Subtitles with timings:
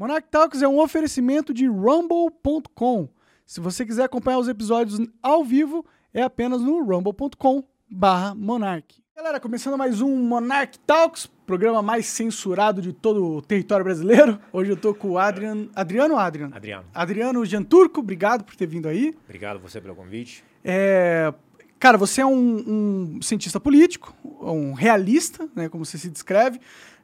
[0.00, 3.06] Monarch Talks é um oferecimento de rumble.com.
[3.44, 5.84] Se você quiser acompanhar os episódios ao vivo,
[6.14, 9.04] é apenas no rumble.com barra Monarch.
[9.14, 14.40] Galera, começando mais um Monarch Talks, programa mais censurado de todo o território brasileiro.
[14.50, 16.48] Hoje eu tô com o Adrian, Adriano Adrian?
[16.50, 16.86] Adriano.
[16.94, 19.14] Adriano Janturco, obrigado por ter vindo aí.
[19.26, 20.42] Obrigado você pelo convite.
[20.64, 21.30] É,
[21.78, 26.58] cara, você é um, um cientista político, um realista, né, como você se descreve.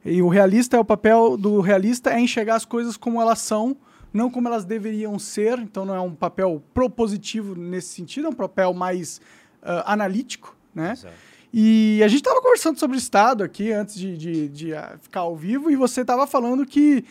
[0.07, 3.75] E o realista é o papel do realista é enxergar as coisas como elas são,
[4.13, 5.59] não como elas deveriam ser.
[5.59, 9.19] Então não é um papel propositivo nesse sentido, é um papel mais
[9.61, 10.93] uh, analítico, né?
[10.93, 11.13] Exato.
[11.53, 15.21] E a gente estava conversando sobre o Estado aqui antes de, de, de uh, ficar
[15.21, 17.03] ao vivo e você estava falando que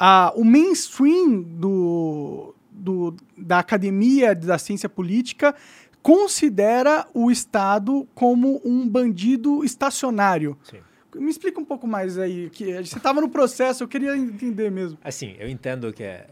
[0.00, 5.54] uh, o mainstream do, do, da academia da ciência política
[6.02, 10.56] considera o Estado como um bandido estacionário.
[10.62, 10.78] Sim.
[11.14, 14.98] Me explica um pouco mais aí, que você estava no processo, eu queria entender mesmo.
[15.02, 16.28] Assim, eu entendo que é,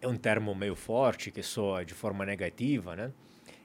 [0.00, 3.12] é um termo meio forte, que soa de forma negativa, né?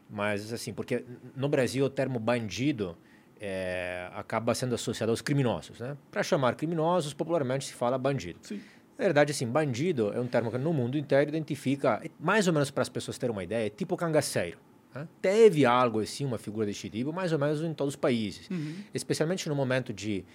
[0.09, 2.97] Mas, assim, porque no Brasil o termo bandido
[3.39, 5.95] é, acaba sendo associado aos criminosos, né?
[6.11, 8.39] Para chamar criminosos, popularmente se fala bandido.
[8.41, 8.59] Sim.
[8.97, 12.69] Na verdade, assim, bandido é um termo que no mundo inteiro identifica, mais ou menos
[12.69, 14.57] para as pessoas terem uma ideia, é tipo cangaceiro.
[14.93, 15.07] Né?
[15.21, 18.49] Teve algo assim, uma figura deste tipo, mais ou menos em todos os países.
[18.49, 18.75] Uhum.
[18.93, 20.25] Especialmente no momento de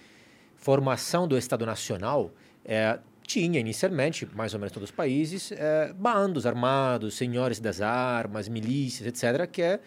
[0.55, 2.31] formação do Estado Nacional,
[2.63, 8.47] é, tinha inicialmente, mais ou menos todos os países, é, bandos armados, senhores das armas,
[8.47, 9.79] milícias, etc., que é,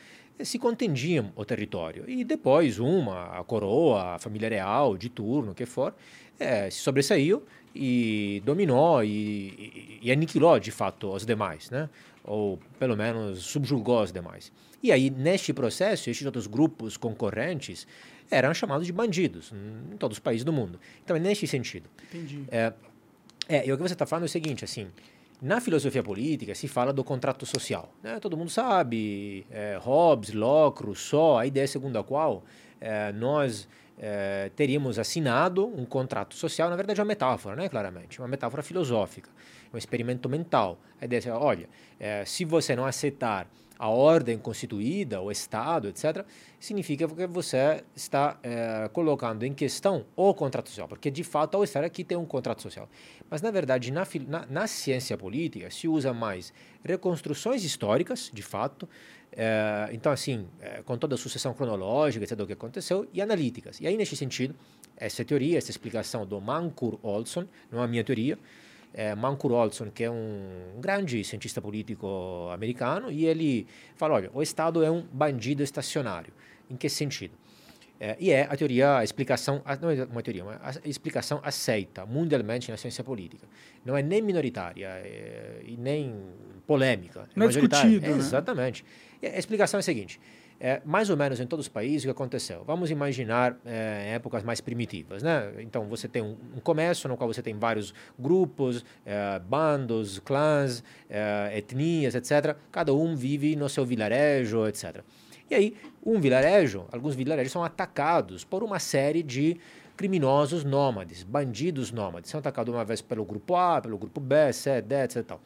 [0.42, 2.05] se contendiam o território.
[2.08, 5.94] E depois uma, a coroa, a família real, de turno, o que for,
[6.39, 11.89] é, se sobressaiu e dominou e, e, e, aniquilou, de fato, os demais, né?
[12.24, 14.52] ou pelo menos subjugou os demais.
[14.83, 17.86] E aí, neste processo, estes outros grupos concorrentes
[18.31, 19.53] eram chamados de bandidos
[19.93, 20.81] em todos os países do mundo.
[21.05, 21.89] Então, é neste sentido.
[22.09, 22.45] Entendi.
[22.51, 22.73] É,
[23.48, 24.89] é, e o que você está falando é o seguinte, assim,
[25.41, 27.93] na filosofia política se fala do contrato social.
[28.03, 28.19] Né?
[28.20, 32.43] Todo mundo sabe, é, Hobbes, Locke, Rousseau, a ideia segundo a qual
[32.80, 38.20] é, nós é, teríamos assinado um contrato social, na verdade é uma metáfora, né, claramente,
[38.20, 39.31] uma metáfora filosófica,
[39.73, 40.79] um experimento mental.
[41.01, 46.24] A ideia é, olha, é, se você não aceitar a ordem constituída, o Estado, etc.,
[46.58, 51.62] significa que você está é, colocando em questão o contrato social, porque de fato ao
[51.62, 52.89] estar aqui tem um contrato social.
[53.30, 56.52] Mas na verdade, na, na, na ciência política, se usa mais
[56.83, 58.89] reconstruções históricas, de fato,
[59.30, 63.80] é, então assim, é, com toda a sucessão cronológica, etc., do que aconteceu, e analíticas.
[63.80, 64.56] E aí, nesse sentido,
[64.96, 68.36] essa teoria, essa explicação do Mancur Olson, não é a minha teoria,
[68.98, 73.64] é, Mancur Olson, que é um grande cientista político americano, e ele
[73.95, 76.33] fala, olha, o Estado é um bandido estacionário.
[76.69, 77.37] Em que sentido?
[78.01, 82.73] É, e é a teoria, a explicação, não é uma teoria, uma explicação aceita mundialmente
[82.73, 83.47] na ciência política.
[83.85, 86.13] Não é nem minoritária é, e nem
[86.67, 87.29] polêmica.
[87.37, 88.17] Não é discutido, é, né?
[88.17, 88.85] Exatamente.
[89.23, 90.20] E a explicação é a seguinte,
[90.61, 92.64] é, mais ou menos em todos os países, o que aconteceu?
[92.64, 95.52] Vamos imaginar é, épocas mais primitivas, né?
[95.61, 100.83] Então, você tem um, um, comércio no qual você tem vários grupos, é, bandos, clãs,
[101.08, 102.57] é, etnias, etc.
[102.73, 105.02] Cada um vive no seu vilarejo, etc.
[105.48, 109.57] E aí, um vilarejo, alguns vilarejos são atacados por uma série de
[109.96, 112.30] criminosos nômades, bandidos nômades.
[112.30, 115.36] São atacados uma vez pelo grupo A, pelo grupo B, C, D, etc.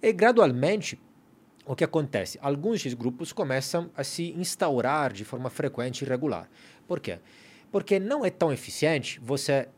[0.00, 0.98] E gradualmente,
[1.66, 2.38] o que acontece?
[2.42, 6.48] Alguns desses grupos começam a se instaurar de forma frequente e regular.
[6.86, 7.18] Por quê?
[7.72, 9.68] Porque não é tão eficiente você,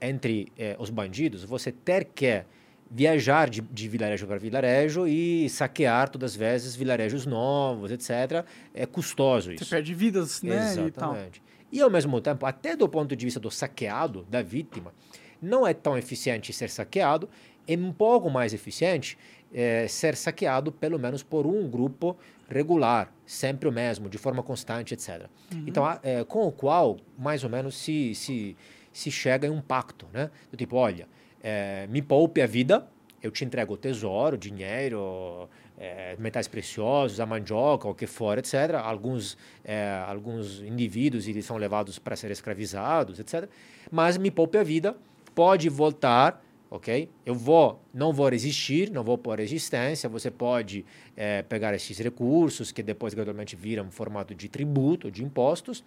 [0.00, 2.44] entre eh, os bandidos, você ter que
[2.90, 8.44] viajar de, de vilarejo para vilarejo e saquear todas as vezes vilarejos novos, etc.
[8.74, 9.64] É custoso isso.
[9.64, 10.72] Você perde vidas, né?
[10.72, 11.42] Exatamente.
[11.72, 14.92] E, e ao mesmo tempo, até do ponto de vista do saqueado, da vítima,
[15.40, 17.28] não é tão eficiente ser saqueado,
[17.66, 19.16] é um pouco mais eficiente
[19.52, 22.16] é, ser saqueado pelo menos por um grupo
[22.48, 25.28] regular, sempre o mesmo, de forma constante, etc.
[25.52, 25.64] Uhum.
[25.66, 28.56] Então, é, com o qual, mais ou menos, se, se,
[28.92, 30.30] se chega em um pacto, né?
[30.50, 31.08] Do tipo, olha,
[31.42, 32.86] é, me poupe a vida,
[33.22, 38.74] eu te entrego o tesouro, dinheiro, é, metais preciosos, a mandioca, o que for, etc.
[38.82, 43.48] Alguns, é, alguns indivíduos eles são levados para ser escravizados, etc.
[43.90, 44.96] Mas me poupe a vida,
[45.34, 47.10] pode voltar, ok?
[47.26, 50.08] Eu vou, não vou resistir, não vou pôr resistência.
[50.08, 55.84] Você pode é, pegar esses recursos que depois gradualmente viram formato de tributo, de impostos.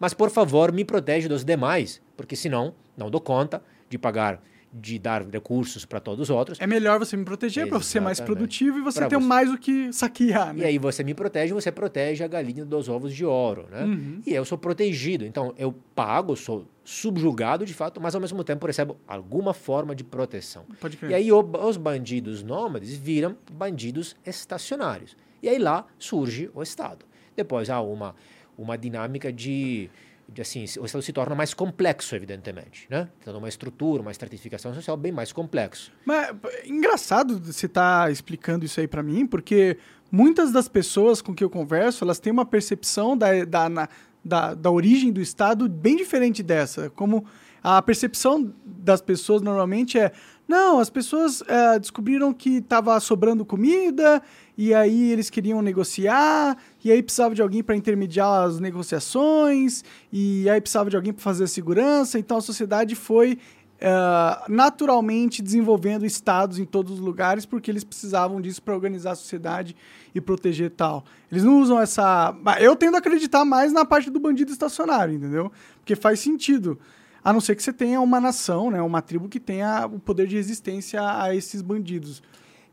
[0.00, 4.42] Mas por favor, me protege dos demais, porque senão não dou conta de pagar
[4.72, 6.58] de dar recursos para todos os outros.
[6.58, 9.26] É melhor você me proteger para ser mais produtivo e você pra ter você.
[9.26, 10.54] mais o que saquear.
[10.54, 10.62] Né?
[10.62, 13.84] E aí você me protege, você protege a galinha dos ovos de ouro, né?
[13.84, 14.22] Uhum.
[14.26, 18.66] E eu sou protegido, então eu pago, sou subjugado de fato, mas ao mesmo tempo
[18.66, 20.64] recebe alguma forma de proteção.
[20.80, 21.10] Pode crer.
[21.10, 25.16] E aí os bandidos nômades viram bandidos estacionários.
[25.42, 27.04] E aí lá surge o Estado.
[27.36, 28.14] Depois há uma,
[28.56, 29.88] uma dinâmica de,
[30.28, 33.08] de assim, o Estado se torna mais complexo, evidentemente, né?
[33.24, 35.92] Tendo uma estrutura, uma estratificação social bem mais complexo.
[36.04, 39.78] Mas é engraçado você estar tá explicando isso aí para mim, porque
[40.10, 43.88] muitas das pessoas com que eu converso, elas têm uma percepção da, da, na,
[44.24, 46.90] da, da origem do Estado bem diferente dessa.
[46.90, 47.24] Como
[47.62, 50.12] a percepção das pessoas normalmente é:
[50.48, 54.22] não, as pessoas é, descobriram que estava sobrando comida
[54.58, 60.48] e aí eles queriam negociar e aí precisava de alguém para intermediar as negociações e
[60.50, 62.18] aí precisava de alguém para fazer a segurança.
[62.18, 63.38] Então a sociedade foi
[63.82, 69.16] uh, naturalmente desenvolvendo estados em todos os lugares porque eles precisavam disso para organizar a
[69.16, 69.76] sociedade
[70.14, 71.04] e proteger tal.
[71.30, 72.34] Eles não usam essa.
[72.60, 75.50] Eu tendo a acreditar mais na parte do bandido estacionário, entendeu?
[75.78, 76.78] Porque faz sentido.
[77.24, 80.26] A não ser que você tenha uma nação, né, uma tribo que tenha o poder
[80.26, 82.22] de resistência a esses bandidos.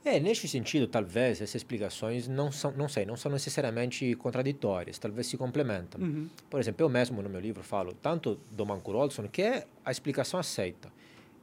[0.04, 5.28] É, neste sentido, talvez essas explicações não são, não sei, não são necessariamente contraditórias, talvez
[5.28, 6.02] se complementam.
[6.02, 6.30] Uhum.
[6.50, 9.92] Por exemplo, eu mesmo no meu livro falo tanto do Mancur Olson, que é a
[9.92, 10.90] explicação aceita,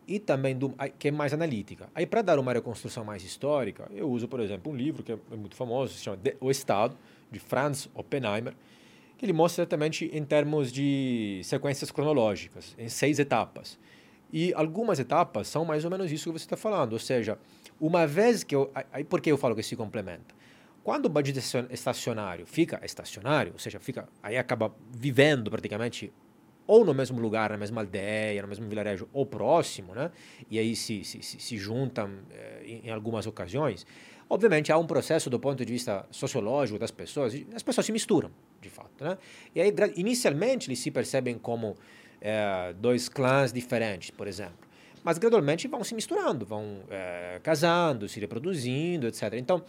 [0.08, 1.88] e também do, que é mais analítica.
[1.94, 5.18] Aí, para dar uma reconstrução mais histórica, eu uso, por exemplo, um livro que é
[5.36, 6.96] muito famoso, se chama O Estado,
[7.30, 8.54] de Franz Oppenheimer,
[9.18, 13.78] que ele mostra exatamente em termos de sequências cronológicas, em seis etapas.
[14.32, 17.38] E algumas etapas são mais ou menos isso que você está falando, ou seja,
[17.80, 18.70] uma vez que eu.
[18.92, 20.34] Aí por que eu falo que se complementa?
[20.82, 21.40] Quando o bandido
[21.70, 26.12] estacionário fica estacionário, ou seja, fica aí acaba vivendo praticamente
[26.66, 30.10] ou no mesmo lugar, na mesma aldeia, no mesmo vilarejo, ou próximo, né?
[30.50, 33.86] E aí se, se, se juntam eh, em, algumas ocasiões.
[34.28, 38.30] Obviamente há um processo do ponto de vista sociológico das pessoas, as pessoas se misturam,
[38.60, 39.16] de fato, né?
[39.54, 41.76] E aí inicialmente eles se percebem como
[42.20, 44.66] eh, dois clãs diferentes, por exemplo.
[45.02, 49.34] Mas gradualmente vão se misturando, vão eh, casando, se reproduzindo, etc.
[49.34, 49.62] Então,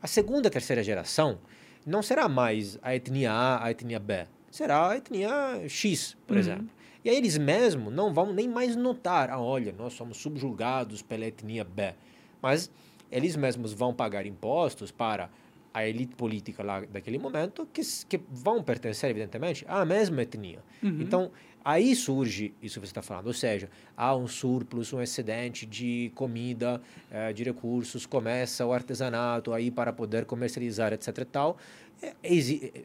[0.00, 1.38] a segunda, terceira geração
[1.84, 6.40] não será mais a etnia A, a etnia B será a etnia X, por uhum.
[6.40, 6.68] exemplo.
[7.04, 11.26] E aí eles mesmos não vão nem mais notar, ah, olha, nós somos subjugados pela
[11.26, 11.92] etnia B.
[12.40, 12.70] Mas
[13.10, 15.28] eles mesmos vão pagar impostos para
[15.72, 20.60] a elite política lá daquele momento, que, que vão pertencer, evidentemente, à mesma etnia.
[20.80, 21.00] Uhum.
[21.00, 21.32] Então,
[21.64, 26.12] aí surge isso que você está falando, ou seja, há um surplus, um excedente de
[26.14, 26.80] comida,
[27.10, 31.18] eh, de recursos, começa o artesanato aí para poder comercializar, etc.
[31.18, 31.56] E tal,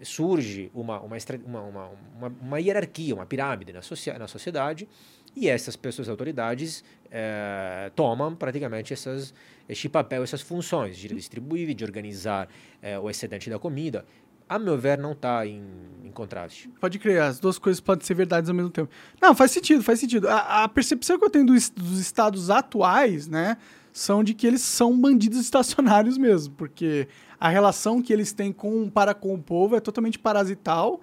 [0.04, 3.82] surge uma, uma, uma, uma, uma hierarquia, uma pirâmide na,
[4.18, 4.88] na sociedade
[5.36, 9.34] e essas pessoas, autoridades, eh, tomam praticamente essas,
[9.68, 12.50] este papel, essas funções de distribuir, de organizar
[12.82, 14.06] eh, o excedente da comida.
[14.50, 15.64] A meu ver, não está em,
[16.04, 16.70] em, contraste.
[16.82, 18.90] Pode crer, as duas coisas podem ser verdades ao mesmo tempo.
[19.22, 20.28] Não, faz sentido, faz sentido.
[20.28, 23.58] A, a percepção que eu tenho dos, dos estados atuais, né,
[23.94, 27.08] são de que eles são bandidos estacionários mesmo, porque
[27.40, 31.00] a relação que eles têm com para com o povo é totalmente parasital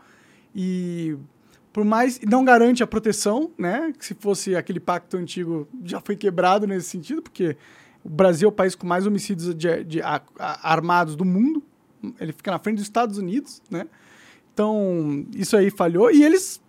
[0.54, 1.16] e
[1.72, 3.92] por mais não garante a proteção, né?
[3.98, 7.56] Que se fosse aquele pacto antigo já foi quebrado nesse sentido, porque
[8.02, 11.62] o Brasil é o país com mais homicídios de, de a, a, armados do mundo.
[12.20, 13.86] Ele fica na frente dos Estados Unidos, né?
[14.52, 16.10] Então, isso aí falhou.
[16.10, 16.60] E eles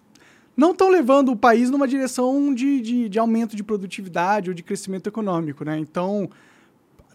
[0.56, 4.64] não estão levando o país numa direção de, de, de, aumento de produtividade ou de
[4.64, 5.78] crescimento econômico, né?
[5.78, 6.30] Então,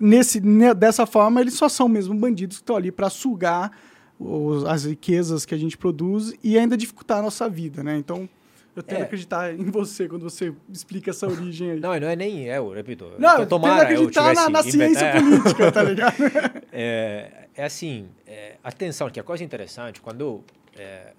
[0.00, 0.40] nesse,
[0.76, 3.72] dessa forma, eles só são mesmo bandidos que estão ali para sugar
[4.18, 7.98] os, as riquezas que a gente produz e ainda dificultar a nossa vida, né?
[7.98, 8.28] Então,
[8.74, 9.02] eu tento é.
[9.02, 11.80] acreditar em você quando você explica essa origem aí.
[11.80, 13.12] Não, não é nem eu, repito.
[13.18, 16.14] Não, tomara acreditar na, na ciência política, tá ligado?
[16.72, 20.44] é, é assim, é, atenção, que a coisa interessante, quando eu
[20.76, 21.12] é,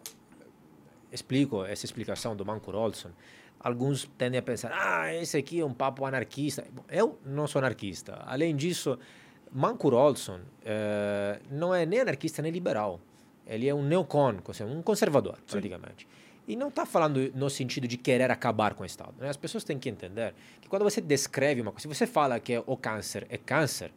[1.11, 3.09] explico essa explicação do Manco Olson,
[3.59, 6.65] alguns tendem a pensar, ah, esse aqui é um papo anarquista.
[6.89, 8.21] Eu não sou anarquista.
[8.25, 8.97] Além disso,
[9.53, 12.99] Mancur Olson eh, não é nem anarquista nem liberal.
[13.45, 15.51] Ele é um neocon, um conservador, Sim.
[15.51, 16.07] praticamente.
[16.47, 19.13] E não está falando no sentido de querer acabar com o Estado.
[19.17, 19.29] Né?
[19.29, 22.61] As pessoas têm que entender que quando você descreve uma coisa, se você fala que
[22.65, 23.91] o câncer é câncer,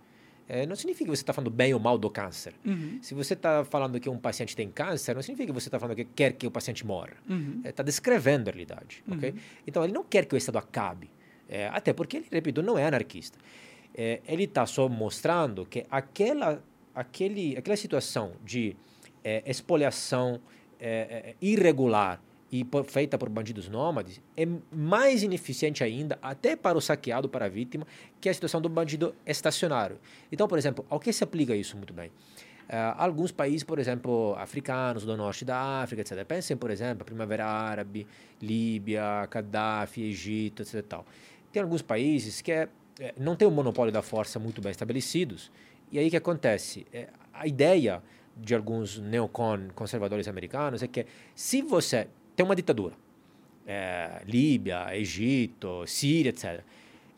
[0.48, 2.54] é, não significa que você está falando bem ou mal do câncer.
[2.64, 3.00] Uhum.
[3.02, 5.96] Se você está falando que um paciente tem câncer, não significa que você está falando
[5.96, 7.14] que quer que o paciente morra.
[7.24, 7.62] Está uhum.
[7.64, 9.02] é, descrevendo a realidade.
[9.08, 9.16] Uhum.
[9.16, 9.34] Okay?
[9.66, 11.10] Então, ele não quer que o Estado acabe.
[11.48, 13.38] É, até porque ele, repito, não é anarquista.
[13.92, 16.62] É, ele está só mostrando que aquela,
[16.94, 18.76] aquele, aquela situação de
[19.24, 20.40] é, expoliação
[20.78, 22.20] é, irregular
[22.60, 27.48] e feita por bandidos nômades é mais ineficiente ainda, até para o saqueado, para a
[27.48, 27.86] vítima,
[28.20, 29.98] que a situação do bandido estacionário.
[30.30, 32.08] Então, por exemplo, ao que se aplica isso muito bem?
[32.08, 36.24] Uh, alguns países, por exemplo, africanos do norte da África, etc.
[36.24, 38.06] Pensem, por exemplo, Primavera Árabe,
[38.42, 40.82] Líbia, Gaddafi, Egito, etc.
[40.82, 41.06] Tal.
[41.52, 45.50] Tem alguns países que é, é, não tem um monopólio da força muito bem estabelecidos.
[45.92, 46.86] E aí o que acontece?
[46.92, 48.02] É, a ideia
[48.36, 52.94] de alguns neocon conservadores americanos é que se você tem uma ditadura,
[53.66, 56.60] é, Líbia, Egito, Síria, etc.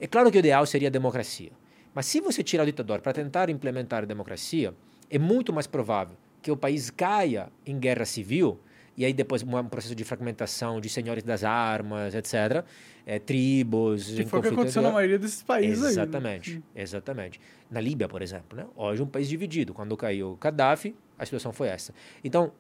[0.01, 1.51] É claro que o ideal seria a democracia.
[1.93, 4.73] Mas se você tirar o ditador para tentar implementar a democracia,
[5.11, 8.61] é muito mais provável que o país caia em guerra civil
[8.97, 12.65] e aí depois um processo de fragmentação de senhores das armas, etc.,
[13.07, 14.11] é, tribos...
[14.11, 16.57] Que foi o que aconteceu na maioria desses países exatamente, aí.
[16.57, 16.63] Né?
[16.83, 18.67] Exatamente, Na Líbia, por exemplo, né?
[18.75, 19.73] hoje um país dividido.
[19.73, 21.95] Quando caiu Gaddafi, a situação foi essa.
[22.25, 22.53] Então,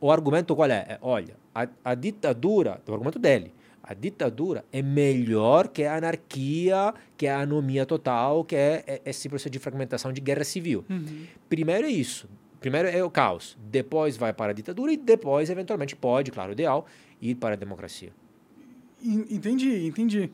[0.00, 0.86] o argumento qual é?
[0.88, 3.52] é olha, a, a ditadura, o argumento dele,
[3.82, 9.28] a ditadura é melhor que a anarquia, que a anomia total, que é, é esse
[9.28, 10.84] processo de fragmentação de guerra civil.
[10.90, 11.24] Uhum.
[11.48, 12.28] Primeiro é isso.
[12.60, 13.56] Primeiro é o caos.
[13.70, 16.86] Depois vai para a ditadura e depois, eventualmente, pode, claro, o ideal,
[17.20, 18.12] ir para a democracia.
[19.02, 20.30] Entendi, entendi.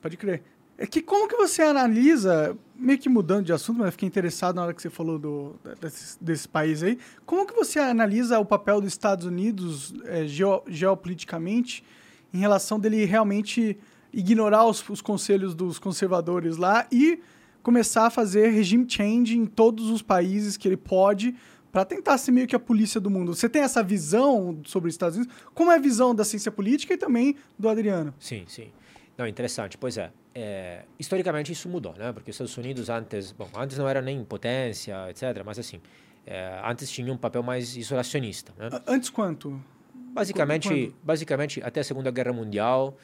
[0.00, 0.42] Pode crer.
[0.80, 4.62] É que como que você analisa, meio que mudando de assunto, mas fiquei interessado na
[4.62, 8.80] hora que você falou do, desse, desse país aí, como que você analisa o papel
[8.80, 11.84] dos Estados Unidos é, geo, geopoliticamente
[12.32, 13.76] em relação dele realmente
[14.12, 17.18] ignorar os, os conselhos dos conservadores lá e
[17.60, 21.34] começar a fazer regime change em todos os países que ele pode
[21.72, 23.34] para tentar ser meio que a polícia do mundo.
[23.34, 25.34] Você tem essa visão sobre os Estados Unidos?
[25.54, 28.14] Como é a visão da ciência política e também do Adriano?
[28.18, 28.70] Sim, sim.
[29.18, 29.76] Não, interessante.
[29.76, 32.12] Pois é, é, historicamente isso mudou, né?
[32.12, 35.42] Porque os Estados Unidos antes, bom, antes não era nem potência, etc.
[35.44, 35.80] Mas assim,
[36.24, 38.52] é, antes tinha um papel mais isolacionista.
[38.56, 38.70] Né?
[38.86, 39.60] Antes quanto?
[40.12, 40.94] Basicamente, Quando?
[41.02, 42.96] basicamente até a Segunda Guerra Mundial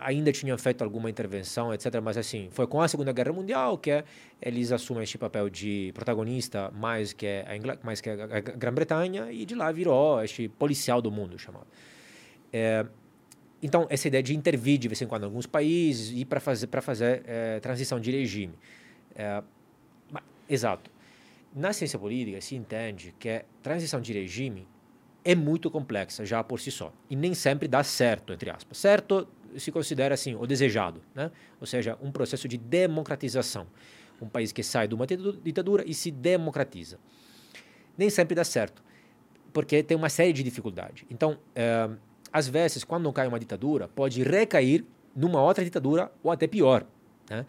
[0.00, 2.00] ainda tinham feito alguma intervenção, etc.
[2.02, 4.02] Mas assim, foi com a Segunda Guerra Mundial que
[4.40, 7.78] eles assumem este papel de protagonista mais que a, Ingl...
[7.82, 11.66] mais que a Grã-Bretanha e de lá virou este policial do mundo chamado.
[12.52, 12.84] É,
[13.62, 16.66] então, essa ideia de intervir de vez em quando em alguns países e para fazer,
[16.66, 18.54] para fazer é, transição de regime.
[19.14, 19.42] É,
[20.48, 20.90] exato.
[21.54, 24.66] Na ciência política se entende que a transição de regime
[25.24, 26.92] é muito complexa já por si só.
[27.08, 28.76] E nem sempre dá certo, entre aspas.
[28.76, 31.30] Certo se considera assim, o desejado, né?
[31.60, 33.66] ou seja, um processo de democratização.
[34.20, 36.98] Um país que sai de uma ditadura e se democratiza.
[37.96, 38.82] Nem sempre dá certo,
[39.52, 41.04] porque tem uma série de dificuldades.
[41.10, 41.88] Então, é,
[42.34, 46.84] às vezes, quando cai uma ditadura, pode recair numa outra ditadura ou até pior.
[47.30, 47.46] Né?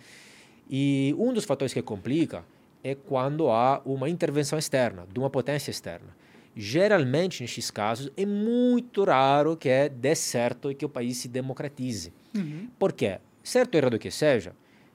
[0.69, 2.45] E um dos fatores que complica
[2.83, 6.15] é quando há uma intervenção externa, de uma potência externa.
[6.55, 12.13] Geralmente, nesses casos, é muito raro que dê certo e que o país se democratize.
[12.35, 12.69] Uhum.
[12.77, 13.17] Por quê?
[13.43, 14.53] Certo ou errado que seja,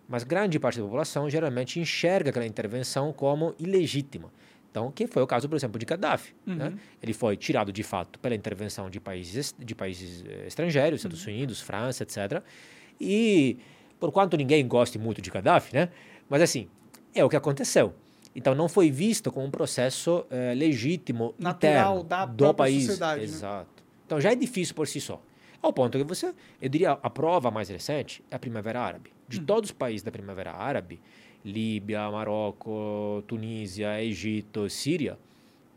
[0.08, 4.30] mas grande parte da população geralmente enxerga aquela intervenção como ilegítima.
[4.70, 6.32] Então, que foi o caso, por exemplo, de Gaddafi.
[6.46, 6.54] Uhum.
[6.54, 6.72] Né?
[7.02, 11.32] Ele foi tirado de fato pela intervenção de países, de países eh, estrangeiros, Estados uhum.
[11.32, 12.42] Unidos, França, etc.
[13.00, 13.58] E,
[13.98, 15.88] por quanto ninguém goste muito de Gaddafi, né?
[16.28, 16.68] mas assim,
[17.12, 17.92] é o que aconteceu.
[18.34, 22.86] Então, não foi visto como um processo eh, legítimo Natural da do país.
[22.86, 23.24] Sociedade, né?
[23.24, 23.68] Exato.
[23.76, 23.82] Né?
[24.06, 25.20] Então, já é difícil por si só.
[25.60, 29.12] Ao ponto que você, eu diria, a prova mais recente é a Primavera Árabe.
[29.28, 29.44] De uhum.
[29.44, 31.00] todos os países da Primavera Árabe,
[31.44, 35.18] Líbia, Marrocos, Tunísia, Egito, Síria,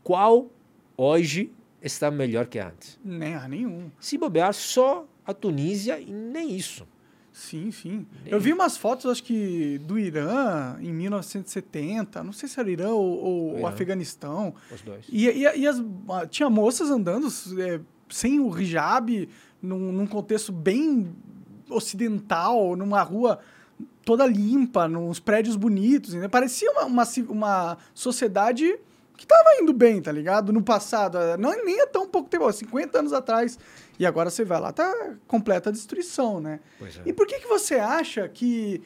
[0.02, 0.50] qual
[0.96, 1.50] hoje
[1.82, 2.98] está melhor que antes?
[3.04, 3.90] Nem há nenhum.
[3.98, 6.86] Se bobear, só a Tunísia e nem isso.
[7.32, 8.06] Sim, sim.
[8.22, 12.70] Nem Eu vi umas fotos, acho que do Irã em 1970, não sei se era
[12.70, 14.54] Irã ou, ou o Afeganistão.
[14.72, 15.06] Os dois.
[15.10, 15.82] E, e, e as,
[16.30, 17.26] tinha moças andando
[17.58, 19.28] é, sem o hijab,
[19.60, 21.12] num, num contexto bem
[21.68, 23.40] ocidental, numa rua
[24.04, 26.14] toda limpa, nos prédios bonitos.
[26.14, 26.28] Né?
[26.28, 28.78] Parecia uma, uma, uma sociedade
[29.16, 30.52] que estava indo bem, tá ligado?
[30.52, 31.18] No passado.
[31.18, 33.58] É, não, nem é tão pouco tempo, 50 anos atrás.
[33.98, 34.92] E agora você vai lá, tá
[35.26, 36.60] completa destruição, né?
[36.78, 37.02] Pois é.
[37.06, 38.82] E por que, que você acha que,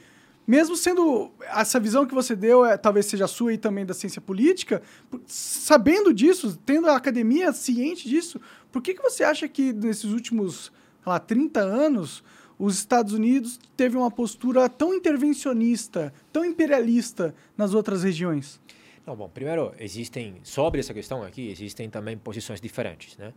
[0.46, 3.94] mesmo sendo essa visão que você deu, é, talvez seja a sua e também da
[3.94, 4.82] ciência política,
[5.26, 8.38] sabendo disso, tendo a academia ciente disso,
[8.70, 10.70] por que, que você acha que nesses últimos
[11.06, 12.22] lá, 30 anos
[12.58, 18.60] os Estados Unidos teve uma postura tão intervencionista, tão imperialista nas outras regiões?
[19.06, 23.32] Não, bom, primeiro existem sobre essa questão aqui existem também posições diferentes, né?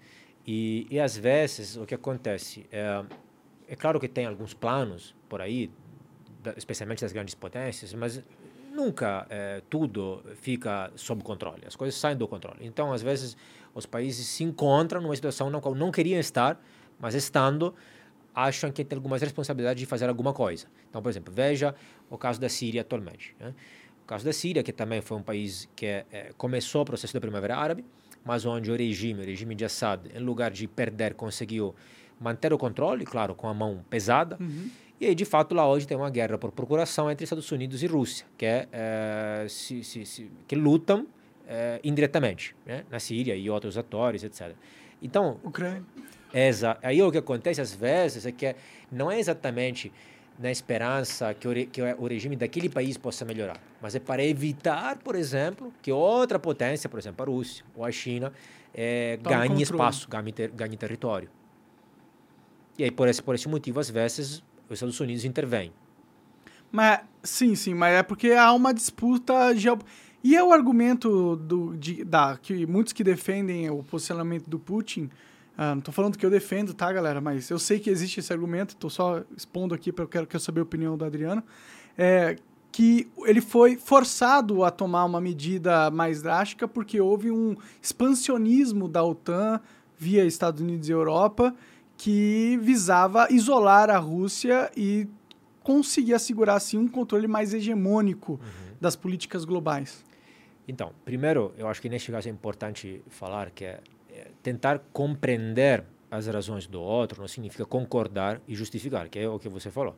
[0.45, 3.03] E, e às vezes o que acontece é,
[3.67, 5.71] é claro que tem alguns planos por aí,
[6.57, 8.21] especialmente das grandes potências, mas
[8.71, 11.61] nunca é, tudo fica sob controle.
[11.67, 12.59] As coisas saem do controle.
[12.61, 13.37] Então, às vezes,
[13.73, 16.59] os países se encontram numa situação na qual não queriam estar,
[16.99, 17.75] mas estando
[18.33, 20.67] acham que tem algumas responsabilidades de fazer alguma coisa.
[20.89, 21.75] Então, por exemplo, veja
[22.09, 23.35] o caso da Síria atualmente.
[23.39, 23.53] Né?
[24.11, 27.55] caso da Síria, que também foi um país que é, começou o processo da Primavera
[27.55, 27.85] Árabe,
[28.25, 31.73] mas onde o regime, o regime de Assad, em lugar de perder, conseguiu
[32.19, 34.35] manter o controle, claro, com a mão pesada.
[34.37, 34.69] Uhum.
[34.99, 37.87] E aí, de fato, lá hoje tem uma guerra por procuração entre Estados Unidos e
[37.87, 41.07] Rússia, que, é, é se, se, se, que lutam
[41.47, 42.83] é, indiretamente né?
[42.91, 44.53] na Síria e outros atores, etc.
[45.01, 45.85] Então, Ucrânia.
[46.33, 48.55] Exa aí o que acontece às vezes é que
[48.91, 49.91] não é exatamente
[50.39, 54.97] na esperança que o, que o regime daquele país possa melhorar, mas é para evitar,
[54.97, 58.33] por exemplo, que outra potência, por exemplo, a Rússia ou a China,
[58.73, 59.63] é, ganhe controle.
[59.63, 61.29] espaço, ganhe, ter, ganhe território.
[62.77, 65.71] E aí, por esse, por esse motivo, às vezes, os Estados Unidos intervêm.
[66.71, 69.33] Mas, sim, sim, mas é porque há uma disputa.
[70.23, 75.09] E é o argumento do, de, da, que muitos que defendem o posicionamento do Putin
[75.63, 77.21] ah, não estou falando que eu defendo, tá, galera?
[77.21, 80.41] Mas eu sei que existe esse argumento, estou só expondo aqui porque eu quero, quero
[80.41, 81.43] saber a opinião do Adriano.
[81.95, 82.35] É,
[82.71, 89.03] que ele foi forçado a tomar uma medida mais drástica porque houve um expansionismo da
[89.03, 89.61] OTAN
[89.99, 91.53] via Estados Unidos e Europa
[91.95, 95.07] que visava isolar a Rússia e
[95.61, 98.73] conseguir assegurar assim um controle mais hegemônico uhum.
[98.81, 100.03] das políticas globais.
[100.67, 103.79] Então, primeiro, eu acho que neste caso é importante falar que é
[104.41, 109.47] tentar compreender as razões do outro não significa concordar e justificar, que é o que
[109.47, 109.95] você falou.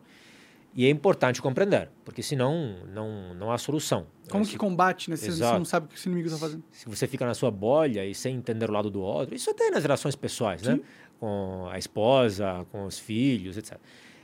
[0.75, 4.08] E é importante compreender, porque senão não, não há solução.
[4.30, 5.15] Como é, que combate, né?
[5.15, 6.63] Se você não sabe o que o inimigo está fazendo.
[6.72, 9.70] Se você fica na sua bolha e sem entender o lado do outro, isso até
[9.70, 10.74] nas relações pessoais, né?
[10.74, 10.80] Sim.
[10.80, 10.86] né?
[11.20, 13.77] Com a esposa, com os filhos, etc.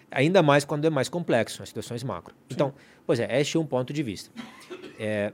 [0.09, 2.33] Ainda mais quando é mais complexo, nas situações macro.
[2.33, 2.55] Sim.
[2.55, 2.73] Então,
[3.05, 4.31] pois é, este é um ponto de vista.
[4.97, 5.31] É,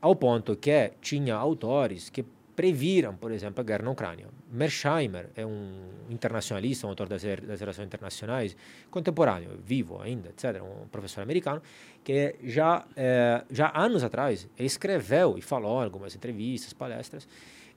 [0.00, 4.26] ao ponto que tinha autores que previram, por exemplo, a guerra na Ucrânia.
[4.50, 8.56] Mersheimer é um internacionalista, um autor das, das relações internacionais,
[8.90, 11.60] contemporâneo, vivo ainda, etc., um professor americano,
[12.02, 17.26] que já, é, já anos atrás escreveu e falou em algumas entrevistas, palestras,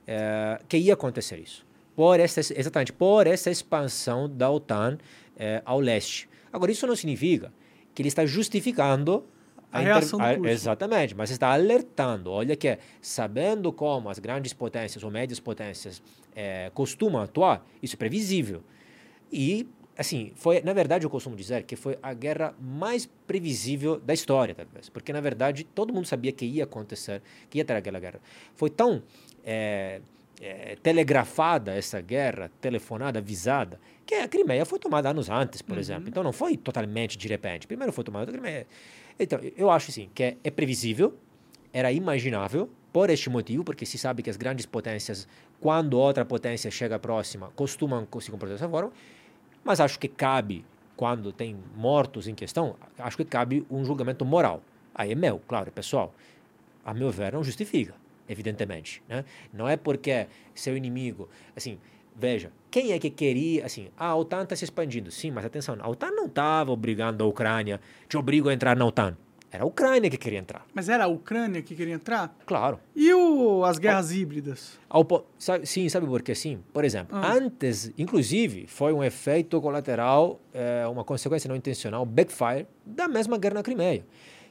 [0.06, 1.66] é, que ia acontecer isso.
[1.96, 4.98] Por essa, exatamente, por essa expansão da OTAN
[5.36, 6.28] é, ao leste.
[6.52, 7.52] Agora, isso não significa
[7.92, 9.24] que ele está justificando
[9.72, 10.40] a, a reação inter...
[10.40, 12.30] do Exatamente, mas está alertando.
[12.30, 16.02] Olha que, sabendo como as grandes potências ou médias potências
[16.34, 18.62] é, costumam atuar, isso é previsível.
[19.30, 24.14] E, assim, foi, na verdade, eu costumo dizer que foi a guerra mais previsível da
[24.14, 24.88] história, talvez.
[24.88, 28.20] Porque, na verdade, todo mundo sabia que ia acontecer, que ia ter aquela guerra.
[28.54, 29.02] Foi tão
[29.44, 30.00] é,
[30.40, 35.80] é, telegrafada essa guerra, telefonada, avisada, que a Crimeia foi tomada anos antes, por uhum.
[35.80, 36.08] exemplo.
[36.08, 37.66] Então, não foi totalmente de repente.
[37.66, 38.66] Primeiro foi tomada a Crimeia
[39.18, 41.14] então, eu acho assim, que é, é previsível,
[41.72, 45.28] era imaginável, por este motivo, porque se sabe que as grandes potências,
[45.60, 48.92] quando outra potência chega próxima, costumam se comportar dessa forma,
[49.62, 50.64] mas acho que cabe,
[50.96, 54.62] quando tem mortos em questão, acho que cabe um julgamento moral.
[54.94, 56.14] Aí é meu, claro, pessoal.
[56.84, 57.94] A meu ver, não justifica,
[58.28, 59.02] evidentemente.
[59.08, 59.24] Né?
[59.52, 61.78] Não é porque seu inimigo, assim,
[62.18, 65.10] veja, quem é que queria, assim, ah, a OTAN está se expandindo.
[65.10, 68.84] Sim, mas atenção, a OTAN não estava obrigando a Ucrânia, te obrigo a entrar na
[68.84, 69.16] OTAN.
[69.50, 70.66] Era a Ucrânia que queria entrar.
[70.74, 72.36] Mas era a Ucrânia que queria entrar?
[72.44, 72.78] Claro.
[72.94, 74.78] E o, as guerras híbridas?
[75.38, 76.34] Sabe, sim, sabe por quê?
[76.34, 76.60] Sim.
[76.70, 77.32] Por exemplo, ah.
[77.32, 83.54] antes, inclusive, foi um efeito colateral, é, uma consequência não intencional, backfire, da mesma guerra
[83.54, 84.04] na Crimeia.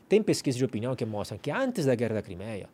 [0.10, 2.68] Tem pesquisas de opinião que mostram que antes da guerra da Crimeia,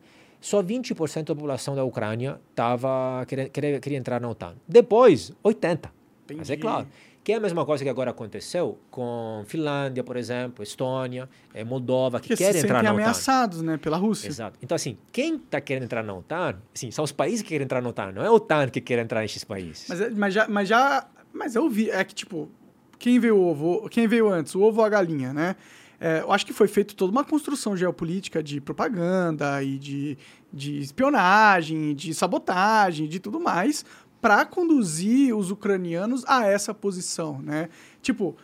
[0.44, 4.54] só 20% da população da Ucrânia tava, queria, queria, queria entrar na OTAN.
[4.68, 5.88] Depois, 80%.
[6.24, 6.38] Entendi.
[6.38, 6.86] Mas é claro,
[7.22, 12.20] que é a mesma coisa que agora aconteceu com Finlândia, por exemplo, Estônia, eh, Moldova,
[12.20, 13.02] que, que querem entrar na OTAN.
[13.02, 14.28] ameaçados né, pela Rússia.
[14.28, 14.58] Exato.
[14.62, 17.80] Então, assim, quem está querendo entrar na OTAN, assim, são os países que querem entrar
[17.80, 19.86] na OTAN, não é a OTAN que quer entrar nesses países.
[19.88, 21.06] Mas, é, mas, já, mas já...
[21.32, 22.50] Mas eu vi, é que, tipo,
[22.98, 25.56] quem veio o ovo, quem veio antes, o ovo ou a galinha, né?
[26.04, 30.18] É, eu acho que foi feita toda uma construção geopolítica de propaganda e de,
[30.52, 33.86] de espionagem, de sabotagem, de tudo mais,
[34.20, 37.70] para conduzir os ucranianos a essa posição, né?
[38.02, 38.36] Tipo,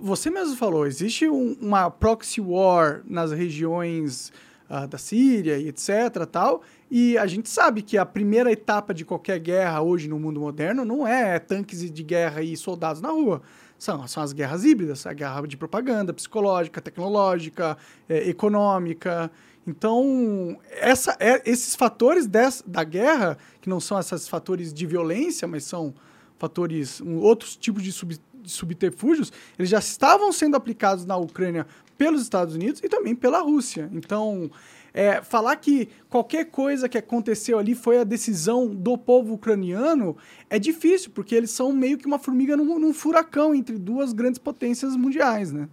[0.00, 4.32] você mesmo falou, existe um, uma proxy war nas regiões
[4.70, 6.24] uh, da Síria e etc.
[6.24, 10.40] tal, e a gente sabe que a primeira etapa de qualquer guerra hoje no mundo
[10.40, 13.42] moderno não é tanques de guerra e soldados na rua
[13.78, 19.30] são, são as guerras híbridas, a guerra de propaganda, psicológica, tecnológica, é, econômica.
[19.66, 25.46] Então, essa, é, esses fatores dessa, da guerra, que não são esses fatores de violência,
[25.46, 25.94] mas são
[26.38, 31.66] fatores, um, outros tipos de, sub, de subterfúgios, eles já estavam sendo aplicados na Ucrânia
[31.96, 33.90] pelos Estados Unidos e também pela Rússia.
[33.92, 34.50] Então,
[34.92, 40.16] é, falar que qualquer coisa que aconteceu ali foi a decisão do povo ucraniano
[40.48, 44.38] é difícil, porque eles são meio que uma formiga num, num furacão entre duas grandes
[44.38, 45.68] potências mundiais, né?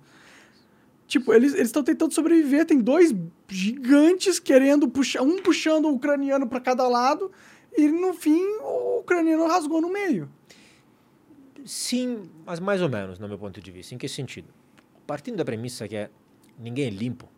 [1.07, 2.65] Tipo, eles estão tentando sobreviver.
[2.65, 3.13] Tem dois
[3.47, 7.31] gigantes querendo puxar, um puxando o ucraniano para cada lado,
[7.77, 10.29] e no fim o ucraniano rasgou no meio.
[11.63, 13.93] Sim, mas mais ou menos, no meu ponto de vista.
[13.93, 14.47] Em que sentido?
[15.05, 16.09] Partindo da premissa que é,
[16.59, 17.29] ninguém é limpo,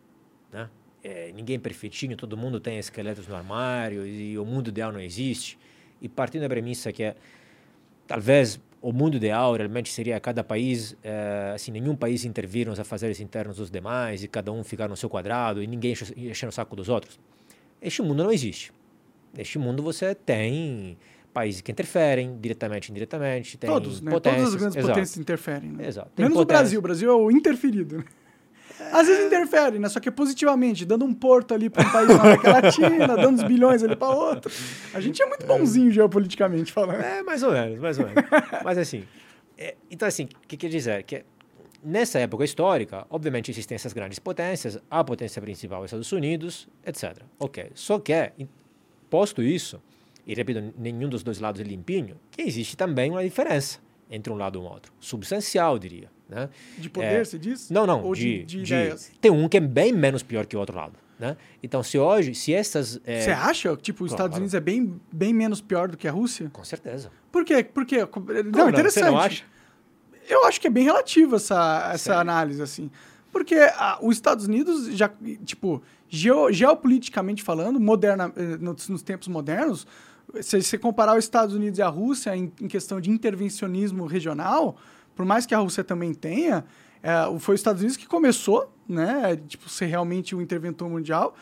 [0.52, 0.68] né?
[1.02, 5.00] É, ninguém é perfeitinho, todo mundo tem esqueletos no armário e o mundo ideal não
[5.00, 5.58] existe.
[6.02, 7.14] E partindo da premissa que é,
[8.06, 13.20] talvez o mundo ideal realmente seria cada país, é, assim, nenhum país intervir nos afazeres
[13.20, 16.74] internos dos demais e cada um ficar no seu quadrado e ninguém enchendo o saco
[16.76, 17.18] dos outros.
[17.80, 18.72] Este mundo não existe.
[19.36, 20.96] Neste mundo você tem
[21.32, 23.56] países que interferem diretamente, indiretamente.
[23.56, 24.10] Tem Todos, né?
[24.10, 24.88] Todas as grandes exato.
[24.94, 25.70] potências interferem.
[25.70, 25.86] Né?
[25.86, 26.10] Exato.
[26.16, 26.78] Tem Menos o potência- Brasil.
[26.78, 27.98] O Brasil é o interferido.
[27.98, 28.04] Né?
[28.92, 29.88] Às vezes interfere, né?
[29.88, 33.28] Só que é positivamente, dando um porto ali para um país na América Latina, dando
[33.28, 34.50] uns bilhões ali para outro.
[34.94, 37.00] A gente é muito bonzinho geopoliticamente falando.
[37.00, 38.24] É, mais ou menos, mais ou menos.
[38.64, 39.04] Mas assim,
[39.56, 41.02] é, então assim, o que quer dizer?
[41.02, 41.24] Que
[41.82, 46.68] nessa época histórica, obviamente existem essas grandes potências, a potência principal é os Estados Unidos,
[46.84, 47.22] etc.
[47.38, 48.32] Ok, só que,
[49.10, 49.80] posto isso,
[50.26, 53.78] e repito, nenhum dos dois lados é limpinho, que existe também uma diferença
[54.10, 54.92] entre um lado e o outro.
[55.00, 56.10] Substancial, diria.
[56.28, 56.48] Né?
[56.76, 57.70] De poder, É, se diz?
[57.70, 59.10] Não, não, Ou de, de, de de- ideias?
[59.20, 60.92] Tem um que é bem menos pior que o outro lado.
[61.18, 61.36] Né?
[61.62, 63.00] Então, se hoje, se essas...
[63.04, 64.22] é, Você acha que tipo, os Claro.
[64.24, 66.48] Estados Unidos é bem, bem menos pior do que a Rússia?
[66.52, 67.10] Com certeza.
[67.32, 67.64] Por quê?
[67.64, 68.06] Por quê?
[68.06, 69.04] Como Não, interessante.
[69.04, 69.44] Você não acha?
[70.28, 72.20] Eu acho que é bem relativo essa, essa Sério?
[72.20, 72.90] análise, assim.
[73.32, 75.10] Porque ah, os Estados Unidos, já,
[75.44, 79.86] tipo, geo- geopoliticamente falando, moderna, eh, nos, nos tempos modernos,
[80.42, 84.76] se você comparar os Estados Unidos e a Rússia em, em questão de intervencionismo regional,
[85.18, 86.64] por mais que a Rússia também tenha,
[87.02, 91.34] eh, foi os Estados Unidos que começou, né, tipo, ser realmente o interventor mundial,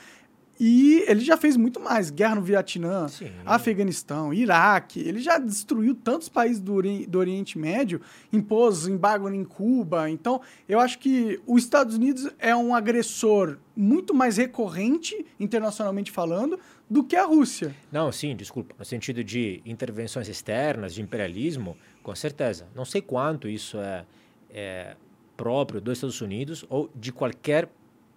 [0.59, 2.11] e ele já fez muito mais.
[2.11, 3.31] Guerra no Vietnã, Sim.
[3.45, 5.01] Afeganistão, Iraque.
[5.01, 8.01] Ele já destruiu tantos países do, Ori- do Oriente Médio,
[8.33, 10.09] impôs embargo em Cuba.
[10.09, 16.59] Então, eu acho que os Estados Unidos é um agressor muito mais recorrente, internacionalmente falando,
[16.89, 17.75] do que a Rússia.
[17.93, 18.75] Não, sim, desculpa.
[18.79, 22.67] No sentido de intervenções externas, de imperialismo, com certeza.
[22.75, 24.05] Não sei quanto isso é,
[24.51, 24.97] é
[25.37, 27.69] próprio dos Estados Unidos ou de qualquer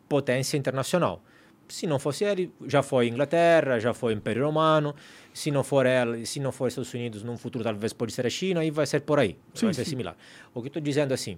[0.08, 1.22] potência internacional.
[1.70, 4.96] Se não fosse ele, já foi Inglaterra, já foi Império Romano.
[5.34, 8.30] Se não for ela, se não for Estados Unidos, num futuro talvez pode ser a
[8.30, 9.38] China e vai ser por aí.
[9.54, 9.92] Sim, vai ser sim.
[9.92, 10.18] similar.
[10.54, 11.38] O que estou dizendo é assim,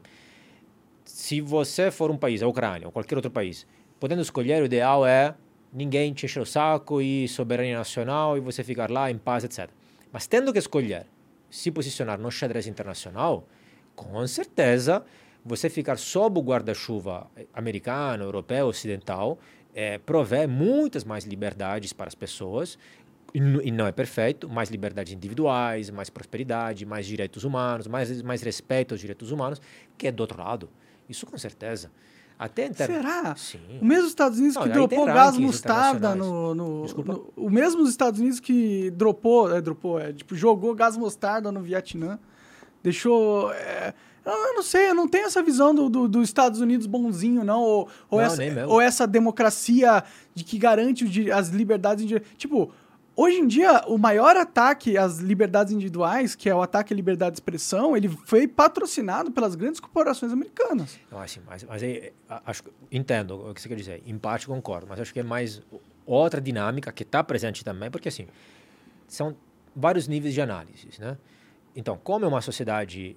[1.05, 3.67] se você for um país, a Ucrânia ou qualquer outro país,
[3.99, 5.35] podendo escolher, o ideal é
[5.71, 9.69] ninguém te encher o saco e soberania nacional e você ficar lá em paz, etc.
[10.11, 11.05] Mas tendo que escolher
[11.49, 13.47] se posicionar no xadrez internacional,
[13.95, 15.03] com certeza
[15.43, 19.39] você ficar sob o guarda-chuva americano, europeu, ocidental,
[19.73, 22.77] é, provê muitas mais liberdades para as pessoas,
[23.33, 28.93] e não é perfeito, mais liberdades individuais, mais prosperidade, mais direitos humanos, mais, mais respeito
[28.93, 29.61] aos direitos humanos,
[29.97, 30.69] que é do outro lado.
[31.07, 31.89] Isso com certeza.
[32.37, 33.35] Até termos- Será?
[33.35, 33.59] Sim.
[33.81, 37.13] O mesmo Estados Unidos Não, que dropou gás mostarda no, no, Desculpa?
[37.13, 41.61] no- O mesmo Estados Unidos que dropou, é, dropou, é, tipo, jogou gás mostarda no
[41.61, 42.19] Vietnã.
[42.83, 43.51] Deixou.
[43.53, 43.93] é,
[44.25, 47.61] eu, não sei, eu não tenho essa visão do- do- dos Estados Unidos bonzinho, não.
[47.61, 50.03] Ou, ou, Não, essa, ou essa democracia
[50.35, 52.35] de que garante as liberdades individuais.
[52.37, 52.71] Tipo,
[53.15, 57.31] hoje em dia, o maior ataque às liberdades individuais, que é o ataque à liberdade
[57.31, 60.99] de expressão, ele foi patrocinado pelas grandes corporações americanas.
[61.11, 61.81] Não, assim, mas, mas
[62.45, 64.03] acho, entendo o que você quer dizer.
[64.05, 65.61] Em parte concordo, mas acho que é mais
[66.05, 68.27] outra dinâmica que está presente também, porque assim,
[69.07, 69.35] são
[69.75, 71.17] vários níveis de análise, né?
[71.75, 73.15] Então, como é uma sociedade,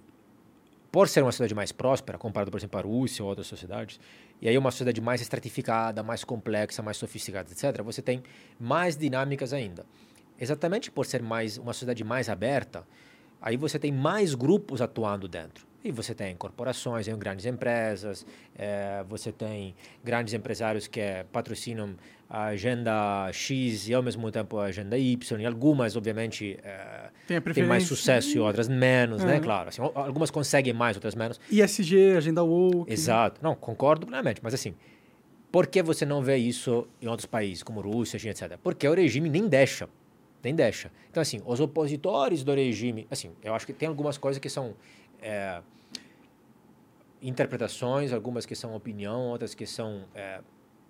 [0.95, 3.99] por ser uma sociedade mais próspera, comparado, por exemplo, à Rússia ou outras sociedades,
[4.41, 8.23] e aí uma sociedade mais estratificada, mais complexa, mais sofisticada, etc., você tem
[8.61, 9.85] mais dinâmicas ainda.
[10.39, 12.87] Exatamente por ser mais uma sociedade mais aberta,
[13.43, 15.67] aí você tem mais grupos atuando dentro.
[15.83, 18.25] E você tem corporações, tem grandes empresas,
[18.57, 21.97] eh, você tem grandes empresários que eh, patrocinam
[22.29, 27.37] a agenda X e ao mesmo tempo a agenda Y, e algumas, obviamente, eh, Tem
[27.37, 29.37] a têm mais sucesso e outras menos, né?
[29.37, 29.43] Uhum.
[29.43, 31.41] Claro, assim, al- algumas conseguem mais, outras menos.
[31.51, 32.93] ISG, Agenda Woke.
[32.93, 33.41] Exato.
[33.43, 34.75] Não, concordo plenamente, mas assim,
[35.53, 38.59] por que você não vê isso em outros países, como Rússia, China, etc?
[38.63, 39.89] Porque o regime nem deixa,
[40.43, 40.91] nem deixa.
[41.11, 44.75] Então, assim, os opositores do regime, assim, eu acho que tem algumas coisas que são
[45.23, 45.61] é,
[47.23, 50.41] interpretações, algumas que são opinião, outras que são é,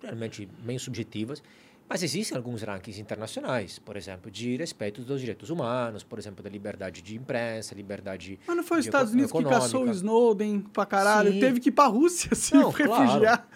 [0.01, 1.41] realmente bem subjetivas,
[1.87, 6.49] mas existem alguns rankings internacionais, por exemplo, de respeito dos direitos humanos, por exemplo, da
[6.49, 10.85] liberdade de imprensa, liberdade Mas não foi os Estados Unidos que caçou o Snowden pra
[10.85, 11.31] caralho?
[11.31, 11.39] Sim.
[11.39, 13.03] Teve que ir pra Rússia se Não, claro.
[13.03, 13.47] refugiar.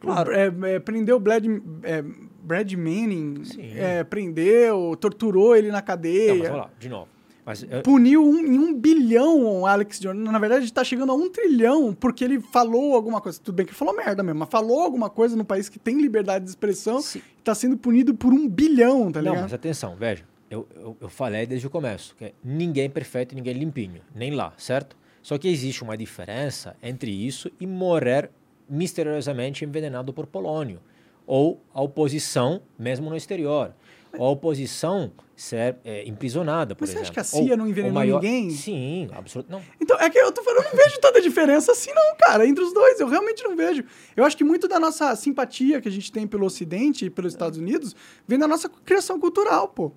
[0.00, 0.32] Claro.
[0.32, 1.44] É, é, prendeu o Brad,
[1.82, 2.02] é,
[2.42, 3.42] Brad Manning,
[3.76, 6.34] é, prendeu, torturou ele na Não, cadeia.
[6.34, 7.08] mas vamos lá, de novo.
[7.48, 10.22] Mas eu- puniu um, em um bilhão o Alex Jones.
[10.30, 13.40] Na verdade, está chegando a um trilhão porque ele falou alguma coisa.
[13.42, 15.98] Tudo bem que ele falou merda mesmo, mas falou alguma coisa no país que tem
[15.98, 17.20] liberdade de expressão Sim.
[17.20, 19.42] e está sendo punido por um bilhão, tá Não, ligado?
[19.44, 20.24] mas atenção, veja.
[20.50, 24.30] Eu, eu, eu falei desde o começo que ninguém é perfeito, ninguém é limpinho, nem
[24.34, 24.94] lá, certo?
[25.22, 28.30] Só que existe uma diferença entre isso e morrer
[28.68, 30.80] misteriosamente envenenado por polônio.
[31.26, 33.74] Ou a oposição, mesmo no exterior.
[34.16, 37.02] Ou a oposição ser é, imprisonada, por Mas você exemplo.
[37.02, 38.50] acha que a CIA Ou não envenenou maior- ninguém?
[38.50, 39.66] Sim, absolutamente.
[39.68, 39.74] Não.
[39.80, 42.64] Então, é que eu tô falando, eu não vejo tanta diferença assim, não, cara, entre
[42.64, 42.98] os dois.
[42.98, 43.84] Eu realmente não vejo.
[44.16, 47.32] Eu acho que muito da nossa simpatia que a gente tem pelo Ocidente e pelos
[47.32, 47.94] Estados Unidos
[48.26, 49.92] vem da nossa criação cultural, pô.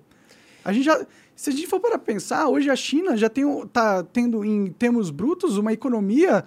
[0.64, 1.04] A gente já.
[1.34, 5.10] Se a gente for para pensar, hoje a China já tem, tá tendo, em termos
[5.10, 6.44] brutos, uma economia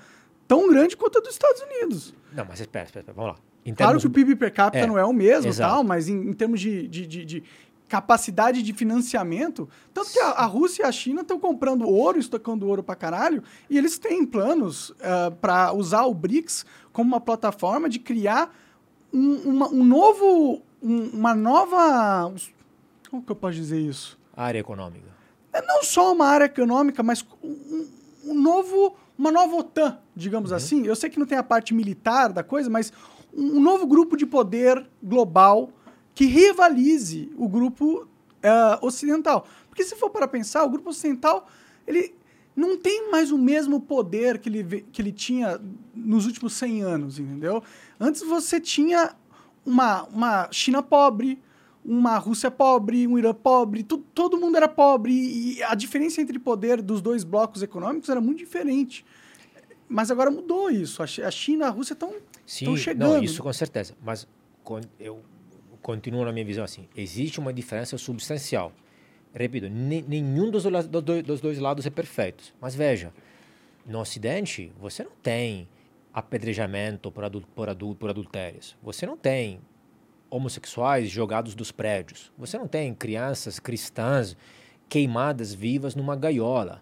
[0.48, 2.14] tão grande quanto a dos Estados Unidos.
[2.32, 3.38] Não, mas espera, espera, espera, vamos lá.
[3.66, 5.74] Em Claro termos- que o PIB per capita É, não é o mesmo, exato.
[5.74, 7.44] tal, mas em, em termos de, de, de- de
[7.88, 12.68] capacidade de financiamento, tanto que a, a Rússia e a China estão comprando ouro, estocando
[12.68, 14.92] ouro pra caralho, e eles têm planos
[15.42, 18.54] para usar o BRICS como uma plataforma de criar
[19.14, 22.34] um, uma- um novo, um- uma nova,
[23.10, 24.18] como que eu posso dizer isso?
[24.36, 25.08] área econômica.
[25.54, 27.88] É não só uma área econômica, mas um,
[28.26, 30.86] um novo, uma nova OTAN, digamos assim.
[30.86, 32.92] Eu sei que não tem a parte militar da coisa, mas
[33.36, 35.70] um novo grupo de poder global
[36.14, 38.08] que rivalize o grupo
[38.42, 39.46] eh, ocidental.
[39.70, 41.48] Porque se for para pensar, o grupo ocidental
[41.86, 42.16] ele
[42.56, 45.60] não tem mais o mesmo poder que ele, que ele tinha
[45.94, 47.62] nos últimos 100 anos, entendeu?
[48.00, 49.14] Antes você tinha
[49.66, 51.38] uma, uma China pobre,
[51.84, 56.40] uma Rússia pobre, um Irã pobre, tu- todo mundo era pobre e a diferença entre
[56.40, 59.06] poder dos dois blocos econômicos era muito diferente.
[59.88, 61.04] Mas agora mudou isso.
[61.04, 62.14] A China e a Rússia estão
[62.46, 63.14] Sim, chegando.
[63.16, 63.96] não, isso com certeza.
[64.04, 64.28] Mas
[65.00, 65.22] eu
[65.82, 66.88] continuo na minha visão assim.
[66.96, 68.72] Existe uma diferença substancial.
[69.34, 70.88] Repito, ne- nenhum dos, dois-
[71.24, 72.54] dos dois lados é perfeito.
[72.62, 73.12] Mas veja,
[73.86, 75.68] no Ocidente, você não tem
[76.14, 78.76] apedrejamento por, adul por, adul por adultérios.
[78.82, 79.60] Você não tem
[80.30, 82.32] homossexuais jogados dos prédios.
[82.38, 84.36] Você não tem crianças cristãs
[84.88, 86.82] queimadas vivas numa gaiola.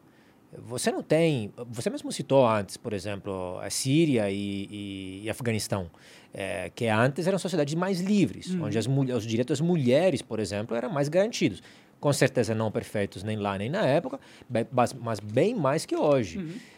[0.59, 1.51] Você não tem.
[1.69, 4.35] Você mesmo citou antes, por exemplo, a Síria e,
[4.69, 5.89] e- e Afeganistão,
[6.33, 10.75] eh, que antes eram sociedades mais livres, onde as os direitos das mulheres, por exemplo,
[10.75, 11.61] eram mais garantidos.
[11.99, 14.19] Com certeza não perfeitos nem lá nem na época,
[14.71, 16.37] mas, mas bem mais que hoje.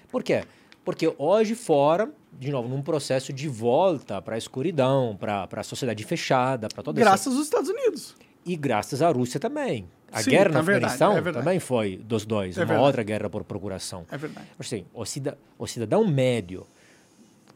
[0.10, 0.44] Por quê?
[0.84, 6.04] Porque hoje fora, de novo, num processo de volta para a escuridão, para a sociedade
[6.04, 8.16] fechada, para toda essa- graças aos Estados Unidos.
[8.46, 9.88] e graças à Rússia também.
[10.12, 11.46] A Sim, guerra é verdade, Afeganistão é verdade.
[11.46, 12.86] também foi dos dois, É uma verdade.
[12.86, 14.06] outra guerra por procuração.
[14.12, 14.48] É verdade.
[14.58, 16.66] Assim, o, cida, o cidadão médio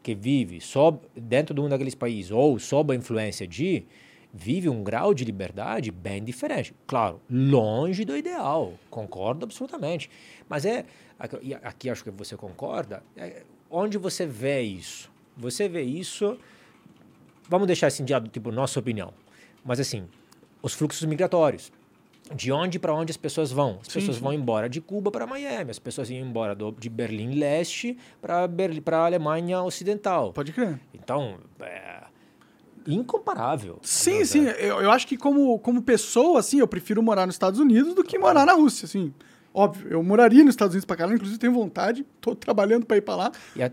[0.04, 3.86] que vive sob, dentro de um daqueles países ou sob a influência de,
[4.34, 6.74] vive um grau de liberdade bem diferente.
[6.88, 10.10] Claro, longe do ideal, concordo absolutamente.
[10.48, 10.86] Mas é,
[11.18, 15.10] aqui, aqui acho que você concorda, é, onde você vê isso?
[15.38, 16.38] Você vê isso,
[17.48, 19.14] vamos deixar assim de lado, tipo, nossa opinião.
[19.64, 20.08] Mas assim,
[20.62, 21.72] os fluxos migratórios.
[22.36, 23.80] De onde para onde as pessoas vão?
[23.82, 24.24] As Sim, pessoas sim.
[24.24, 28.98] vão embora de Cuba para Miami, as pessoas iam embora do, de Berlim Leste para
[28.98, 30.32] a Alemanha Ocidental.
[30.34, 30.80] Pode crer.
[30.94, 32.04] Então, é
[32.88, 33.80] incomparável.
[33.82, 34.44] Sim, sim.
[34.46, 38.04] Eu, eu acho que como, como pessoa, assim, eu prefiro morar nos Estados Unidos do
[38.04, 39.14] que morar na Rússia, assim.
[39.54, 43.02] Óbvio, eu moraria nos Estados Unidos pra caralho, inclusive tenho vontade, tô trabalhando pra ir
[43.02, 43.32] pra lá.
[43.60, 43.72] A-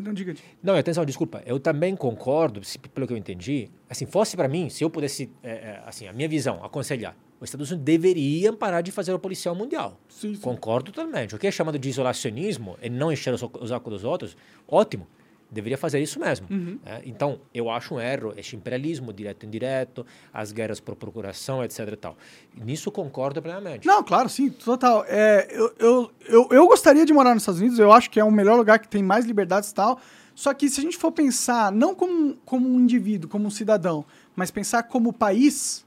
[0.00, 0.34] Não diga.
[0.62, 1.42] Não, atenção, desculpa.
[1.44, 3.68] Eu também concordo, se- pelo que eu entendi.
[3.88, 7.48] Assim, fosse para mim, se eu pudesse, é, é, assim, a minha visão, aconselhar, os
[7.48, 9.98] Estados Unidos deveriam parar de fazer o policial mundial.
[10.08, 10.40] Sim, sim.
[10.40, 11.34] Concordo totalmente.
[11.34, 14.36] O que é chamado de isolacionismo e não encher os, os sacos dos outros,
[14.68, 15.08] ótimo.
[15.50, 16.46] Deveria fazer isso mesmo.
[16.48, 16.78] Uhum.
[16.86, 21.62] É, então, eu acho um erro esse imperialismo direto e indireto, as guerras por procuração,
[21.62, 21.94] etc.
[21.96, 22.16] Tal.
[22.54, 23.86] Nisso concordo plenamente.
[23.86, 25.04] Não, claro, sim, total.
[25.06, 28.24] É, eu, eu, eu, eu gostaria de morar nos Estados Unidos, eu acho que é
[28.24, 30.00] o melhor lugar que tem mais liberdades e tal.
[30.34, 34.06] Só que se a gente for pensar, não como, como um indivíduo, como um cidadão,
[34.34, 35.84] mas pensar como país,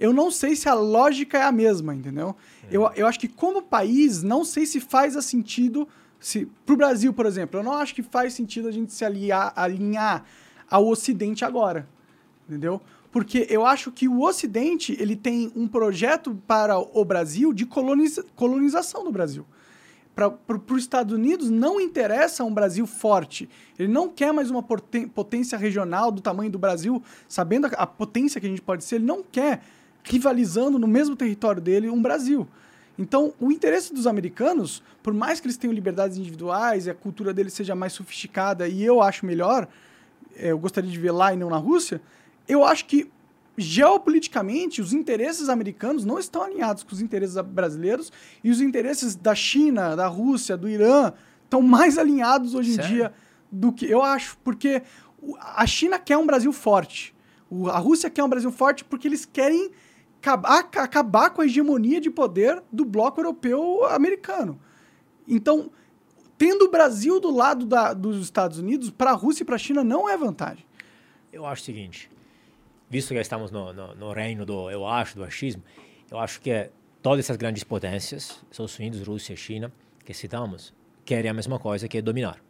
[0.00, 2.34] eu não sei se a lógica é a mesma, entendeu?
[2.70, 5.86] Eu, eu acho que como país, não sei se faz sentido.
[6.18, 9.52] Se, pro Brasil, por exemplo, eu não acho que faz sentido a gente se aliar,
[9.54, 10.24] alinhar
[10.68, 11.86] ao Ocidente agora
[12.50, 12.80] entendeu?
[13.12, 18.24] Porque eu acho que o Ocidente ele tem um projeto para o Brasil de coloniza-
[18.34, 19.46] colonização do Brasil.
[20.14, 20.36] Para
[20.68, 23.48] os Estados Unidos não interessa um Brasil forte.
[23.78, 28.40] Ele não quer mais uma potência regional do tamanho do Brasil, sabendo a, a potência
[28.40, 28.96] que a gente pode ser.
[28.96, 29.62] Ele não quer
[30.02, 32.46] rivalizando no mesmo território dele um Brasil.
[32.98, 37.32] Então, o interesse dos americanos, por mais que eles tenham liberdades individuais e a cultura
[37.32, 39.66] deles seja mais sofisticada e eu acho melhor,
[40.36, 42.00] é, eu gostaria de ver lá e não na Rússia,
[42.46, 43.10] eu acho que
[43.56, 49.34] geopoliticamente, os interesses americanos não estão alinhados com os interesses brasileiros e os interesses da
[49.34, 51.12] China, da Rússia, do Irã
[51.44, 52.90] estão mais alinhados hoje Sério?
[52.90, 53.12] em dia
[53.50, 54.82] do que eu acho, porque
[55.40, 57.14] a China quer um Brasil forte.
[57.72, 59.70] A Rússia quer um Brasil forte porque eles querem
[60.22, 64.60] acabar com a hegemonia de poder do bloco europeu americano.
[65.26, 65.70] Então,
[66.36, 69.58] tendo o Brasil do lado da, dos Estados Unidos, para a Rússia e para a
[69.58, 70.64] China não é vantagem.
[71.32, 72.10] Eu acho o seguinte,
[72.88, 75.62] visto que estamos no, no, no, reino do eu acho, do achismo,
[76.10, 76.70] eu acho que
[77.02, 79.72] todas essas grandes potências, Estados Unidos, Rússia, China,
[80.04, 82.42] que citamos, querem a mesma coisa, que é dominar.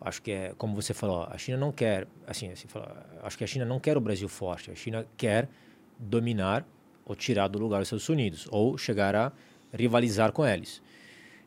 [0.00, 2.88] Acho que é, como você falou, a China não quer, assim, assim falou,
[3.22, 5.48] acho que a China não quer o Brasil forte, a China quer
[5.98, 6.66] dominar
[7.06, 9.32] ou tirar do lugar os Estados Unidos, ou chegar a
[9.72, 10.82] rivalizar com eles.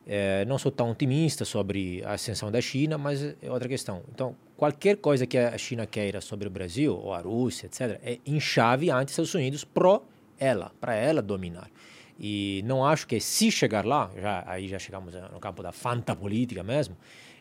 [0.06, 4.02] É, não sou tão otimista sobre a ascensão da China, mas é outra questão.
[4.12, 8.18] Então, qualquer coisa que a China queira sobre o Brasil, ou a Rússia, etc., é
[8.26, 10.02] em chave anti-Estados Unidos pro
[10.38, 11.70] ela, para ela dominar.
[12.18, 16.62] E não acho que se chegar lá, já, aí já chegamos no campo da fantapolítica
[16.62, 16.96] mesmo,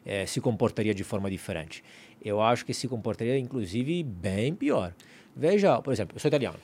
[0.06, 1.84] é, se comportaria de forma diferente.
[2.24, 4.94] Eu acho que se comportaria, inclusive, bem pior.
[5.36, 6.58] Veja, por exemplo, eu sou italiano.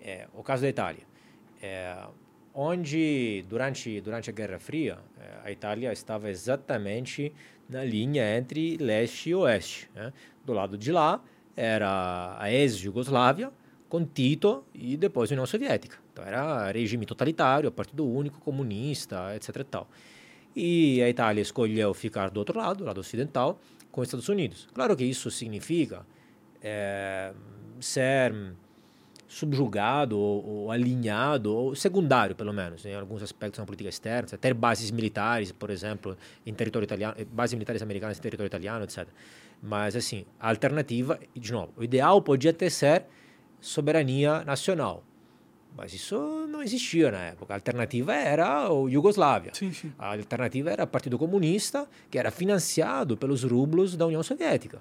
[0.00, 1.02] É, o caso da Itália,
[1.62, 1.96] é,
[2.54, 7.32] onde durante durante a Guerra Fria é, a Itália estava exatamente
[7.68, 9.90] na linha entre leste e oeste.
[9.94, 10.12] Né?
[10.44, 11.22] Do lado de lá
[11.56, 13.52] era a ex-Jugoslávia
[13.88, 15.98] com Tito e depois a União Soviética.
[16.12, 19.56] Então era regime totalitário, partido único, comunista, etc.
[19.56, 19.88] E, tal.
[20.54, 23.60] e a Itália escolheu ficar do outro lado, do lado ocidental,
[23.90, 24.68] com os Estados Unidos.
[24.72, 26.06] Claro que isso significa
[26.62, 27.32] é,
[27.80, 28.32] ser
[29.30, 34.52] subjugado ou, ou, alinhado, ou secundário, pelo menos, em alguns aspectos na política externa, ter
[34.52, 39.06] bases militares, por exemplo, em território italiano, bases militares americanas em território italiano, etc.
[39.62, 43.04] Mas, assim, a alternativa, de novo, o ideal podia ter ser
[43.60, 45.04] soberania nacional.
[45.76, 47.54] Mas isso não existia na época.
[47.54, 49.52] A alternativa era o Iugoslávia.
[49.54, 49.92] Sim, sim.
[49.96, 54.80] A alternativa era o Partido Comunista, que era financiado pelos rublos da União Soviética.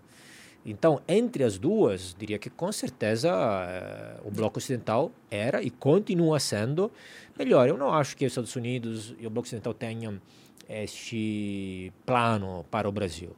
[0.66, 6.40] Então, entre as duas, diria que com certeza eh, o Bloco Ocidental era e continua
[6.40, 6.92] sendo
[7.38, 7.68] melhor.
[7.68, 10.20] Eu não acho que os Estados Unidos e o Bloco Ocidental tenham
[10.68, 13.36] este plano para o Brasil.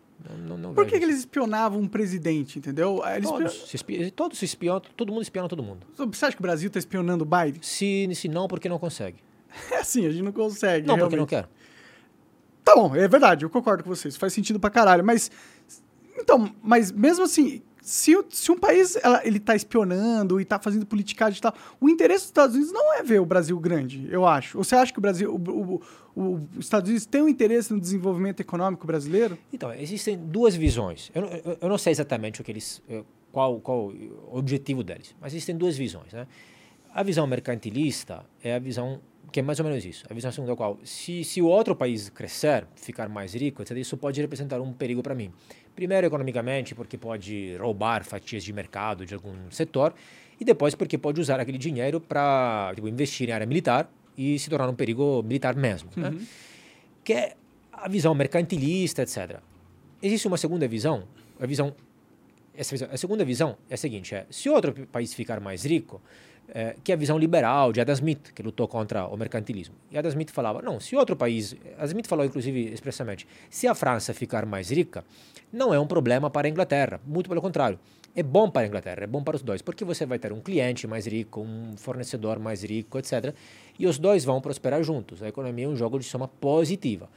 [0.47, 3.01] Não, não Por que, que, eles espionavam um presidente, entendeu?
[3.15, 4.09] Eles todos, se espion...
[4.09, 5.87] todos se espionam, todo mundo espiona todo mundo.
[5.95, 7.61] Você acha que o Brasil está espionando o Biden?
[7.61, 9.17] Se, se não, porque não consegue.
[9.71, 10.87] É assim, a gente não consegue.
[10.87, 11.17] Não, realmente.
[11.17, 11.49] porque não quer.
[12.63, 14.15] Tá bom, é verdade, eu concordo com vocês.
[14.15, 15.03] Faz sentido pra caralho.
[15.03, 15.31] Mas
[16.21, 20.85] então, mas mesmo assim, se, se um país ela, ele está espionando e está fazendo
[20.85, 24.25] politicagem e tal, o interesse dos Estados Unidos não é ver o Brasil grande, eu
[24.25, 24.57] acho.
[24.57, 25.81] Ou você acha que o Brasil, o,
[26.15, 29.37] o, os Estados Unidos tem um interesse no desenvolvimento econômico brasileiro?
[29.51, 31.11] Então, existem duas visões.
[31.13, 35.15] Eu, eu, eu não sei exatamente o que eles, eh, qual, qual o objetivo deles,
[35.19, 36.27] mas existem duas visões, né?
[36.93, 38.99] A visão mercantilista é a visão
[39.31, 40.05] que é mais ou menos isso.
[40.09, 43.77] A visão segundo a qual, se, se o outro país crescer, ficar mais rico, etc.,
[43.77, 45.31] isso pode representar um perigo para mim.
[45.75, 49.93] Primeiro, economicamente, porque pode roubar fatias de mercado de algum setor,
[50.39, 54.49] e depois, porque pode usar aquele dinheiro para tipo, investir em área militar e se
[54.49, 55.89] tornar um perigo militar mesmo.
[55.95, 56.09] Né?
[56.09, 56.15] Uhum.
[56.15, 56.25] Né?
[57.03, 57.35] Que é
[57.71, 59.39] a visão mercantilista, etc.
[60.01, 61.03] Existe uma segunda visão,
[61.39, 61.73] a visão
[62.55, 66.01] essa visão, a segunda visão é a seguinte: é, se outro país ficar mais rico,
[66.53, 69.75] é, que é a visão liberal de Adam Smith, que lutou contra o mercantilismo.
[69.91, 71.55] E Adam Smith falava: não, se outro país.
[71.75, 75.03] Adam Smith falou, inclusive, expressamente: se a França ficar mais rica,
[75.51, 76.99] não é um problema para a Inglaterra.
[77.05, 77.79] Muito pelo contrário.
[78.15, 80.41] É bom para a Inglaterra, é bom para os dois, porque você vai ter um
[80.41, 83.33] cliente mais rico, um fornecedor mais rico, etc.
[83.79, 85.23] E os dois vão prosperar juntos.
[85.23, 87.09] A economia é um jogo de soma positiva.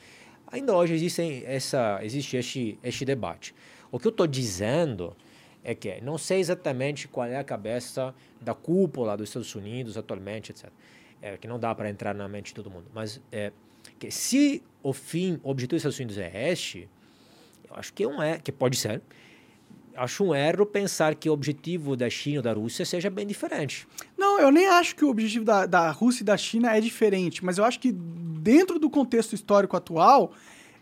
[0.46, 3.54] Ainda hoje existe, essa, existe este, este debate.
[3.90, 5.16] O que eu estou dizendo
[5.64, 10.52] é que não sei exatamente qual é a cabeça da cúpula dos Estados Unidos atualmente,
[10.52, 10.70] etc.
[11.20, 12.86] É, que não dá para entrar na mente de todo mundo.
[12.94, 13.50] Mas é,
[13.98, 16.88] que se o fim, o objetivo dos Estados Unidos é este,
[17.74, 19.02] acho que é um é, que pode ser.
[19.96, 23.86] Acho um erro pensar que o objetivo da China ou da Rússia seja bem diferente.
[24.18, 27.44] Não, eu nem acho que o objetivo da, da Rússia e da China é diferente,
[27.44, 30.32] mas eu acho que dentro do contexto histórico atual,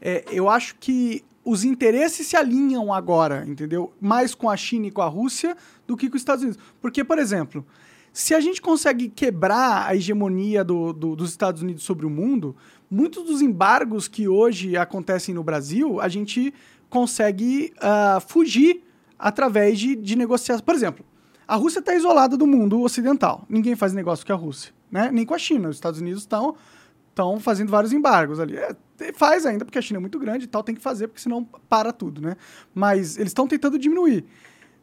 [0.01, 3.93] é, eu acho que os interesses se alinham agora, entendeu?
[4.01, 6.63] Mais com a China e com a Rússia do que com os Estados Unidos.
[6.81, 7.67] Porque, por exemplo,
[8.13, 12.55] se a gente consegue quebrar a hegemonia do, do, dos Estados Unidos sobre o mundo,
[12.91, 16.53] muitos dos embargos que hoje acontecem no Brasil, a gente
[16.93, 18.85] consegue uh, fugir
[19.19, 20.61] através de, de negociações.
[20.61, 21.03] Por exemplo,
[21.49, 23.47] a Rússia está isolada do mundo ocidental.
[23.49, 25.11] Ninguém faz negócio com a Rússia, né?
[25.11, 25.71] Nem com a China.
[25.71, 26.55] Os Estados Unidos estão
[27.09, 28.59] estão fazendo vários embargos ali.
[28.59, 28.77] É,
[29.15, 31.45] faz ainda, porque a China é muito grande e tal, tem que fazer, porque senão
[31.67, 32.37] para tudo, né?
[32.75, 34.27] Mas eles estão tentando diminuir.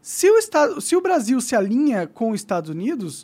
[0.01, 3.23] Se o, Estado, se o Brasil se alinha com os Estados Unidos,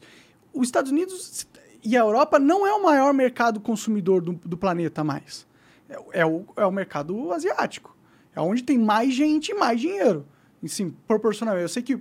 [0.54, 1.48] os Estados Unidos
[1.84, 5.48] e a Europa não é o maior mercado consumidor do, do planeta mais.
[5.90, 7.95] É, é, o, é o mercado asiático.
[8.36, 10.26] É onde tem mais gente e mais dinheiro.
[10.62, 11.64] E sim, proporcionalmente.
[11.64, 12.00] Eu sei que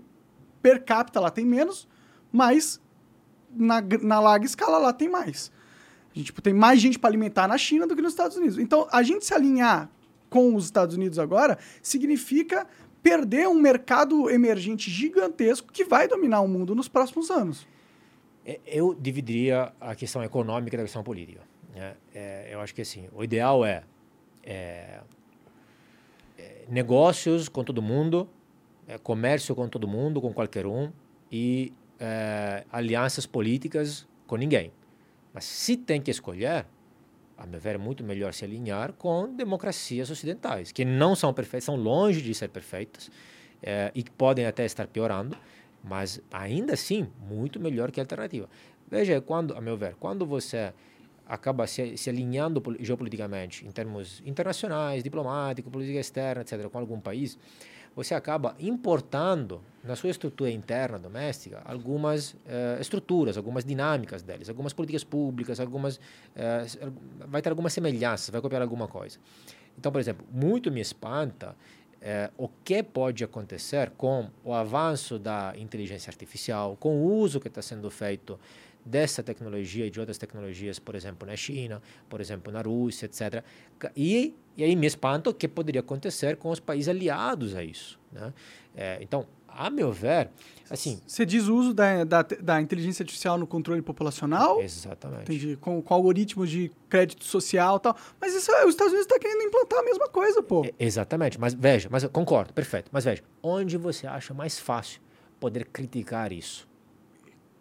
[0.60, 1.86] per capita lá tem menos,
[2.32, 2.80] mas
[3.54, 5.52] na, na larga escala lá tem mais.
[6.14, 8.58] A gente tipo, tem mais gente para alimentar na China do que nos Estados Unidos.
[8.58, 9.90] Então, a gente se alinhar
[10.30, 12.66] com os Estados Unidos agora significa
[13.02, 17.66] perder um mercado emergente gigantesco que vai dominar o mundo nos próximos anos.
[18.46, 21.40] É, eu dividiria a questão econômica da questão política.
[21.74, 21.94] Né?
[22.14, 23.82] É, eu acho que assim, o ideal é,
[24.42, 25.00] é, é
[26.68, 28.28] negócios com todo mundo,
[28.86, 30.90] é, comércio com todo mundo, com qualquer um,
[31.30, 34.72] e é, alianças políticas com ninguém.
[35.32, 36.66] Mas se tem que escolher,
[37.36, 41.64] a meu ver, é muito melhor se alinhar com democracias ocidentais, que não são perfeitas,
[41.64, 43.10] são longe de ser perfeitas
[43.62, 45.36] é, e podem até estar piorando,
[45.82, 48.48] mas ainda assim, muito melhor que a alternativa.
[48.88, 50.72] Veja, quando, a meu ver, quando você
[51.26, 57.38] acaba se, se alinhando geopoliticamente, em termos internacionais, diplomáticos, política externa, etc., com algum país,
[57.94, 64.72] você acaba importando na sua estrutura interna doméstica algumas uh, estruturas, algumas dinâmicas deles, algumas
[64.72, 66.92] políticas públicas, algumas uh,
[67.28, 69.18] vai ter algumas semelhanças, vai copiar alguma coisa.
[69.78, 75.54] Então, por exemplo, muito me espanta uh, o que pode acontecer com o avanço da
[75.56, 78.38] inteligência artificial, com o uso que está sendo feito
[78.84, 83.42] dessa tecnologia e de outras tecnologias, por exemplo, na China, por exemplo, na Rússia, etc.
[83.96, 87.98] E, e aí me espanto o que poderia acontecer com os países aliados a isso.
[88.12, 88.32] Né?
[88.76, 89.26] É, então,
[89.56, 90.30] a meu ver,
[90.68, 91.00] assim...
[91.06, 94.60] Você diz o uso da, da, da, inteligência artificial no controle populacional?
[94.60, 95.22] Exatamente.
[95.22, 95.56] Entendi.
[95.56, 97.96] Com, com algoritmos de crédito social e tal.
[98.20, 100.64] Mas isso, os Estados Unidos estão tá querendo implantar a mesma coisa, pô.
[100.64, 101.40] É, exatamente.
[101.40, 102.90] Mas veja, mas concordo, perfeito.
[102.92, 105.00] Mas veja, onde você acha mais fácil
[105.38, 106.66] poder criticar isso?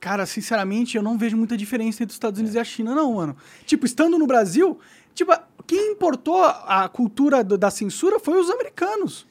[0.03, 2.59] Cara, sinceramente, eu não vejo muita diferença entre os Estados Unidos é.
[2.59, 3.37] e a China, não, mano.
[3.65, 4.77] Tipo, estando no Brasil,
[5.15, 5.31] tipo,
[5.65, 9.25] quem importou a cultura do, da censura foi os americanos.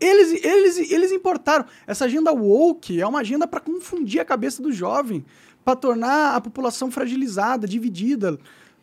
[0.00, 1.66] Eles, eles, eles importaram.
[1.86, 5.24] Essa agenda woke é uma agenda para confundir a cabeça do jovem,
[5.64, 8.36] para tornar a população fragilizada, dividida.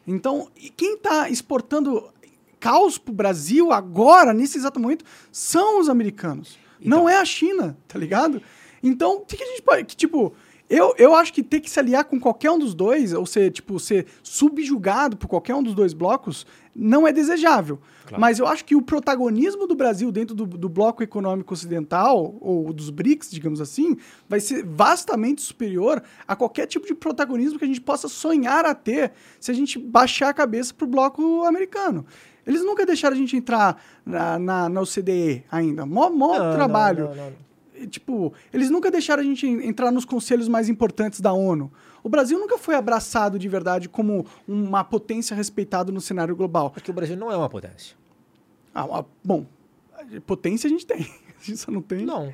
[0.07, 2.13] Então, quem está exportando
[2.61, 6.57] caos para o Brasil agora, nesse exato momento, são os americanos.
[6.79, 8.41] Então, não é a China, tá ligado?
[8.81, 9.83] Então, o que, que a gente pode.
[9.83, 10.33] Que, tipo,
[10.70, 13.51] eu, eu acho que ter que se aliar com qualquer um dos dois, ou ser,
[13.51, 16.45] tipo, ser subjugado por qualquer um dos dois blocos,
[16.76, 17.80] não é desejável.
[18.05, 18.20] Claro.
[18.20, 22.74] Mas eu acho que o protagonismo do Brasil dentro do, do bloco econômico ocidental, ou
[22.74, 23.95] dos BRICS, digamos assim,
[24.28, 28.74] vai ser vastamente superior a qualquer tipo de protagonismo que a gente possa sonhar a
[28.74, 32.05] ter se a gente baixar a cabeça para o bloco americano.
[32.45, 35.86] Eles nunca deixaram a gente entrar na, na, na OCDE ainda.
[35.86, 37.05] Mó, mó não, trabalho.
[37.05, 37.45] Não, não,
[37.89, 41.71] tipo, eles nunca deixaram a gente entrar nos conselhos mais importantes da ONU.
[42.03, 46.69] O Brasil nunca foi abraçado de verdade como uma potência respeitada no cenário global.
[46.69, 47.95] Porque o Brasil não é uma potência.
[48.73, 49.45] Ah, uma, bom,
[50.26, 51.01] potência a gente tem.
[51.36, 52.05] A gente só não tem.
[52.05, 52.34] Não.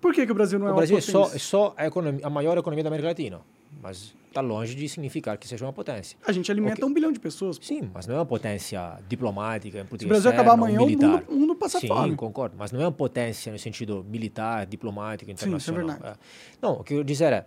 [0.00, 1.18] Por que, que o Brasil não o é Brasil uma potência?
[1.18, 3.40] O Brasil é só, é só a, economia, a maior economia da América Latina.
[3.82, 6.18] Mas está longe de significar que seja uma potência.
[6.26, 7.58] A gente alimenta um bilhão de pessoas.
[7.62, 11.06] Sim, mas não é uma potência diplomática, Se o Brasil acabar amanhã, militar.
[11.06, 12.10] o mundo, mundo passa Sim, fome.
[12.10, 12.54] Sim, concordo.
[12.58, 15.60] Mas não é uma potência no sentido militar, diplomático, internacional.
[15.60, 16.18] Sim, isso é verdade.
[16.18, 16.56] É.
[16.60, 17.46] Não, o que eu dizer é,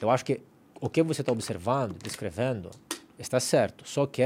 [0.00, 0.40] eu acho que
[0.80, 2.70] o que você está observando, descrevendo,
[3.18, 3.86] está certo.
[3.86, 4.22] Só que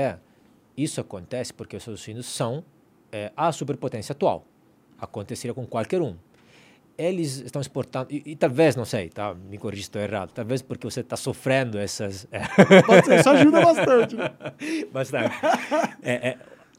[0.77, 2.65] isso acontece porque os Estados Unidos são
[3.11, 4.47] é, a superpotência atual.
[4.99, 6.17] Aconteceria com qualquer um
[7.03, 9.35] eles estão exportando, e, e, talvez, não sei, tá?
[9.35, 12.27] me corrija se estou errado, talvez porque você está sofrendo essas...
[13.05, 14.17] Ser, isso ajuda bastante.
[14.93, 15.35] bastante.
[16.03, 16.39] É, é,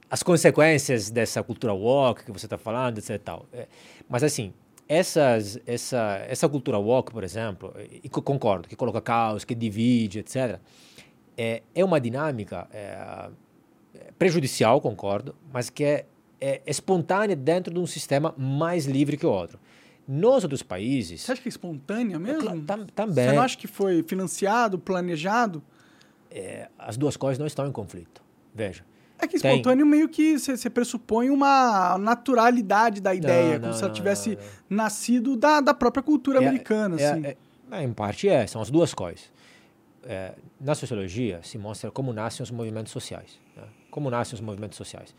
[0.10, 3.20] as consequências dessa cultura woke que você está falando, etc.
[3.24, 3.46] Tal.
[3.52, 3.68] É,
[4.08, 4.54] mas assim,
[4.88, 10.60] essas, essa, essa cultura woke, por exemplo, e concordo, que coloca caos, que divide, etc.,
[11.36, 13.30] é, é uma dinâmica é,
[14.20, 16.06] prejudicial, concordo, mas que é,
[16.40, 19.60] é espontânea dentro de um sistema mais livre que o outro.
[20.08, 21.22] Nos outros países.
[21.22, 22.62] Você acha que é espontânea mesmo?
[22.64, 23.26] Tam, também.
[23.26, 25.64] Você não acha que foi financiado, planejado?
[26.30, 28.22] É, as duas coisas não estão em conflito.
[28.54, 28.84] Veja.
[29.18, 29.91] É que espontâneo tem...
[29.91, 34.38] meio que você pressupõe uma naturalidade da ideia, não, como não, se ela tivesse
[34.70, 36.99] não, nascido da, da própria cultura é, americana.
[36.99, 37.26] É, assim.
[37.26, 37.38] É,
[37.72, 39.32] é, em parte é, são as duas coisas.
[40.06, 43.39] É, na sociologia se mostra como nascem os movimentos sociais.
[43.56, 43.64] Né?
[43.89, 45.16] Como nascem os movimentos sociais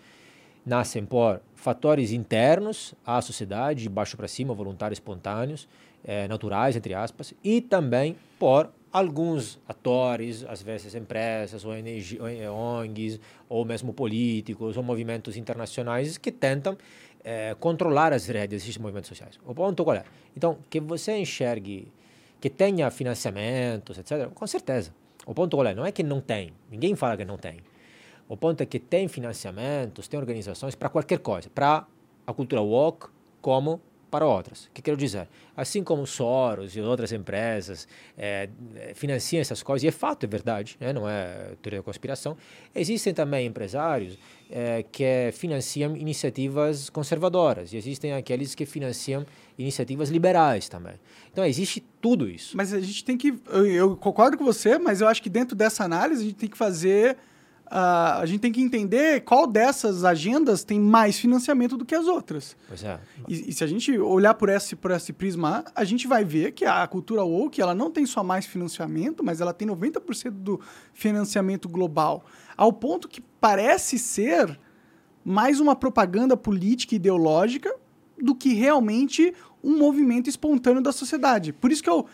[0.64, 5.68] nascem por fatores internos à sociedade, de baixo para cima, voluntários espontâneos,
[6.04, 13.64] é, naturais, entre aspas, e também por alguns atores, às vezes empresas, ONG, ONGs, ou
[13.64, 16.78] mesmo políticos, ou movimentos internacionais que tentam
[17.24, 19.40] é, controlar as redes desses movimentos sociais.
[19.44, 20.04] O ponto qual é?
[20.36, 21.90] Então, que você enxergue,
[22.40, 24.94] que tenha financiamentos, etc., com certeza.
[25.26, 25.74] O ponto qual é?
[25.74, 26.52] Não é que não tem.
[26.70, 27.60] Ninguém fala que não tem.
[28.28, 31.50] O ponto é que tem financiamentos, tem organizações para qualquer coisa.
[31.50, 31.86] Para
[32.26, 33.08] a cultura woke,
[33.40, 33.80] como
[34.14, 34.66] para outras.
[34.66, 35.26] O que quero dizer?
[35.56, 38.48] Assim como Soros e outras empresas é,
[38.94, 40.92] financiam essas coisas, e é fato, é verdade, né?
[40.92, 42.36] não é teoria da conspiração,
[42.72, 44.16] existem também empresários
[44.48, 49.26] é, que financiam iniciativas conservadoras, e existem aqueles que financiam
[49.58, 50.94] iniciativas liberais também.
[51.32, 52.56] Então, existe tudo isso.
[52.56, 53.34] Mas a gente tem que.
[53.48, 56.48] Eu, eu concordo com você, mas eu acho que dentro dessa análise a gente tem
[56.48, 57.16] que fazer
[57.74, 62.06] Uh, a gente tem que entender qual dessas agendas tem mais financiamento do que as
[62.06, 62.56] outras.
[62.68, 63.00] Pois é.
[63.26, 66.52] E, e, se a gente olhar por esse, por esse prisma, a gente vai ver
[66.52, 70.60] que a cultura woke ela não tem só mais financiamento, mas ela tem 90% do
[70.92, 72.24] financiamento global.
[72.56, 74.56] Ao ponto que parece ser
[75.24, 77.74] mais uma propaganda política e ideológica
[78.16, 81.52] do que realmente um movimento espontâneo da sociedade.
[81.52, 82.06] Por isso que eu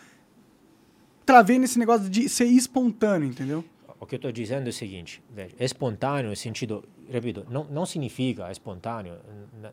[1.23, 3.63] travei nesse negócio de ser espontâneo, entendeu?
[4.01, 8.51] O que eu estou dizendo é o seguinte: veja, espontâneo sentido, repito, não, não significa
[8.51, 9.15] espontâneo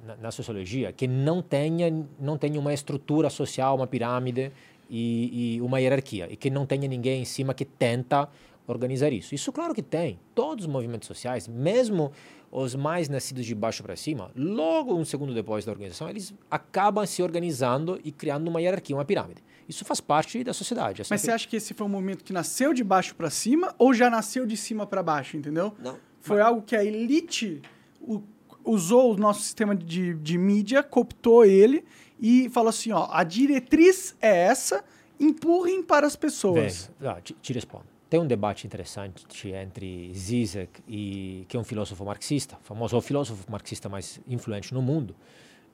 [0.05, 4.53] na, na, sociologia que não tenha, não tenha uma estrutura social, uma pirâmide
[4.91, 8.29] e, e, uma hierarquia, e que não tenha ninguém em cima que tenta
[8.67, 9.35] organizar isso.
[9.35, 10.21] Isso, claro que tem.
[10.35, 12.13] Todos os movimentos sociais, mesmo
[12.53, 17.07] os mais nascidos de baixo para cima, logo um segundo depois da organização, eles acabam
[17.07, 19.43] se organizando e criando uma hierarquia, uma pirâmide.
[19.69, 21.03] Isso faz parte da sociedade.
[21.11, 23.93] Mas você acha que esse foi um momento que nasceu de baixo para cima ou
[23.93, 25.75] já nasceu de cima para baixo, entendeu?
[25.79, 25.99] Não.
[26.21, 26.47] Foi mas...
[26.47, 27.61] algo que a elite
[28.01, 28.23] o,
[28.65, 31.85] usou o nosso sistema de, de mídia, cooptou ele
[32.19, 34.83] e falou assim: ó, a diretriz é essa,
[35.21, 36.91] empurrem para as pessoas.
[36.99, 37.85] Bem, ah, te respondo.
[38.09, 43.45] Tem um debate interessante entre Zizek, e, que é um filósofo marxista, famoso o filósofo
[43.51, 45.15] marxista mais influente no mundo,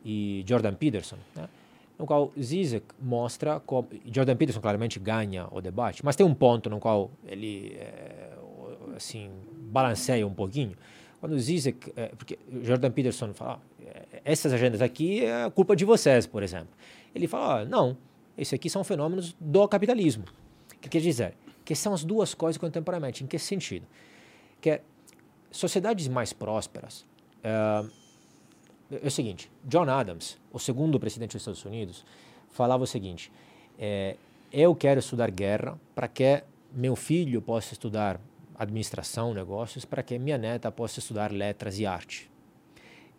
[0.05, 1.17] e Jordan Peterson.
[1.37, 1.49] Né?
[1.99, 6.69] No qual Zizek mostra como Jordan Peterson claramente ganha o debate, mas tem um ponto
[6.69, 8.33] no qual ele é,
[8.97, 9.31] assim
[9.71, 10.77] balanceia um pouquinho.
[11.21, 16.27] Quando Zizek, é, porque Jordan Peterson fala, ah, essas agendas aqui é culpa de vocês,
[16.27, 16.69] por exemplo.
[17.15, 17.97] Ele fala, ah, não,
[18.37, 20.25] esses aqui são fenômenos do capitalismo.
[20.75, 21.35] O que quer dizer?
[21.65, 23.25] Que são as duas coisas contemporaneamente.
[23.25, 23.87] Em que sentido?
[24.61, 24.81] Que
[25.51, 27.07] sociedades mais prósperas
[27.45, 27.89] uh,
[29.03, 32.05] é o seguinte: John Adams, o segundo presidente dos Estados Unidos,
[32.51, 33.31] falava o seguinte:
[33.79, 34.17] é,
[34.53, 36.43] eu quero estudar guerra para que
[36.73, 38.21] meu filho possa estudar
[38.57, 42.31] administração, negócios, para que minha neta possa estudar letras e arte.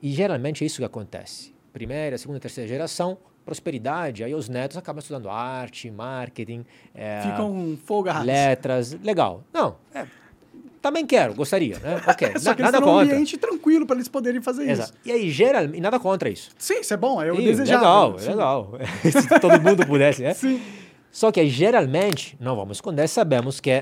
[0.02, 1.54] E geralmente é isso que acontece.
[1.74, 8.26] Primeira, segunda, terceira geração, prosperidade, aí os netos acabam estudando arte, marketing, é, ficam folgados.
[8.26, 9.44] Letras, legal.
[9.54, 10.08] Não, é,
[10.86, 12.00] também quero, gostaria, né?
[12.08, 12.92] Ok, Só que nada contra.
[12.92, 14.92] um ambiente tranquilo para eles poderem fazer Exato.
[14.92, 15.00] isso.
[15.04, 16.52] E aí, gera, e nada contra isso.
[16.60, 17.82] Sim, isso é bom, eu desejava.
[17.82, 18.30] Legal, sim.
[18.30, 18.72] legal.
[19.02, 20.36] Se todo mundo pudesse, né?
[20.36, 20.62] Sim.
[21.12, 23.82] Só que geralmente, não vamos esconder, sabemos que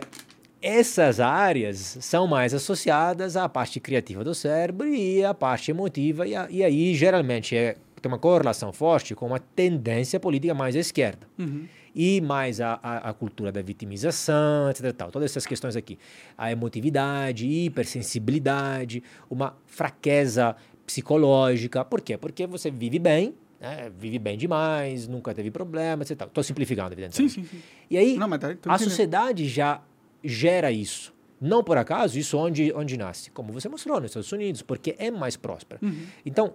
[0.62, 6.34] essas áreas são mais associadas à parte criativa do cérebro e à parte emotiva, e,
[6.34, 10.80] a, e aí geralmente é, tem uma correlação forte com uma tendência política mais à
[10.80, 11.28] esquerda.
[11.38, 11.66] Uhum
[11.96, 14.92] e mais a, a, a, cultura da vitimização, etc.
[14.94, 15.12] Tal.
[15.12, 15.98] Todas essas questões aqui.
[16.38, 21.86] A emotividade, hipersensibilidade, uma fraqueza psicológica.
[21.86, 22.18] Por quê?
[22.18, 23.92] Porque você vive bem, né?
[23.98, 26.28] vive bem demais, nunca teve problemas, etc.
[26.28, 27.34] Estou simplificando, evidentemente.
[27.34, 27.62] Sim, sim, sim.
[27.90, 29.82] E aí, Não, tá, a sociedade já
[30.24, 31.14] gera isso.
[31.40, 33.30] Não por acaso, isso onde, onde nasce?
[33.30, 35.78] Como você mostrou, nos Estados Unidos, porque é mais próspera.
[35.84, 36.06] Uhum.
[36.26, 36.54] Então,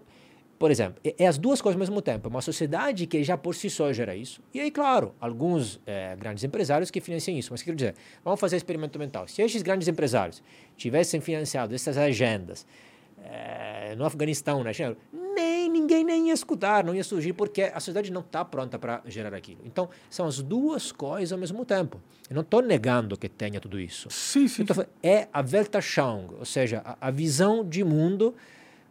[0.58, 2.26] por exemplo, é, é, as duas coisas ao mesmo tempo.
[2.26, 4.42] É uma sociedade que já por si só gera isso.
[4.52, 7.52] E aí, claro, alguns é, grandes empresários que financiam isso.
[7.52, 7.94] Mas quero dizer,
[8.24, 9.28] vamos fazer experimento mental.
[9.28, 10.42] Se esses grandes empresários
[10.76, 12.66] tivessem financiado essas agendas
[13.24, 17.78] é, no Afeganistão, na China, nem ninguém nem ia escutar, não ia surgir, porque a
[17.78, 19.60] sociedade não está pronta para gerar aquilo.
[19.64, 22.00] Então, são as duas coisas ao mesmo tempo.
[22.28, 24.08] Eu não estou negando que tenha tudo isso.
[24.10, 24.64] Sim, sim.
[24.64, 28.34] Tô, é a Weltanschauung, ou seja, a, a visão de mundo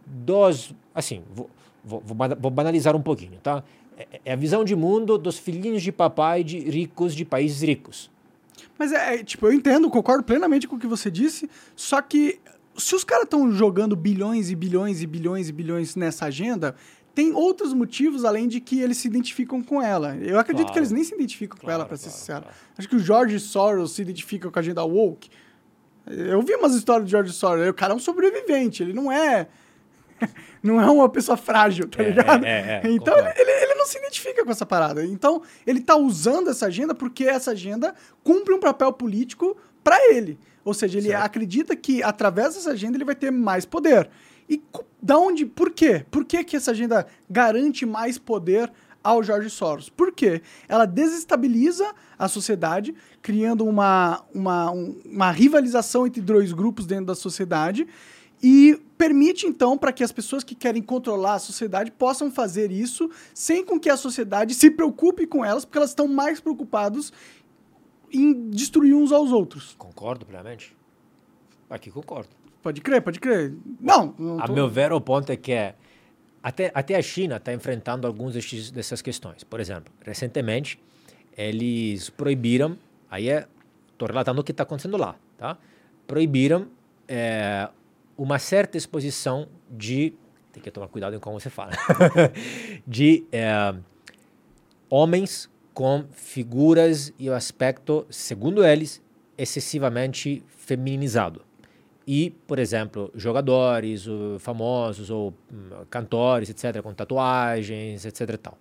[0.08, 0.74] dos.
[0.96, 1.50] Assim, vou,
[1.84, 2.02] vou,
[2.40, 3.64] vou banalizar um pouquinho, tá?
[3.98, 8.10] É, é a visão de mundo dos filhinhos de papai de ricos de países ricos.
[8.78, 12.40] Mas é, é tipo, eu entendo, concordo plenamente com o que você disse, só que
[12.78, 16.76] se os caras estão jogando bilhões e bilhões e bilhões e bilhões nessa agenda,
[17.16, 20.16] tem outros motivos além de que eles se identificam com ela.
[20.18, 20.74] Eu acredito claro.
[20.74, 22.46] que eles nem se identificam claro, com ela, para ser claro, sincero.
[22.78, 25.28] Acho que o George Soros se identifica com a agenda woke.
[26.06, 27.68] Eu vi umas histórias do George Soros.
[27.68, 29.48] O cara é um sobrevivente, ele não é
[30.62, 32.46] não é uma pessoa frágil, tá é, ligado?
[32.46, 35.06] É, é, é então ele, ele não se identifica com essa parada.
[35.06, 37.94] Então ele tá usando essa agenda porque essa agenda
[38.24, 40.40] cumpre um papel político para ele.
[40.64, 41.24] Ou seja, ele certo.
[41.24, 44.10] acredita que através dessa agenda ele vai ter mais poder.
[44.50, 44.62] E
[45.02, 46.06] da onde, por quê?
[46.10, 48.72] Por que, que essa agenda garante mais poder
[49.04, 49.90] ao Jorge Soros?
[49.90, 50.42] Por quê?
[50.68, 57.88] Ela desestabiliza a sociedade, criando uma, uma, uma rivalização entre dois grupos dentro da sociedade
[58.42, 63.10] e permite então para que as pessoas que querem controlar a sociedade possam fazer isso
[63.34, 67.12] sem com que a sociedade se preocupe com elas, porque elas estão mais preocupados
[68.12, 69.76] em destruir uns aos outros.
[69.78, 70.76] Concordo plenamente.
[71.70, 72.30] Aqui concordo.
[72.62, 73.54] Pode crer, pode crer.
[73.80, 74.16] Não.
[74.18, 75.76] não a meu ver, o ponto é que é,
[76.42, 78.34] até, até a China está enfrentando algumas
[78.72, 79.44] dessas questões.
[79.44, 80.80] Por exemplo, recentemente,
[81.38, 82.78] eles proibiram,
[83.10, 83.48] aí é,
[83.92, 85.58] estou relatando o que está acontecendo lá, tá?
[86.06, 86.68] Proibiram
[87.08, 87.70] é,
[88.18, 90.14] uma certa exposição de,
[90.52, 91.72] tem que tomar cuidado em como você fala,
[92.86, 93.76] de é,
[94.90, 99.02] homens com figuras e o aspecto, segundo eles,
[99.38, 101.46] excessivamente feminizado.
[102.08, 104.06] E, por exemplo, jogadores
[104.40, 108.38] famosos ou hum, cantores, etc., com tatuagens, etc.
[108.38, 108.58] Tal.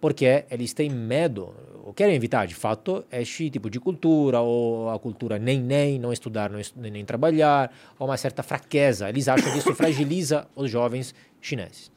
[0.00, 4.98] Porque eles têm medo, ou querem evitar, de fato, este tipo de cultura, ou a
[4.98, 9.08] cultura nem-nem, não estudar, não nem trabalhar, ou uma certa fraqueza.
[9.08, 11.90] Eles acham que isso fragiliza os jovens chineses.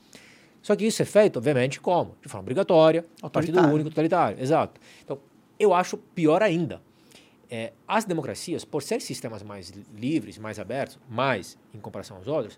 [0.62, 2.16] Só que isso é feito, obviamente, como?
[2.22, 4.42] De forma obrigatória, partido único, totalitário.
[4.42, 4.80] Exato.
[5.04, 5.20] Então,
[5.60, 6.82] eu acho pior ainda.
[7.50, 12.58] É, as democracias, por ser sistemas mais livres, mais abertos, mais em comparação aos outros,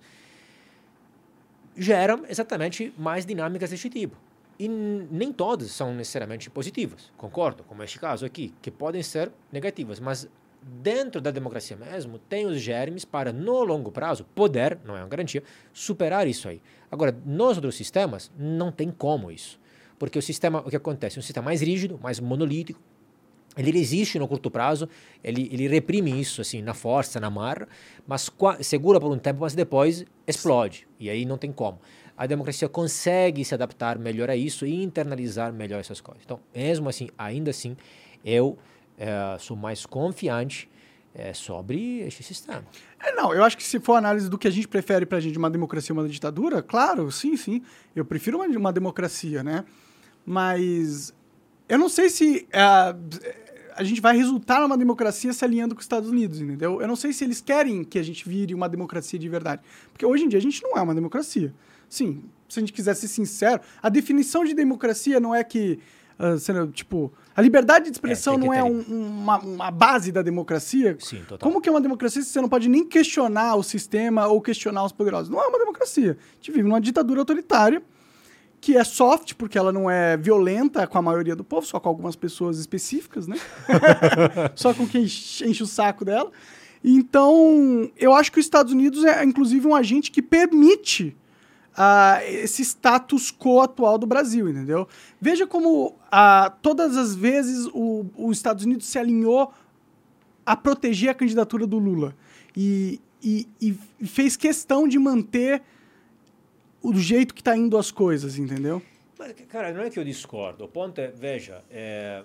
[1.75, 4.15] geram exatamente mais dinâmicas deste tipo.
[4.57, 9.99] E nem todas são necessariamente positivas, concordo, como este caso aqui, que podem ser negativas,
[9.99, 10.29] mas
[10.65, 15.07] dentro da democracia mesmo, tem os germes para, no longo prazo, poder, não é uma
[15.07, 16.61] garantia, superar isso aí.
[16.89, 19.59] Agora, nos outros sistemas, não tem como isso.
[19.99, 21.19] Porque o sistema, o que acontece?
[21.19, 22.79] Um sistema mais rígido, mais monolítico,
[23.55, 24.89] ele resiste no curto prazo,
[25.23, 27.67] ele, ele reprime isso assim na força, na marra,
[28.05, 28.29] mas
[28.61, 30.87] segura por um tempo, mas depois explode.
[30.99, 31.79] E aí não tem como.
[32.17, 36.23] A democracia consegue se adaptar melhor a isso e internalizar melhor essas coisas.
[36.23, 37.75] Então, mesmo assim, ainda assim,
[38.23, 38.57] eu
[38.97, 40.69] é, sou mais confiante
[41.13, 42.63] é, sobre este sistema.
[43.01, 45.21] É, não, eu acho que se for análise do que a gente prefere para a
[45.21, 47.61] gente, uma democracia ou uma ditadura, claro, sim, sim.
[47.95, 49.65] Eu prefiro uma, uma democracia, né?
[50.25, 51.13] Mas
[51.69, 52.95] eu não sei se a,
[53.75, 56.81] a gente vai resultar numa democracia se alinhando com os Estados Unidos, entendeu?
[56.81, 59.61] Eu não sei se eles querem que a gente vire uma democracia de verdade.
[59.91, 61.53] Porque hoje em dia a gente não é uma democracia.
[61.89, 65.79] Sim, se a gente quiser ser sincero, a definição de democracia não é que
[66.17, 70.21] Uh, sendo, tipo, a liberdade de expressão é, não é um, uma, uma, base da
[70.21, 70.95] democracia?
[70.97, 71.39] Sim, total.
[71.39, 74.85] Como que é uma democracia se você não pode nem questionar o sistema ou questionar
[74.85, 75.27] os poderosos?
[75.27, 76.17] Não é uma democracia.
[76.17, 77.83] A gente vive numa ditadura autoritária
[78.65, 81.87] que é soft, porque ela não é violenta com a maioria do povo, só com
[81.87, 83.37] algumas pessoas específicas, né?
[84.55, 86.31] só com quem enche o saco dela.
[86.83, 91.15] Então, eu acho que os Estados Unidos é, inclusive, um agente que permite
[91.77, 94.87] uh, esse status quo atual do Brasil, entendeu?
[95.21, 99.53] Veja como uh, todas as vezes os Estados Unidos se alinhou
[100.43, 102.15] a proteger a candidatura do Lula
[102.57, 105.61] e, e, e fez questão de manter
[106.89, 108.81] o jeito que está indo as coisas, entendeu?
[109.17, 110.65] Mas, cara, não é que eu discordo.
[110.65, 112.23] O ponto é, veja, é...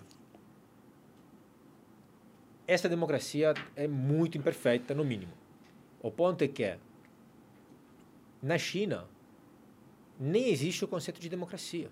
[2.67, 5.33] essa democracia é muito imperfeita, no mínimo.
[6.03, 6.77] O ponto é que
[8.43, 9.07] na China
[10.19, 11.91] nem existe o conceito de democracia.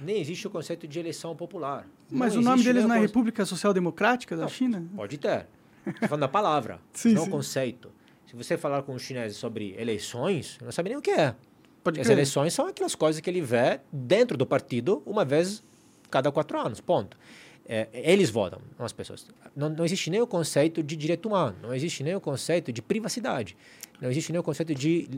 [0.00, 1.86] Nem existe o conceito de eleição popular.
[2.10, 4.84] Mas não o nome deles não é República Social Democrática da não, China?
[4.96, 5.46] Pode ter.
[5.86, 7.28] Estou falando da palavra, sim, não sim.
[7.28, 7.92] o conceito.
[8.26, 11.34] Se você falar com os chineses sobre eleições, não sabe nem o que é.
[12.00, 15.62] As eleições são aquelas coisas que ele vê dentro do partido uma vez
[16.10, 17.16] cada quatro anos, ponto.
[17.64, 19.26] É, eles votam, não as pessoas.
[19.54, 22.82] Não, não existe nem o conceito de direito humano, não existe nem o conceito de
[22.82, 23.56] privacidade.
[24.00, 25.08] Não existe nenhum conceito de,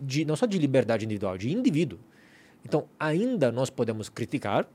[0.00, 1.98] de não só de liberdade individual, de indivíduo.
[2.64, 4.68] Então, ainda nós podemos criticar,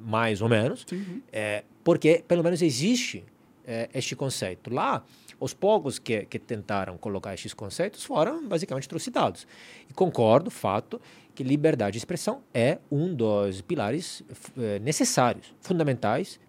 [0.00, 0.86] mais ou menos,
[1.30, 3.24] é, porque pelo menos existe
[3.66, 4.72] é, este conceito.
[4.72, 5.04] Lá,
[5.40, 9.46] os poucos que, que tentaram colocar estes conceitos foram basicamente trucidados.
[9.88, 11.00] E concordo, fato,
[11.34, 14.22] que liberdade de expressão é um dos pilares
[14.58, 16.40] é, necessários, fundamentais,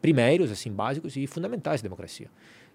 [0.00, 2.28] primeiros, assim, básicos e fundamentais da democracia.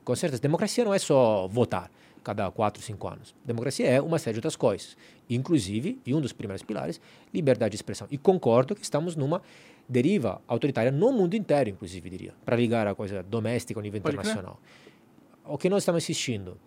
[0.04, 1.92] Com certeza, democracia não é só votar
[2.24, 3.36] cada quatro, cinco anos.
[3.46, 4.98] Democracia é uma série de outras coisas,
[5.30, 7.00] inclusive, e um dos primeiros pilares,
[7.34, 8.08] liberdade de expressão.
[8.10, 9.42] E concordo que estamos numa
[9.88, 14.16] deriva autoritária no mundo inteiro, inclusive, diria, para ligar a coisa doméstica ao nível Pode
[14.16, 14.60] internacional.
[14.62, 14.87] Crer.
[15.50, 16.58] O que nós estamos assistindo,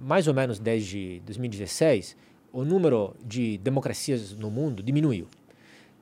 [0.00, 2.16] mais ou menos desde 2016,
[2.52, 5.28] o número de democracias no mundo diminuiu.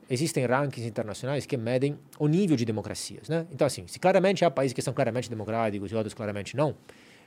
[0.08, 3.28] Existem rankings internacionais que medem o nível de democracias.
[3.28, 3.44] Né?
[3.50, 6.76] Então, assim, se claramente há países que são claramente democráticos e outros claramente não,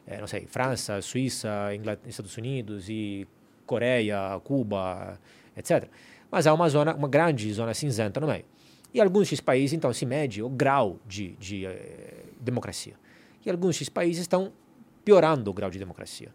[0.07, 3.27] é, não sei, França, Suíça, Inglaterra, Estados Unidos e
[3.65, 5.19] Coreia, Cuba,
[5.57, 5.89] etc.
[6.32, 8.45] Mas há uma zona, uma grande zona cinzenta no meio.
[8.93, 12.93] E alguns desses países, então, se mede o grau de, de eh, democracia.
[13.45, 14.51] E alguns desses países estão
[15.10, 16.30] piorando o grau de democracia.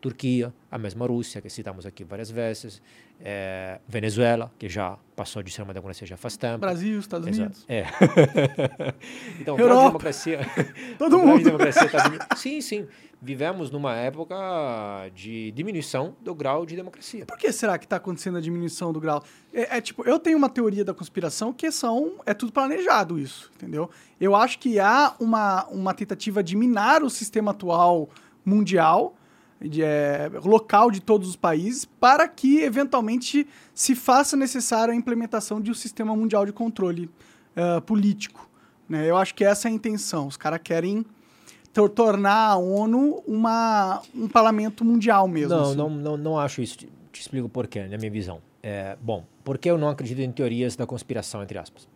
[0.00, 2.80] Turquia, a mesma Rússia, que citamos aqui várias vezes,
[3.20, 6.58] é, Venezuela, que já passou de ser uma democracia já faz tempo.
[6.58, 7.42] Brasil, Estados Exato.
[7.42, 7.64] Unidos.
[7.68, 7.84] É.
[9.40, 9.64] então, Europa.
[9.66, 10.40] grau de democracia.
[10.96, 11.38] Todo mundo.
[11.38, 12.86] de democracia tá diminu- sim, sim.
[13.22, 14.34] Vivemos numa época
[15.14, 17.26] de diminuição do grau de democracia.
[17.26, 19.22] Por que será que está acontecendo a diminuição do grau?
[19.52, 23.50] É, é tipo, eu tenho uma teoria da conspiração que são é tudo planejado isso,
[23.54, 23.90] entendeu?
[24.18, 28.08] Eu acho que há uma, uma tentativa de minar o sistema atual
[28.42, 29.14] mundial,
[29.60, 35.60] de, é, local de todos os países, para que eventualmente se faça necessária a implementação
[35.60, 37.10] de um sistema mundial de controle
[37.54, 38.48] ah, político.
[38.88, 39.08] Né?
[39.08, 40.26] Eu acho que essa é a intenção.
[40.26, 41.04] Os caras querem
[41.72, 45.54] tornar a ONU uma, um parlamento mundial mesmo.
[45.54, 45.76] Não, assim.
[45.76, 46.78] não, não, não acho isso.
[46.78, 48.40] Te, te explico por quê, na minha visão.
[48.62, 51.88] É, bom, porque eu não acredito em teorias da conspiração, entre aspas.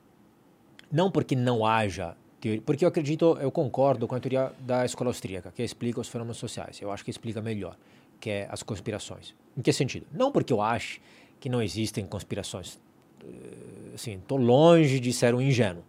[0.90, 5.10] Não porque não haja teoria, porque eu acredito, eu concordo com a teoria da escola
[5.10, 6.80] austríaca, que explica os fenômenos sociais.
[6.80, 7.76] Eu acho que explica melhor,
[8.20, 9.34] que é as conspirações.
[9.56, 10.06] Em que sentido?
[10.12, 11.00] Não porque eu acho
[11.40, 12.78] que não existem conspirações.
[13.22, 15.84] Eh, Assim, estou longe de ser um ingênuo.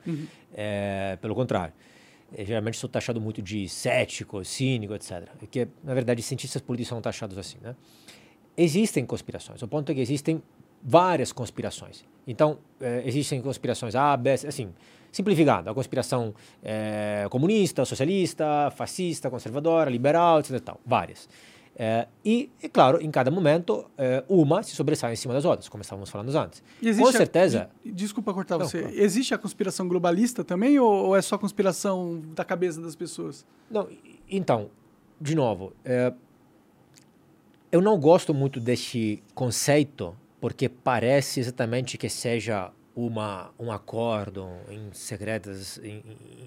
[0.53, 1.73] É, pelo contrário.
[2.33, 5.29] Eh, geralmente sou taxado muito de cético, cínico, etc.
[5.49, 7.75] Que, na verdade, cientistas políticos são taxados assim, né?
[8.57, 9.61] Existem conspirações.
[9.61, 10.41] O ponto é que existem
[10.81, 12.05] várias conspirações.
[12.25, 14.73] Então, eh, existem conspirações A, B, assim,
[15.11, 16.33] simplificando, a conspiração
[17.29, 20.59] comunista, socialista, fascista, conservadora, liberal, etc.
[20.59, 21.29] Tal, várias.
[21.77, 25.67] Eh, e, é claro, em cada momento, eh, uma se sobressai em cima das outras,
[25.67, 26.63] como estávamos falando antes.
[26.81, 27.69] Existe Com a- certeza.
[27.83, 28.79] de- desculpa cortar Não, você.
[28.81, 28.95] claro.
[28.97, 33.45] Existe a conspiração globalista também ou, ou é só conspiração da cabeça das pessoas?
[33.69, 33.89] Não,
[34.29, 34.69] então,
[35.19, 36.13] de novo, é,
[37.71, 44.89] eu não gosto muito deste conceito porque parece exatamente que seja uma, um acordo em
[44.93, 46.01] segredos, em,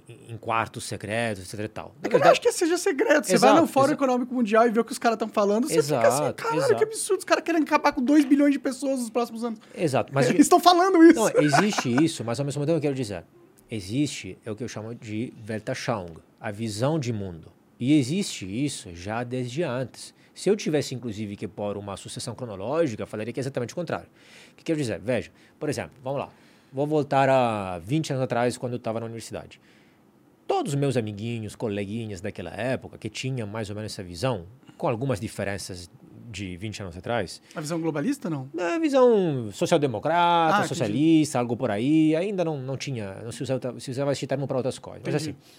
[0.09, 1.61] em- em quartos secretos, etc.
[1.64, 1.94] E tal.
[2.03, 3.24] É eu acho que seja segredo.
[3.26, 4.03] Você vai Exato, no Fórum exato.
[4.05, 6.59] Econômico Mundial e vê o que os caras estão falando, você fica assim, Exato, caralho,
[6.61, 6.76] exato.
[6.76, 7.18] que absurdo.
[7.18, 9.59] Os caras querem acabar com 2 bilhões de pessoas nos próximos anos.
[9.74, 11.20] Exato, mas Eles estão falando isso.
[11.20, 13.24] Não, existe isso, mas ao mesmo tempo eu quero dizer,
[13.70, 17.53] existe é o que eu chamo de Weltanschauung, a visão de mundo.
[17.78, 20.14] E existe isso já desde antes.
[20.39, 23.74] Se eu tivesse, inclusive, que pôr uma sucessão cronológica, eu falaria que é exatamente o
[23.74, 24.07] contrário.
[24.53, 25.01] O que quero dizer?
[25.01, 26.28] Veja, por exemplo, vamos lá.
[26.72, 29.61] Vou voltar a 20 anos atrás, quando eu estava na universidade.
[30.47, 34.86] Todos os meus amiguinhos, coleguinhas daquela época, que tinham mais ou menos essa visão, com
[34.86, 35.91] algumas diferenças
[36.30, 38.49] de 20 anos atrás, A visão globalista, não?
[38.55, 40.68] na visão social-democrata, Ah, entendi.
[40.68, 44.47] socialista, algo por aí, ainda não, não tinha, não se usava, se usava esse termo
[44.47, 45.03] para outras coisas.
[45.05, 45.30] Mas Entendi.
[45.41, 45.59] assim,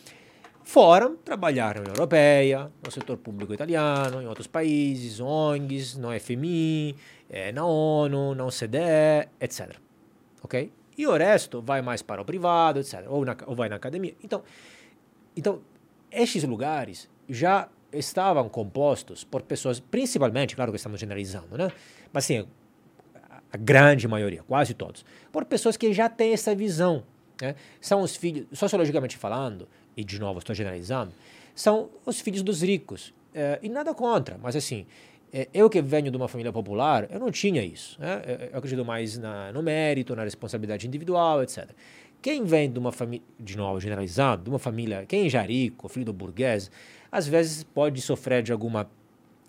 [0.69, 6.95] foram trabalhar na União Europeia, no setor público italiano, em outros países, ONGs, no FMI,
[7.27, 9.75] eh, na ONU, na OCDE, etc.
[10.43, 10.71] Ok?
[10.95, 13.03] E o resto vai mais para o privado, etc.
[13.07, 14.13] Ou, na, ou vai na academia.
[14.23, 14.43] Então,
[15.35, 15.59] então,
[16.11, 21.71] estes lugares já estavam compostos por pessoas, principalmente, claro que estamos generalizando, né?
[22.13, 22.47] Mas assim,
[23.51, 27.03] a- grande maioria, quase todos, por pessoas que já têm essa visão.
[27.41, 27.55] Né?
[27.81, 31.11] São os filhos, sociologicamente falando, e de novo estou generalizando,
[31.53, 33.13] são os filhos dos ricos.
[33.33, 34.85] Eh, e nada contra, mas assim,
[35.31, 37.99] eh, eu que venho de uma família popular, eu não tinha isso.
[37.99, 38.21] Né?
[38.25, 41.69] Eu, eu acredito mais na, no mérito, na responsabilidade individual, etc.
[42.21, 45.87] Quem vem de uma família, de novo, generalizando, de uma família, quem já é rico,
[45.87, 46.69] filho do burguês,
[47.11, 48.89] às vezes pode sofrer de alguma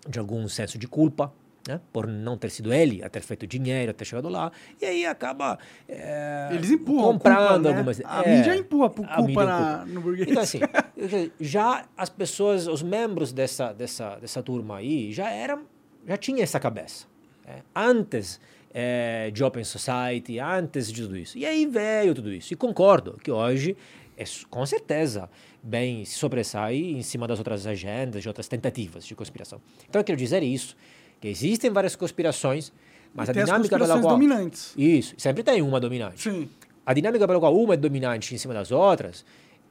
[0.07, 1.31] de algum senso de culpa,
[1.67, 1.79] né?
[1.93, 4.51] por não ter sido ele a ter feito dinheiro, a ter chegado lá,
[4.81, 5.57] e aí acaba
[5.87, 7.69] eh, Eles empurram comprando culpa, né?
[7.69, 8.01] algumas...
[8.03, 10.29] A é, mídia empurra pu- a culpa mídia na- no burguês.
[10.29, 10.59] Então assim,
[10.97, 15.63] dizer, já as pessoas, os membros dessa, dessa, dessa turma aí, já eram,
[16.07, 17.05] já tinha essa cabeça,
[17.45, 17.61] né?
[17.75, 18.39] antes
[18.73, 21.37] eh, de Open Society, antes de tudo isso.
[21.37, 22.53] E aí veio tudo isso.
[22.53, 23.75] E concordo que hoje,
[24.17, 25.29] é, com certeza,
[25.61, 29.61] bem se sobressai em cima das outras agendas, de outras tentativas de conspiração.
[29.87, 30.75] Então eu quero dizer isso,
[31.21, 32.73] que existem várias conspirações,
[33.13, 34.13] mas E a dinâmica pela qual...
[34.13, 34.73] dominantes.
[34.75, 36.21] Isso, sempre tem uma dominante.
[36.23, 36.49] Sim.
[36.85, 39.23] A dinâmica pela qual uma é dominante em cima das outras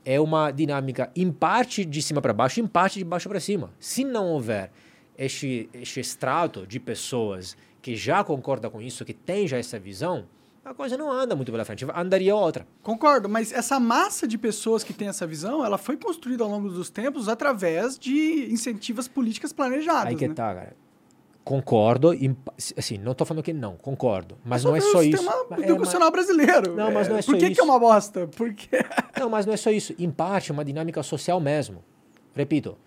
[0.04, 3.70] é uma dinâmica em parte de cima para baixo, em parte de baixo para cima.
[3.80, 4.70] Se não houver
[5.18, 10.26] este, este extrato de pessoas que já concordam com isso, que tem já essa visão,
[10.64, 12.66] a coisa não anda muito pela frente, andaria outra.
[12.82, 16.68] Concordo, mas essa massa de pessoas que tem essa visão, ela foi construída ao longo
[16.68, 20.06] dos tempos através de incentivas políticas planejadas.
[20.06, 20.34] Aí que né?
[20.34, 20.76] tá, cara.
[21.50, 22.12] Concordo,
[22.44, 25.02] pa- assim, não tô falando que não, concordo, mas Só não é que só o
[25.02, 25.24] isso.
[25.50, 26.76] Mas é, educacional brasileiro.
[26.76, 27.60] Não, mas não é Por só que, que isso.
[27.60, 28.28] é uma bosta?
[28.36, 28.68] Porque
[29.18, 29.92] Não, mas não é só isso.
[29.98, 31.82] Em parte, é uma dinâmica social mesmo.
[32.36, 32.78] Repito,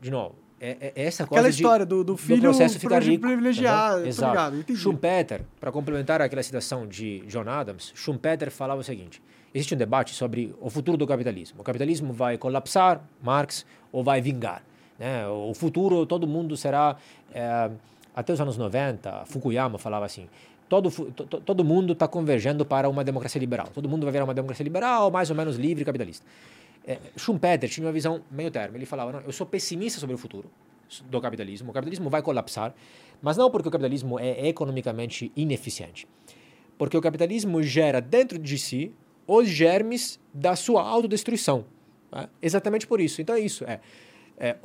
[0.00, 3.26] de novo, é, é essa Aquela coisa de- história do, do filho processo ficar rico,
[3.26, 4.06] privilegiado.
[4.08, 4.28] entendeu?
[4.30, 4.78] ligado, entendi.
[4.80, 9.22] Schumpeter, para complementar aquela citação de John Adams, Schumpeter falava o seguinte:
[9.54, 11.60] existe um debate sobre o futuro do capitalismo.
[11.60, 14.62] O capitalismo vai colapsar, Marx, ou vai vingar?
[14.98, 15.28] Né?
[15.28, 16.96] O futuro, todo mundo será.
[17.34, 17.70] eh,
[18.16, 20.26] até os anos 90, Fukuyama falava assim.
[20.68, 23.68] Todo, to- to- todo mundo está convergendo para uma democracia liberal.
[23.72, 26.26] Todo mundo vai virar uma democracia liberal, mais ou menos livre capitalista.
[26.84, 28.76] Eh, Schumpeter tinha uma visão meio termo.
[28.76, 30.50] Ele falava: não, eu sou pessimista sobre o futuro
[31.08, 31.70] do capitalismo.
[31.70, 32.74] O capitalismo vai colapsar,
[33.22, 36.08] mas não porque o capitalismo é economicamente ineficiente.
[36.78, 38.92] Porque o capitalismo gera dentro de si
[39.26, 41.64] os germes da sua autodestruição.
[42.10, 42.28] né?
[42.42, 43.20] Exatamente por isso.
[43.22, 43.64] Então é isso.
[43.64, 43.80] É,
[44.38, 44.56] é,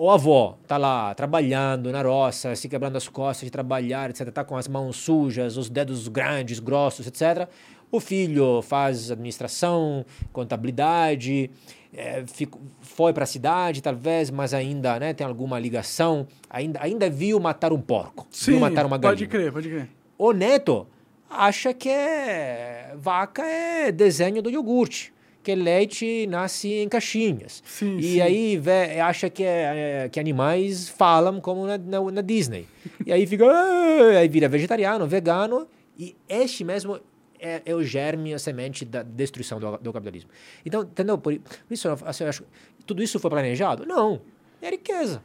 [0.00, 4.28] o, o avô está lá trabalhando na roça, se quebrando as costas de trabalhar, etc.
[4.28, 7.48] Está com as mãos sujas, os dedos grandes, grossos, etc.
[7.92, 11.50] O filho faz administração, contabilidade,
[11.92, 16.26] é, fico- foi para a cidade, talvez, mas ainda né, tem alguma ligação.
[16.48, 19.26] Ainda, ainda viu matar um porco, Sim, viu matar uma galinha.
[19.26, 19.88] pode crer, pode crer.
[20.16, 20.86] O neto
[21.28, 25.12] acha que é, vaca é desenho do iogurte,
[25.42, 27.62] que leite nasce em caixinhas.
[27.66, 28.20] Sim, e sim.
[28.20, 32.68] aí vê, acha que, é, é, que animais falam como na, na, na Disney.
[33.06, 35.66] e aí fica, "Ah", aí vira vegetariano, vegano,
[35.98, 37.00] e este mesmo
[37.38, 40.30] é, é o germe, a semente da destruição do, do capitalismo.
[40.64, 41.16] Então, entendeu?
[41.16, 42.44] Por, por isso, assim, eu acho,
[42.86, 43.86] tudo isso foi planejado?
[43.86, 44.20] Não,
[44.60, 45.22] é riqueza,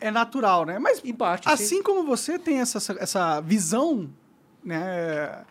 [0.00, 0.78] É natural, né?
[0.78, 1.44] Mas em parte.
[1.44, 1.50] sim.
[1.52, 4.08] assim como você tem essa, essa visão
[4.64, 5.44] né,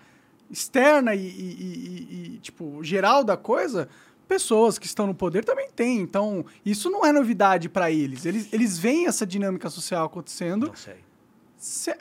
[0.50, 3.88] externa e, e- e- tipo, geral da coisa,
[4.28, 6.00] pessoas que estão no poder também têm.
[6.00, 8.26] Então, isso não é novidade para eles.
[8.26, 8.52] eles.
[8.52, 10.68] Eles veem essa dinâmica social acontecendo.
[10.68, 10.96] Não sei.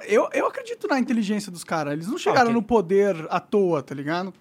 [0.07, 1.95] Eu, eu acredito na inteligência dos caras.
[1.95, 2.55] Eles não chegaram ok.
[2.55, 4.33] no poder à toa, tá ligado?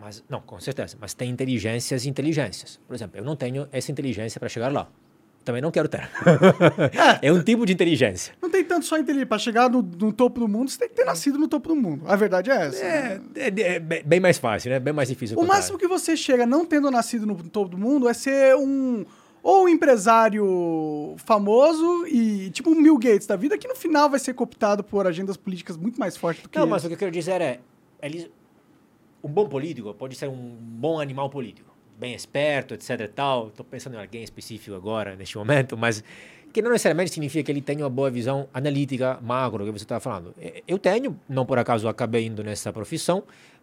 [0.00, 0.96] Mas, não, com certeza.
[1.00, 2.80] Mas tem inteligências e inteligências.
[2.86, 4.88] Por exemplo, eu não tenho essa inteligência para chegar lá.
[5.44, 6.08] Também não quero ter.
[7.22, 8.34] é um tipo de inteligência.
[8.42, 9.26] Não tem tanto só inteligência.
[9.26, 11.76] Pra chegar no, no topo do mundo, você tem que ter nascido no topo do
[11.76, 12.04] mundo.
[12.06, 12.84] A verdade é essa.
[12.84, 13.20] né?
[13.34, 14.78] É, é- é bem bem mais fácil, né?
[14.78, 15.38] Bem mais difícil.
[15.38, 19.04] O máximo que você chega não tendo nascido no topo do mundo é ser um
[19.42, 24.18] ou um empresário famoso e tipo um Bill Gates da vida que no final vai
[24.20, 26.70] ser cooptado por agendas políticas muito mais fortes do que Não, eles.
[26.70, 27.60] mas o que eu quero dizer é...
[28.02, 28.28] Eles,
[29.24, 31.69] um bom político pode ser um bom animal político.
[32.00, 33.48] Bem esperto, etc e tal.
[33.48, 36.02] Estou pensando em alguém específico agora, neste momento, mas...
[36.52, 40.00] Que não necessariamente significa que ele tenha uma boa visão analítica, macro, que você estava
[40.00, 40.34] falando.
[40.66, 43.22] Eu tenho, não por acaso acabei indo nessa profissão,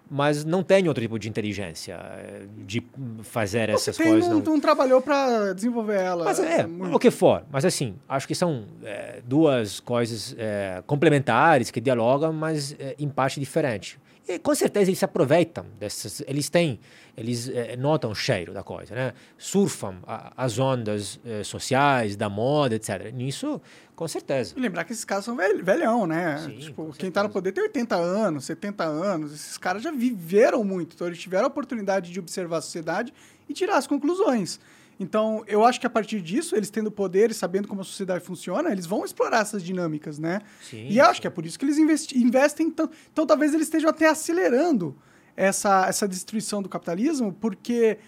[0.10, 2.82] mas não tenho outro tipo de inteligência, eh, de
[3.24, 4.30] fazer Você essas tem coisas.
[4.30, 4.54] não.
[4.54, 6.26] um trabalhou pra desenvolver ela.
[6.26, 6.96] Mas é, muito.
[6.96, 7.44] o que for.
[7.52, 13.10] Mas assim, acho que são é, duas coisas é, complementares que dialogam, mas é, em
[13.10, 14.00] parte diferente.
[14.28, 16.22] E com certeza eles se aproveitam dessas.
[16.28, 16.80] Eles têm,
[17.16, 19.14] eles é, notam o cheiro da coisa, né?
[19.38, 23.12] Surfam a- as ondas é, sociais, da moda, etc.
[23.14, 23.62] Nisso,
[23.96, 24.54] com certeza.
[24.58, 26.38] E lembrar que esses caras são velh- velhão, né?
[26.46, 29.34] Sim, tipo, quem tá no poder tem 80 anos, 70 anos.
[29.34, 30.94] Esses caras já viveram muito.
[30.96, 33.14] Então, eles tiveram a oportunidade de observar a sociedade
[33.48, 34.60] e tirar as conclusões.
[35.00, 38.24] Então, eu acho que a partir disso, eles tendo poder e sabendo como a sociedade
[38.24, 40.42] funciona, eles vão explorar essas dinâmicas, né?
[40.62, 42.96] Sim, e acho que é por isso que eles investi- investem tanto.
[43.12, 44.96] Então, talvez eles estejam até acelerando
[45.36, 48.00] essa, essa destruição do capitalismo, porque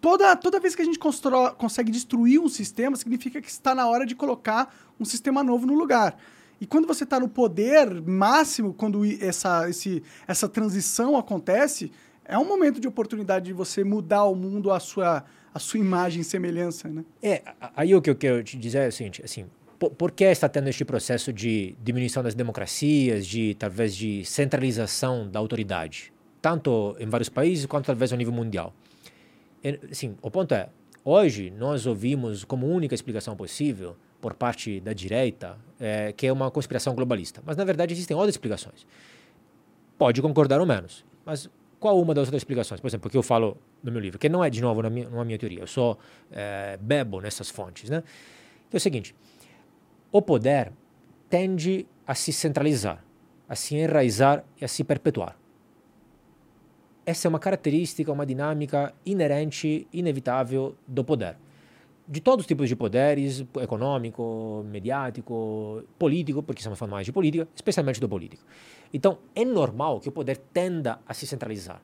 [0.00, 3.88] toda, toda vez que a gente constro- consegue destruir um sistema, significa que está na
[3.88, 6.16] hora de colocar um sistema novo no lugar.
[6.60, 11.90] E quando você está no poder máximo, quando essa, esse, essa transição acontece,
[12.24, 15.24] é um momento de oportunidade de você mudar o mundo à sua,
[15.56, 17.02] à sua imagem e semelhança, né?
[17.22, 19.46] É, a- aí o que eu quero te dizer é o seguinte, assim,
[19.78, 25.28] por, por que está tendo este processo de diminuição das democracias, de talvez de centralização
[25.28, 28.74] da autoridade, tanto em vários países quanto talvez a nível mundial?
[29.64, 30.68] É, Assim, o ponto é,
[31.04, 36.50] hoje nós ouvimos como única explicação possível por parte da direita é, que é uma
[36.50, 38.86] conspiração globalista, mas na verdade existem outras explicações.
[39.98, 41.48] Pode concordar ou menos, mas
[41.86, 42.80] qual uma das outras explicações?
[42.80, 45.06] Por exemplo, que eu falo no meu livro, que não é, de novo, na minha,
[45.06, 45.96] é minha teoria, eu só
[46.32, 48.02] eh, bebo nessas fontes, né?
[48.68, 49.14] Que é o seguinte,
[50.10, 50.72] o poder
[51.30, 53.04] tende a se centralizar,
[53.48, 55.38] a se enraizar e a se perpetuar.
[57.04, 61.36] Essa é uma característica, uma dinâmica inerente, inevitável do poder.
[62.08, 67.46] De todos os tipos de poderes, econômico, mediático, político, porque estamos falando mais de política,
[67.54, 68.42] especialmente do político.
[68.96, 71.80] Então, é normal que o poder tenda a se centralizar.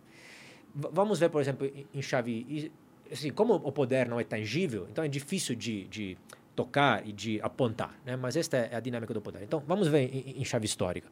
[0.74, 2.72] V- vamos ver, por exemplo, em- chave.
[3.12, 6.16] Assim, como o poder não é tangível, então é difícil de, de
[6.56, 8.16] tocar e de apontar, né?
[8.16, 9.42] mas esta é a dinâmica do poder.
[9.42, 11.08] Então, vamos ver em, em chave histórica.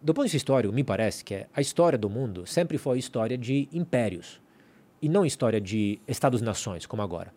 [0.00, 3.36] Do ponto de vista histórico, me parece que a história do mundo sempre foi história
[3.36, 4.40] de impérios
[5.02, 7.32] e não história de Estados-nações, como agora.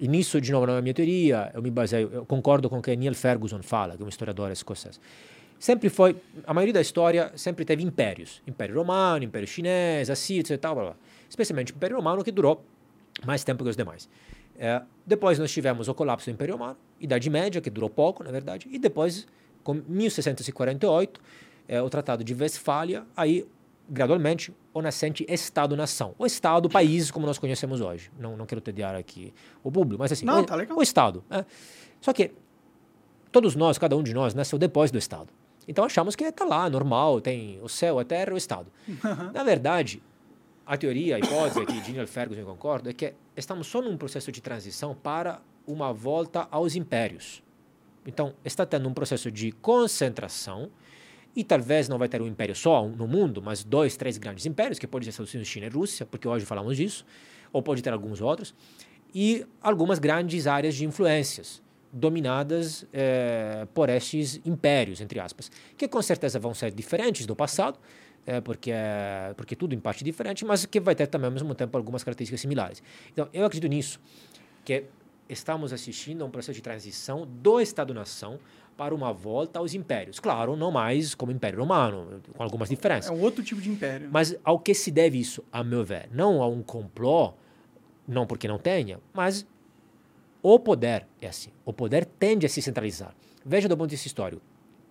[0.00, 2.82] e nisso, de novo, não é minha teoria, eu me baseio, eu concordo com o
[2.82, 4.98] que Neil Ferguson fala, que é um historiador escocese.
[5.62, 8.42] Sempre foi, a maioria da história sempre teve impérios.
[8.44, 10.96] Império Romano, Império Chinês, Assírio e tal, blá, blá.
[11.30, 12.64] especialmente o Império Romano que durou
[13.24, 14.08] mais tempo que os demais.
[14.58, 18.32] É, depois nós tivemos o colapso do Império Romano, Idade Média, que durou pouco, na
[18.32, 19.24] verdade, e depois,
[19.62, 21.20] com 1648,
[21.68, 23.46] é, o Tratado de Westfália, aí
[23.88, 26.12] gradualmente o nascente Estado-nação.
[26.18, 28.10] O Estado, país como nós conhecemos hoje.
[28.18, 29.32] Não, não quero tediar aqui
[29.62, 30.76] o público, mas assim, Não, o, tá legal.
[30.76, 31.22] o Estado.
[31.30, 31.44] é.
[32.00, 32.32] Só que
[33.30, 35.28] todos nós, cada um de nós, nasceu depois do Estado.
[35.66, 38.66] Então achamos que está lá, normal, tem o céu, a terra, o Estado.
[39.32, 40.02] Na verdade,
[40.66, 44.40] a teoria, a hipótese que Daniel Ferguson concorda é que estamos só num processo de
[44.40, 47.42] transição para uma volta aos impérios.
[48.06, 50.70] Então, está tendo um processo de concentração
[51.34, 54.78] e talvez não vai ter um império só no mundo, mas dois, três grandes impérios,
[54.78, 57.06] que pode ser Estados Unidos, China e Rússia, porque hoje falamos disso,
[57.52, 58.54] ou pode ter alguns outros,
[59.14, 61.62] e algumas grandes áreas de influências
[61.92, 67.78] dominadas eh, por estes impérios, entre aspas, que com certeza vão ser diferentes do passado,
[68.26, 68.72] eh, porque,
[69.36, 72.02] porque tudo em parte é diferente, mas que vai ter também ao mesmo tempo algumas
[72.02, 72.82] características similares.
[73.12, 74.00] Então, eu acredito nisso,
[74.64, 74.84] que
[75.28, 78.38] estamos assistindo a um processo de transição do Estado-nação
[78.76, 80.18] para uma volta aos impérios.
[80.18, 83.10] Claro, não mais como Império Romano, com algumas diferenças.
[83.10, 84.08] É um outro tipo de império.
[84.10, 86.08] Mas ao que se deve isso, a meu ver?
[86.12, 87.34] Não a um complô,
[88.08, 89.46] não porque não tenha, mas
[90.42, 91.50] o poder é assim.
[91.64, 93.14] O poder tende a se centralizar.
[93.44, 94.42] Veja do ponto de vista histórico.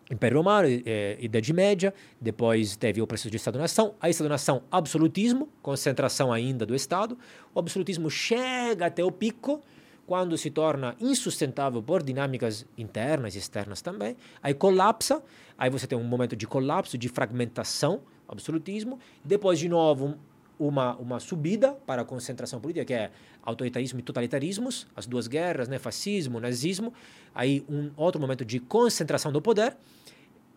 [0.09, 6.33] Império Romano, eh, Idade Média, depois teve o processo de Estado-nação, a Estado-nação, absolutismo, concentração
[6.33, 7.17] ainda do Estado.
[7.55, 9.61] O absolutismo chega até o pico,
[10.05, 15.23] quando se torna insustentável por dinâmicas internas e externas também, aí colapsa,
[15.57, 20.17] aí você tem um momento de colapso, de fragmentação, absolutismo, depois de novo
[20.67, 25.67] uma, uma subida para a concentração política, que é autoritarismo e totalitarismos, as duas guerras,
[25.67, 26.93] né, fascismo, nazismo,
[27.33, 29.75] aí um outro momento de concentração do poder,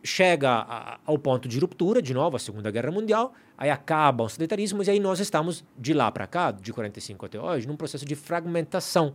[0.02, 4.34] chega a, ao ponto de ruptura, de novo, a Segunda Guerra Mundial, aí acabam os
[4.34, 8.05] totalitarismos, e aí nós estamos, de lá para cá, de 45 até hoje, num processo
[8.05, 9.14] de fragmentação.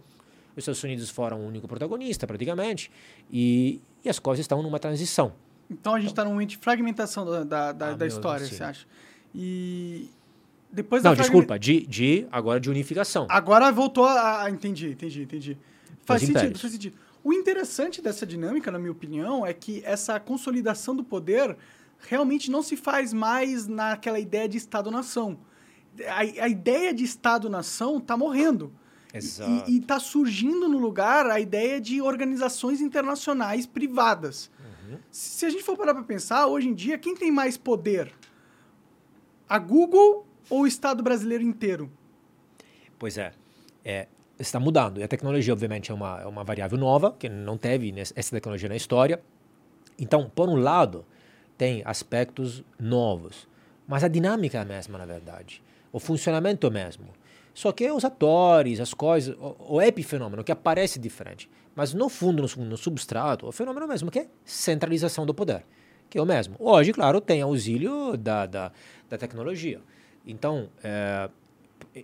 [0.54, 2.92] Os Estados Unidos foram o único protagonista, praticamente,
[3.32, 5.34] e, e as coisas estão numa transição.
[5.70, 8.56] Então a gente está num momento de fragmentação da, da, da, Ah, da história, sim.
[8.56, 8.88] você acha?
[9.36, 10.10] E
[10.72, 13.26] depois Não, desculpa, de, de agora de unificação.
[13.30, 14.44] Agora voltou a.
[14.44, 15.58] a- Entendi, entendi, entendi.
[16.06, 16.98] Faz Os sentido, faz sentido.
[17.24, 21.58] O interessante dessa dinâmica, na minha opinião, é que essa consolidação do poder
[22.08, 25.38] realmente não se faz mais naquela ideia de Estado-nação.
[26.08, 28.72] A, a ideia de Estado-nação está morrendo.
[29.14, 29.70] Exato.
[29.70, 34.50] E está surgindo no lugar a ideia de organizações internacionais privadas.
[34.88, 34.98] Uhum.
[35.12, 38.14] Se a gente for parar para pensar, hoje em dia, quem tem mais poder?
[39.48, 41.91] A Google ou o Estado brasileiro inteiro?
[42.97, 43.32] Pois é,
[43.84, 44.08] é,
[44.39, 45.00] está mudando.
[45.00, 48.70] E a tecnologia, obviamente, é uma, é uma variável nova, que não teve essa tecnologia
[48.70, 49.22] na história.
[49.97, 51.06] Então, por um lado,
[51.58, 53.47] tem aspectos novos,
[53.88, 55.62] mas a dinâmica é a mesma, na verdade.
[55.91, 57.08] O funcionamento é o mesmo.
[57.54, 61.50] Só que os atores, as coisas, o, o epifenômeno que aparece diferente.
[61.76, 65.34] Mas no fundo, no, no substrato, o fenômeno é o mesmo, que é centralização do
[65.34, 65.66] poder,
[66.10, 66.56] que é o mesmo.
[66.60, 68.72] Hoje, claro, tem auxílio da, da,
[69.10, 69.82] da tecnologia.
[70.26, 71.30] Então, é,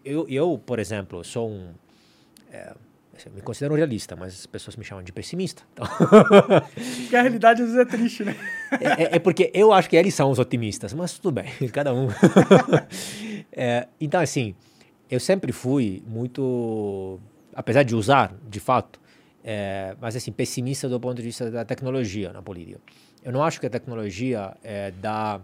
[0.04, 1.70] eu, eu, por exemplo, sou um.
[2.52, 2.74] é,
[3.26, 5.64] eu me considero um realista, mas as pessoas me chamam de pessimista.
[5.74, 5.88] Então,
[7.04, 8.36] Porque a realidade às vezes é triste, né?
[8.82, 11.94] é, é- é porque eu acho que eles são os otimistas, mas tudo bem, cada
[11.94, 12.08] um.
[13.58, 14.54] É, então, assim,
[15.10, 17.20] eu sempre fui muito.
[17.54, 19.00] Apesar de usar, de fato,
[19.44, 22.82] é, mas assim, pessimista do ponto de vista da tecnologia na política.
[23.24, 25.40] Eu não acho que a tecnologia é, dá.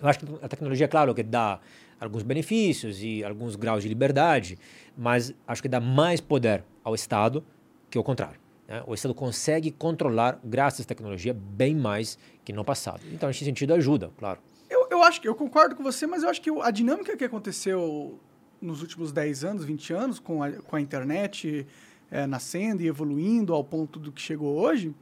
[0.00, 1.58] Eu acho que a tecnologia, claro, que dá
[2.04, 4.58] alguns benefícios e alguns graus de liberdade,
[4.96, 7.44] mas acho que dá mais poder ao Estado
[7.88, 8.40] que o contrário.
[8.66, 8.82] né?
[8.86, 13.02] O Estado consegue controlar, graças à tecnologia, bem mais que no passado.
[13.12, 14.40] Então, nesse sentido, ajuda, claro.
[14.68, 17.24] Eu, eu acho que eu concordo com você, mas eu acho que a dinâmica que
[17.24, 18.18] aconteceu
[18.60, 21.66] nos últimos 10 anos, 20 anos, com a, com a internet
[22.10, 24.94] é, nascendo e evoluindo ao ponto do que chegou hoje,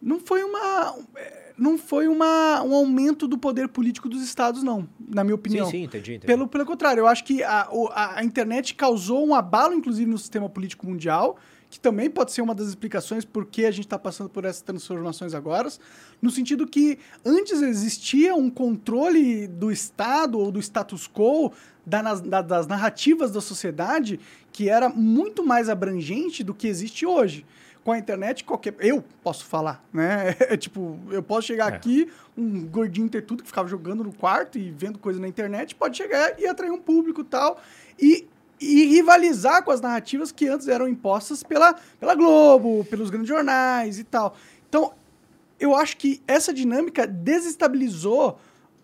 [0.00, 0.96] não foi uma.
[1.16, 5.66] é, Não foi uma, um aumento do poder político dos estados, não, na minha opinião.
[5.66, 6.14] Sim, sim, entendi.
[6.14, 6.26] entendi.
[6.26, 10.18] Pelo, pelo contrário, eu acho que a, a, a internet causou um abalo, inclusive, no
[10.18, 11.38] sistema político mundial,
[11.68, 14.62] que também pode ser uma das explicações por que a gente está passando por essas
[14.62, 15.68] transformações agora,
[16.22, 21.52] no sentido que antes existia um controle do Estado ou do status quo
[21.84, 24.18] das narrativas da sociedade
[24.52, 27.44] que era muito mais abrangente do que existe hoje.
[27.86, 28.74] Com a internet, qualquer.
[28.80, 30.34] Eu posso falar, né?
[30.50, 31.76] É tipo, eu posso chegar É.
[31.76, 35.72] aqui, um gordinho ter tudo que ficava jogando no quarto e vendo coisa na internet,
[35.76, 37.60] pode chegar e atrair um público e tal.
[37.96, 38.26] E
[38.60, 43.98] e rivalizar com as narrativas que antes eram impostas pela, pela Globo, pelos grandes jornais
[44.00, 44.34] e tal.
[44.68, 44.94] Então,
[45.60, 48.38] eu acho que essa dinâmica desestabilizou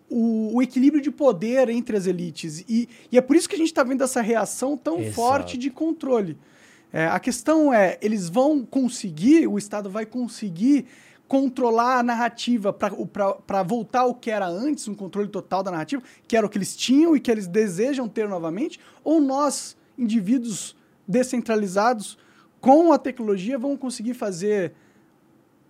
[0.09, 2.63] o, o equilíbrio de poder entre as elites.
[2.69, 5.15] E, e é por isso que a gente está vendo essa reação tão Exato.
[5.15, 6.37] forte de controle.
[6.93, 10.85] É, a questão é, eles vão conseguir, o Estado vai conseguir
[11.27, 16.37] controlar a narrativa para voltar ao que era antes, um controle total da narrativa, que
[16.37, 20.75] era o que eles tinham e que eles desejam ter novamente, ou nós, indivíduos
[21.07, 22.19] descentralizados,
[22.61, 24.73] com a tecnologia, vão conseguir fazer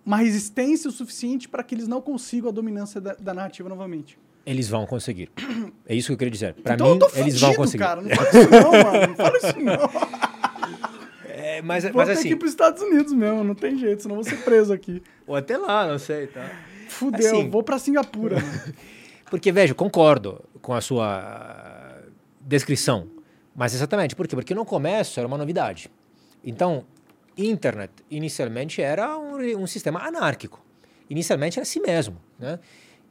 [0.04, 4.18] uma resistência o suficiente para que eles não consigam a dominância da, da, narrativa novamente.
[4.44, 5.30] Eles vão conseguir.
[5.86, 6.54] É isso que eu queria dizer.
[6.54, 7.82] Para então mim, eles vão conseguir.
[7.82, 8.02] cara.
[8.02, 9.06] Não fala isso não, mano.
[9.08, 10.24] Não fala isso não.
[11.54, 13.78] É, mas, Vou mas ter assim, que ir para os Estados Unidos mesmo, não tem
[13.78, 15.02] jeito, senão vou ser preso aqui.
[15.26, 16.50] ou até lá, não sei, tá?
[16.88, 18.36] Fudeu, Assim, vou para Singapura.
[19.30, 22.02] Porque, veja, concordo com a sua
[22.40, 23.08] descrição.
[23.54, 24.34] Mas exatamente, por quê?
[24.34, 25.90] Porque no começo era uma novidade.
[26.44, 26.84] Então,
[27.36, 30.62] internet inicialmente era um, um sistema anárquico.
[31.08, 32.58] Inicialmente era assim mesmo, né?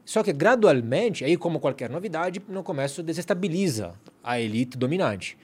[0.06, 5.38] Só que gradualmente, aí como qualquer novidade, no começo desestabiliza a elite dominante.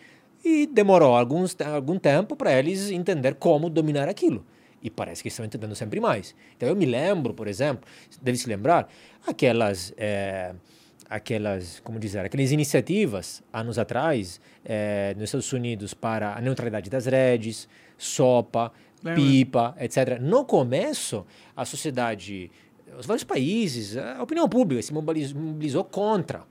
[0.43, 4.45] E demorou alguns, algum tempo para eles entender como dominar aquilo.
[4.81, 6.33] E parece que estão entendendo sempre mais.
[6.55, 7.87] Então eu me lembro, por exemplo,
[8.21, 8.89] deve se lembrar,
[9.27, 10.53] aquelas, é,
[11.09, 17.05] aquelas, como dizer, aquelas iniciativas anos atrás é, nos Estados Unidos para a neutralidade das
[17.05, 17.67] redes,
[17.97, 18.71] sopa,
[19.03, 19.21] Lembra.
[19.21, 20.19] pipa, etc.
[20.21, 21.25] No começo,
[21.55, 22.49] a sociedade,
[22.97, 26.41] os vários países, a opinião pública se mobiliz- mobilizou contra.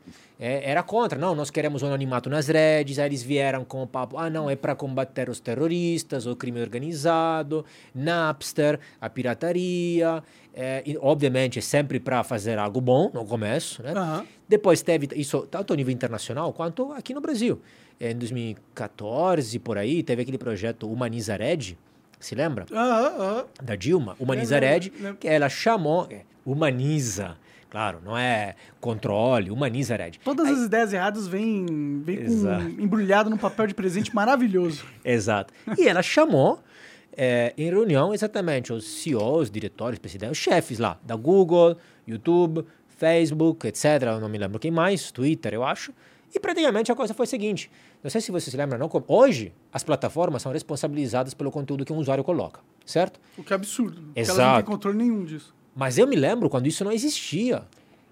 [0.40, 3.86] É, era contra, não, nós queremos um anonimato nas redes, aí eles vieram com o
[3.88, 10.22] papo, ah, não, é para combater os terroristas, o crime organizado, Napster, a pirataria,
[10.54, 13.92] é, e, obviamente sempre para fazer algo bom no começo, né?
[13.96, 14.24] Aham.
[14.48, 17.60] Depois teve isso tanto a nível internacional quanto aqui no Brasil.
[18.00, 21.76] Em 2014, por aí, teve aquele projeto Humaniza Red,
[22.20, 22.66] se lembra?
[23.62, 24.90] Da Dilma, Humaniza Red,
[25.20, 27.36] que ela chamou, é, humaniza,
[27.70, 30.12] claro, não é controle, humaniza Red.
[30.24, 34.84] Todas as ideias erradas vêm, vêm com, embrulhado num papel de presente maravilhoso.
[35.04, 35.52] Exato.
[35.76, 36.60] E ela chamou
[37.16, 43.66] eh, em reunião exatamente os CEOs, diretores, presidentes, os chefes lá da Google, YouTube, Facebook,
[43.66, 43.84] etc.
[44.02, 45.92] Eu não me lembro quem mais, Twitter, eu acho.
[46.34, 47.70] E praticamente a coisa foi a seguinte:
[48.08, 48.90] não sei se você se lembra, não.
[49.06, 53.20] Hoje, as plataformas são responsabilizadas pelo conteúdo que um usuário coloca, certo?
[53.36, 54.00] O que é absurdo.
[54.00, 54.56] Porque elas não Exato.
[54.56, 55.54] têm controle nenhum disso.
[55.76, 57.64] Mas eu me lembro quando isso não existia.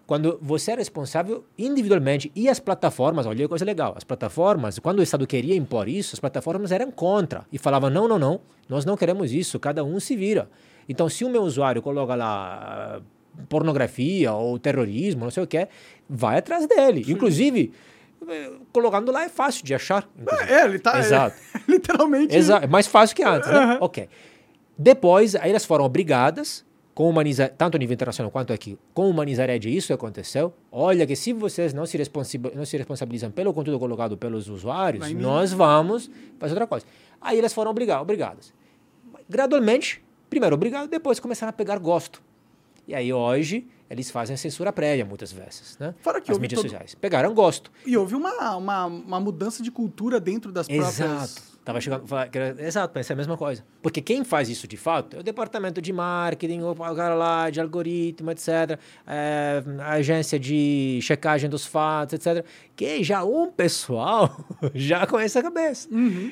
[0.07, 2.31] Quando você era responsável individualmente.
[2.37, 3.95] E as plataformas, olha que coisa legal.
[3.97, 7.47] As plataformas, quando o Estado queria impor isso, as plataformas eram contra.
[7.51, 10.51] E falavam: não, não, não, nós não queremos isso, cada um se vira.
[10.87, 13.01] Então, se o meu usuário coloca lá ah,
[13.49, 15.67] pornografia ou terrorismo, não sei o que,
[16.07, 17.03] vai atrás dele.
[17.09, 17.87] Inclusive, eh,
[18.73, 20.09] colocando lá é fácil de achar.
[20.19, 20.53] inclusive.
[20.53, 20.99] É, ele tá.
[20.99, 21.37] Exato.
[21.69, 22.37] literalmente.
[22.37, 23.79] Exato, é mais fácil que antes, né?
[23.81, 24.09] Ok.
[24.79, 26.65] Depois, aí elas foram obrigadas,
[26.95, 30.53] com humanizar, tanto a nível internacional quanto aqui, com humanizar Edge, isso aconteceu.
[30.73, 35.05] Olha que se vocês não se, responsi- não se responsabilizam pelo conteúdo colocado pelos usuários,
[35.15, 36.85] nós vamos fazer outra coisa.
[37.21, 38.53] Aí elas foram obriga- obrigadas.
[39.29, 42.23] Gradualmente, primeiro obrigado, depois começaram a pegar gosto.
[42.87, 45.95] E aí hoje, eles fazem a censura prévia muitas vezes, né?
[46.01, 46.95] Fora que As mídias todo- sociais.
[46.95, 47.71] Pegaram gosto.
[47.85, 51.01] E houve uma, uma, uma mudança de cultura dentro das próprias.
[51.01, 51.57] Exato.
[51.67, 52.05] Tava chegando,
[52.61, 53.65] exato, pensei a mesma coisa.
[53.83, 57.61] Porque quem faz isso de fato é o departamento de marketing, o cara lá de
[57.61, 58.79] algoritmo, etc.
[59.05, 62.45] é, a agência de checagem dos fatos, etc.
[62.77, 64.31] Que já um pessoal
[64.77, 65.89] já conhece a cabeça.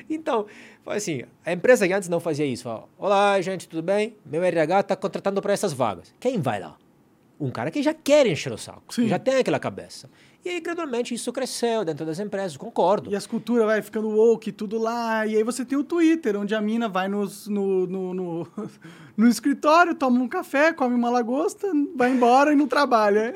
[0.09, 0.45] Então,
[0.85, 4.15] foi assim, a empresa que antes não fazia isso, fala, olá gente, tudo bem?
[4.25, 6.13] Meu RH está contratando para essas vagas.
[6.17, 6.77] Quem vai lá?
[7.39, 9.07] Um cara que já quer encher o saco, Sim.
[9.07, 10.09] já tem aquela cabeça.
[10.43, 13.11] E aí, gradualmente, isso cresceu dentro das empresas, concordo.
[13.11, 15.25] E as culturas vai ficando woke, tudo lá.
[15.25, 18.47] E aí você tem o Twitter, onde a mina vai nos- no, no, no,
[19.17, 23.33] no escritório, toma um café, come uma lagosta, vai embora e não trabalha.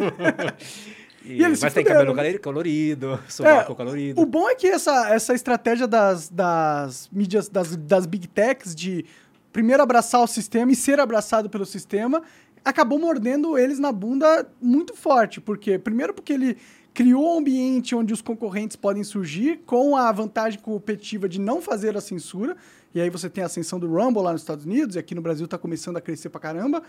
[1.26, 2.22] E, E eles mas tem cabelo né?
[2.24, 4.20] colori- colorido, sovaco colorido.
[4.22, 9.06] o bom é que essa, essa estratégia das, das mídias, das, das big techs, de
[9.52, 12.24] primeiro abraçar o sistema e ser abraçado pelo sistema,
[12.64, 15.40] acabou mordendo eles na bunda muito forte.
[15.42, 16.58] Porque, primeiro, porque ele
[16.94, 21.96] criou um ambiente onde os concorrentes podem surgir com a vantagem competitiva de não fazer
[21.96, 22.58] a censura.
[22.94, 25.22] E aí você tem a ascensão do Rumble lá nos Estados Unidos, e aqui no
[25.22, 26.82] Brasil tá começando a crescer pra caramba.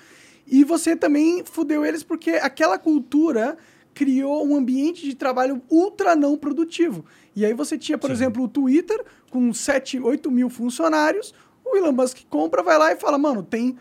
[0.47, 3.57] E você também fudeu eles porque aquela cultura
[3.93, 7.05] criou um ambiente de trabalho ultra não produtivo.
[7.35, 8.15] E aí você tinha, por Sim.
[8.15, 11.35] exemplo, o Twitter com 7, 8 mil funcionários,
[11.65, 13.77] o Elon Musk compra, vai lá e fala, mano, tem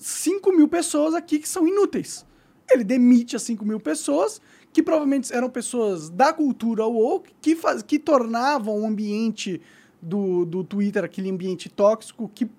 [0.00, 2.26] 5 mil pessoas aqui que são inúteis.
[2.70, 4.40] Ele demite as 5 mil pessoas,
[4.72, 9.60] que provavelmente eram pessoas da cultura woke, que, faz, que tornavam o ambiente
[10.00, 12.50] do, do Twitter aquele ambiente tóxico, que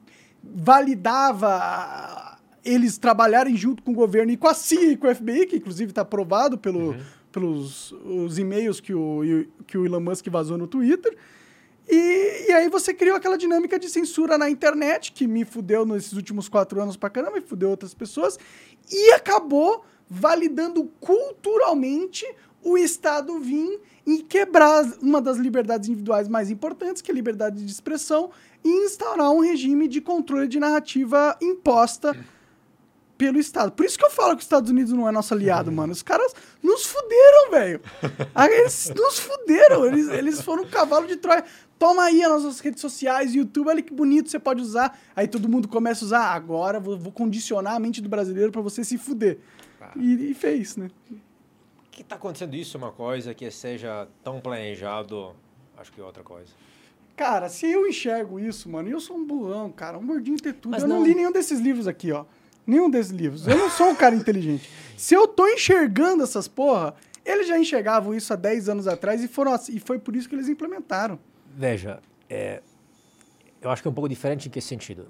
[0.43, 5.47] validava eles trabalharem junto com o governo e com a CIA e com o FBI,
[5.47, 6.99] que inclusive está aprovado pelo, uhum.
[7.31, 9.22] pelos os e-mails que o,
[9.65, 11.18] que o Elon Musk vazou no Twitter.
[11.91, 16.13] E, e, aí você criou aquela dinâmica de censura na internet, que me fudeu nesses
[16.13, 18.39] últimos quatro anos pra caramba, e fudeu outras pessoas,
[18.89, 22.26] e acabou validando culturalmente
[22.63, 27.61] o Estado vir e quebrar uma das liberdades individuais mais importantes, que é a liberdade
[27.63, 28.31] de expressão,
[28.63, 32.15] e instaurar um regime de controle de narrativa imposta
[33.18, 33.72] pelo Estado.
[33.72, 35.91] Por isso que eu falo que os Estados Unidos não é nosso aliado, mano.
[35.91, 37.81] Os caras nos fuderam, velho.
[38.49, 39.85] Eles nos fuderam.
[39.85, 41.43] Eles, eles foram um cavalo de Troia.
[41.82, 45.02] Toma aí as nossas redes sociais, YouTube, olha que bonito você pode usar.
[45.16, 46.26] Aí todo mundo começa a usar.
[46.26, 49.40] Agora vou, vou condicionar a mente do brasileiro para você se fuder.
[49.82, 49.90] Ah.
[49.95, 50.91] E, e, fez, né?
[51.90, 55.36] Que tá acontecendo isso uma coisa que seja tão planejado,
[55.76, 56.52] acho que é outra coisa.
[57.18, 60.74] Cara, se eu enxergo isso, mano, eu sou um burrão, cara, um gordinho ter tudo.
[60.74, 60.98] Mas eu não...
[60.99, 62.26] não li nenhum desses livros aqui, ó.
[62.64, 63.48] Nenhum desses livros.
[63.48, 64.70] Eu não sou um cara inteligente.
[64.95, 66.94] Se eu tô enxergando essas porra,
[67.26, 70.36] eles já enxergavam isso há 10 anos atrás e, foram, e foi por isso que
[70.36, 71.18] eles implementaram.
[71.56, 71.99] Veja,
[72.30, 72.61] é,
[73.61, 75.07] eu acho que é um pouco diferente em que sentido.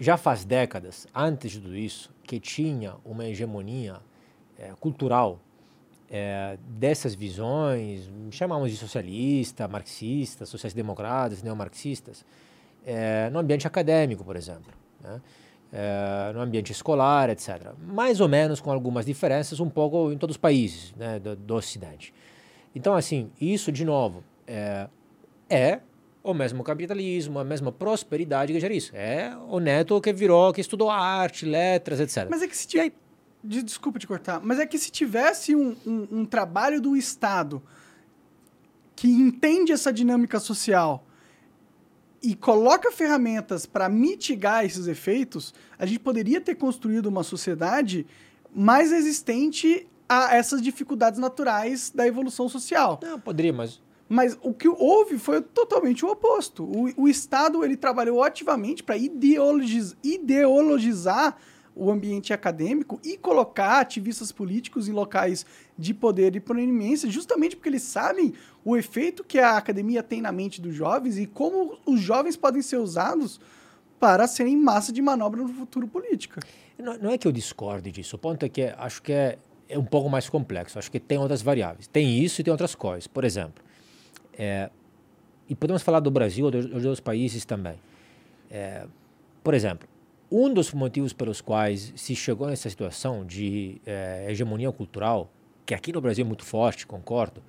[0.00, 3.96] Já faz décadas, antes de tudo isso, que tinha uma hegemonia
[4.58, 5.40] é, cultural
[6.10, 12.24] é, dessas visões, chamamos de socialista, marxista, sociais-democratas, neomarxistas,
[12.86, 14.72] é, no ambiente acadêmico, por exemplo.
[15.00, 15.20] Né?
[15.72, 17.72] é, no ambiente escolar, etc.
[17.80, 21.54] Mais ou menos com algumas diferenças, um pouco em todos os países né, do, do
[21.54, 22.12] Ocidente.
[22.74, 24.88] Então, assim, isso, de novo, é,
[25.48, 25.80] é
[26.22, 28.90] o mesmo capitalismo, a mesma prosperidade que gera isso.
[28.94, 32.26] É o neto que virou, que estudou arte, letras, etc.
[32.30, 32.92] Mas é que se tiver...
[33.42, 37.62] Desculpa te cortar, mas é que se tivesse um, um, um trabalho do Estado
[38.96, 41.06] que entende essa dinâmica social
[42.20, 48.04] e coloca ferramentas para mitigar esses efeitos, a gente poderia ter construído uma sociedade
[48.52, 52.98] mais resistente a essas dificuldades naturais da evolução social.
[53.00, 56.64] Não, poderia, mas mas o que houve foi totalmente o oposto.
[56.64, 61.36] O, o Estado ele trabalhou ativamente para ideologiz, ideologizar
[61.78, 65.46] o ambiente acadêmico e colocar ativistas políticos em locais
[65.78, 70.32] de poder e proeminência, justamente porque eles sabem o efeito que a academia tem na
[70.32, 73.40] mente dos jovens e como os jovens podem ser usados
[74.00, 76.40] para serem massa de manobra no futuro político.
[76.76, 79.78] Não, não é que eu discorde disso, o ponto é que acho que é, é
[79.78, 81.86] um pouco mais complexo, acho que tem outras variáveis.
[81.86, 83.06] Tem isso e tem outras coisas.
[83.06, 83.62] Por exemplo,
[84.38, 84.70] é,
[85.48, 87.74] e podemos falar do Brasil ou dos, outros países também.
[88.50, 88.86] É,
[89.42, 89.88] por exemplo,
[90.30, 95.30] um dos motivos pelos quais se chegou nessa situação de é, hegemonia cultural,
[95.66, 97.42] que aqui no Brasil é muito forte, concordo,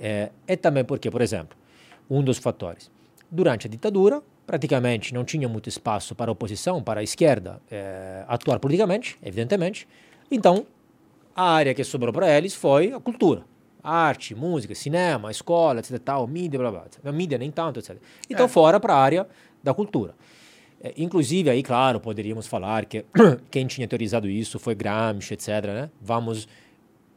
[0.00, 1.56] é, é também porque, por exemplo,
[2.10, 2.90] um dos fatores.
[3.30, 8.24] Durante a ditadura, praticamente não tinha muito espaço para a oposição, para a esquerda é,
[8.28, 9.88] atuar politicamente, evidentemente.
[10.30, 10.66] Então,
[11.34, 13.44] a área que sobrou para eles foi a cultura.
[13.86, 15.98] Arte, música, cinema, escola, etc.
[15.98, 16.84] Tal, mídia, blá blá.
[17.02, 17.12] blá.
[17.12, 17.96] Mídia nem tanto, etc.
[18.28, 18.48] Então, é.
[18.48, 19.26] fora para a área
[19.62, 20.14] da cultura.
[20.80, 23.04] É, inclusive, aí, claro, poderíamos falar que
[23.50, 25.48] quem tinha teorizado isso foi Gramsci, etc.
[25.66, 25.90] Né?
[26.00, 26.48] Vamos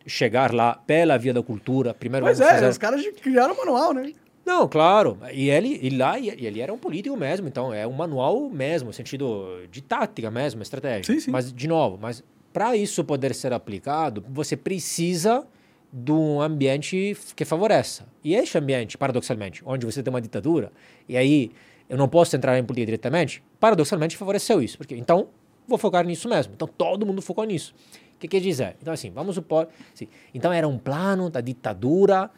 [0.06, 1.94] chegar lá pela via da cultura.
[1.94, 2.70] Primeiro pois é, fazer...
[2.70, 4.14] os caras criaram o manual, né?
[4.46, 5.20] Não, claro.
[5.32, 8.92] E ele, e lá, e ele era um político mesmo, então é um manual mesmo,
[8.92, 11.14] sentido de tática mesmo, estratégia.
[11.14, 11.30] Sim, sim.
[11.30, 15.46] Mas, de novo, mas para isso poder ser aplicado, você precisa
[15.92, 18.06] de um ambiente que favoreça.
[18.24, 20.72] E este ambiente, paradoxalmente, onde você tem uma ditadura,
[21.08, 21.52] e aí
[21.90, 24.78] eu não posso entrar em política diretamente, paradoxalmente favoreceu isso.
[24.78, 25.30] Porque, então,
[25.68, 26.54] vou focar nisso mesmo.
[26.54, 27.74] Então, todo mundo focou nisso.
[28.16, 28.76] O que quer dizer?
[28.82, 29.68] Então, assim, vamos supor...
[29.94, 32.30] Assim, então, era um plano da ditadura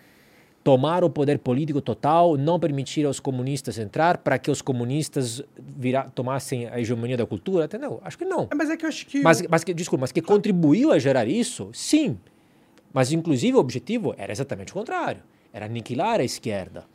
[0.63, 6.03] tomar o poder político total, não permitir aos comunistas entrar para que os comunistas vira,
[6.13, 7.99] tomassem a hegemonia da cultura, entendeu?
[8.03, 8.47] Acho que não.
[8.51, 9.21] É, mas é que eu acho que...
[9.21, 12.17] Mas, mas que, desculpa, mas que contribuiu a gerar isso, sim.
[12.93, 15.21] Mas, inclusive, o objetivo era exatamente o contrário.
[15.53, 16.85] Era aniquilar a esquerda.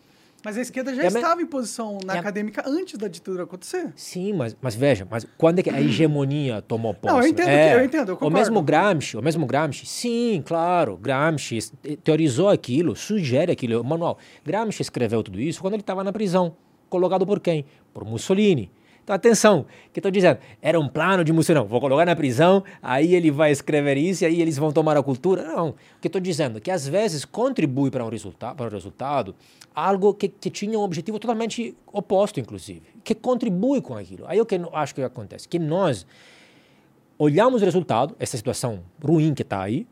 [0.44, 3.92] Mas a esquerda já estava em posição na acadêmica antes da ditadura acontecer.
[3.96, 7.12] Sim, mas, mas veja, mas quando é que a hegemonia tomou posse?
[7.12, 10.96] Não, eu entendo, é, eu entendo, eu O mesmo Gramsci, o mesmo Gramsci, sim, claro,
[10.96, 11.58] Gramsci
[12.04, 14.18] teorizou aquilo, sugere aquilo, o manual.
[14.44, 16.54] Gramsci escreveu tudo isso quando ele estava na prisão,
[16.88, 17.64] colocado por quem?
[17.92, 18.70] Por Mussolini.
[19.06, 23.14] Então, atenção, que estou dizendo, era um plano de Mussolini, vou colocar na prisão, aí
[23.14, 25.44] ele vai escrever isso e aí eles vão tomar a cultura.
[25.44, 29.32] Não, o que estou dizendo que às vezes contribui para um resultado, para o resultado
[29.72, 34.24] algo que, que tinha um objetivo totalmente oposto, inclusive, que contribui com aquilo.
[34.26, 36.04] Aí o que eu acho que acontece, que nós
[37.16, 39.86] olhamos o resultado, essa situação ruim que está aí,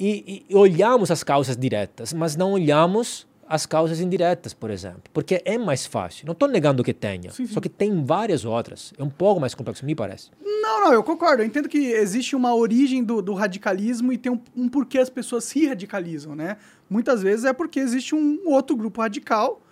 [0.00, 5.02] e, e olhamos as causas diretas, mas não olhamos as causas indiretas, por exemplo.
[5.12, 6.26] Porque é mais fácil.
[6.26, 7.52] Não estou negando que tenha, sim, sim.
[7.52, 8.92] só que tem várias outras.
[8.98, 10.30] É um pouco mais complexo, me parece.
[10.44, 11.42] Não, não, eu concordo.
[11.42, 15.08] Eu entendo que existe uma origem do, do radicalismo e tem um, um, porquê as
[15.08, 16.58] pessoas se radicalizam, né?
[16.90, 19.62] Muitas vezes é porque existe um outro grupo radical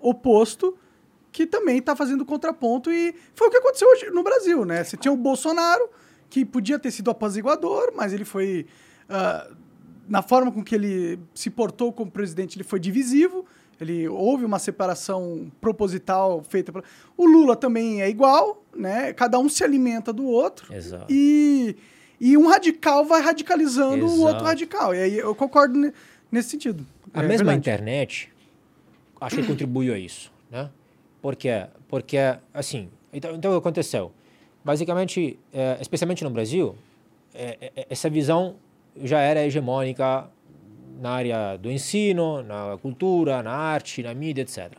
[0.00, 0.76] oposto
[1.30, 4.82] que também está fazendo contraponto e foi o que aconteceu hoje no Brasil, né?
[4.82, 5.90] Você tinha o Bolsonaro,
[6.30, 8.66] que podia ter sido apaziguador, mas ele foi...
[9.10, 9.65] Uh,
[10.08, 13.44] na forma com que ele se portou como presidente, ele foi divisivo.
[13.80, 16.82] Ele houve uma separação proposital feita por...
[17.16, 19.12] O Lula também é igual, né?
[19.12, 20.72] Cada um se alimenta do outro.
[20.72, 21.06] Exato.
[21.10, 21.76] E,
[22.18, 24.20] e um radical vai radicalizando Exato.
[24.20, 24.94] o outro radical.
[24.94, 25.92] E aí eu concordo
[26.32, 26.86] nesse sentido.
[27.12, 27.58] A é mesma verdade.
[27.58, 28.32] internet,
[29.20, 30.70] acho que contribuiu a isso, né?
[31.20, 32.18] Porque, porque
[32.54, 34.10] assim, então, então o que aconteceu?
[34.64, 36.74] Basicamente, é, especialmente no Brasil,
[37.34, 38.56] é, é, essa visão
[39.02, 40.28] já era hegemônica
[41.00, 44.72] na área do ensino, na cultura, na arte, na mídia, etc.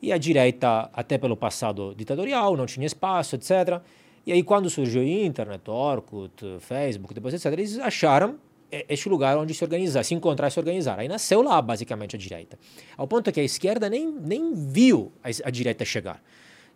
[0.00, 3.80] E a direita, até pelo passado ditatorial, não tinha espaço, etc.
[4.26, 8.38] E aí, quando surgiu a internet, Orkut, Facebook, depois, etc., eles acharam
[8.70, 10.98] este lugar onde se organizar, se encontrar e se organizar.
[10.98, 12.58] Aí nasceu lá, basicamente, a direita.
[12.96, 16.20] Ao ponto que a esquerda nem, nem viu a, a direita chegar.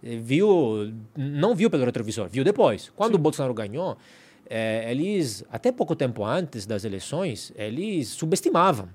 [0.03, 2.91] Viu, não viu pelo retrovisor, viu depois.
[2.97, 3.17] Quando Sim.
[3.17, 3.99] o Bolsonaro ganhou,
[4.51, 8.89] é, eles, até pouco tempo antes das eleições, eles subestimavam.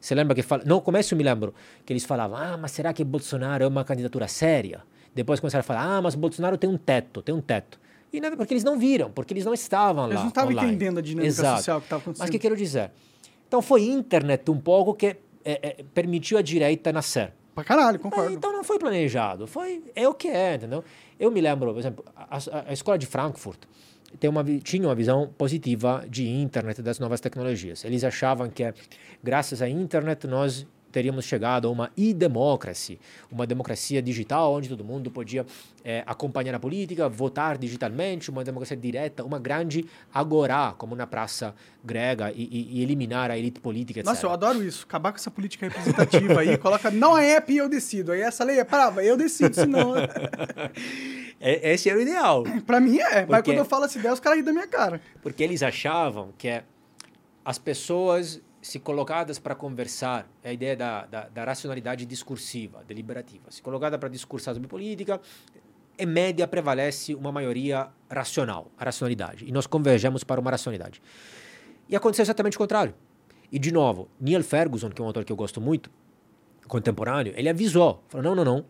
[0.00, 1.52] Você lembra que fala, no começo eu me lembro
[1.84, 5.64] que eles falavam: "Ah, mas será que Bolsonaro é uma candidatura séria?" Depois começaram a
[5.64, 7.80] falar: "Ah, mas Bolsonaro tem um teto, tem um teto."
[8.12, 10.20] E não é porque eles não viram, porque eles não estavam eles lá.
[10.20, 11.56] Eles não estavam entendendo a dinâmica Exato.
[11.58, 12.22] social que estava acontecendo.
[12.22, 12.90] Mas o que quero dizer?
[13.48, 17.32] Então foi internet um pouco que é, é, permitiu a direita nascer.
[17.54, 18.32] Pra caralho, concordo.
[18.32, 20.82] então não foi planejado, foi é o que é, entendeu?
[21.20, 23.58] Eu me lembro, por exemplo, a, a, a escola de Frankfurt,
[24.18, 24.44] tem uma,
[24.86, 27.84] uma visão positiva de internet das novas tecnologias.
[27.84, 28.72] Eles achavam que,
[29.22, 33.00] graças à internet, nós teríamos chegado a uma e-democracy,
[33.30, 35.44] uma democracia digital onde todo mundo podia
[35.82, 41.54] é, acompanhar a política, votar digitalmente, uma democracia direta, uma grande agorá, como na praça
[41.82, 44.12] grega, e, e, e eliminar a elite política, etc.
[44.12, 44.84] Nossa, eu adoro isso.
[44.84, 48.12] Acabar com essa política representativa aí, coloca não é app e eu decido.
[48.12, 49.94] Aí essa lei é brava, eu decido, senão...
[51.40, 52.44] é, esse era o ideal.
[52.66, 54.68] Para mim é, porque, mas quando eu falo essa ideia, os caras riem da minha
[54.68, 55.00] cara.
[55.22, 56.62] Porque eles achavam que
[57.44, 63.50] as pessoas se colocadas para conversar, é a ideia da, da, da, racionalidade discursiva, deliberativa,
[63.50, 65.20] se colocada para discursar sobre política,
[65.98, 71.02] em média prevalece uma maioria racional, a racionalidade, e nós convergemos para uma racionalidade.
[71.88, 72.94] E aconteceu exatamente o contrário.
[73.50, 75.90] E, de novo, Neil Ferguson, que é um autor que eu gosto muito,
[76.68, 78.64] contemporâneo, ele avisou, falou, não, não, não,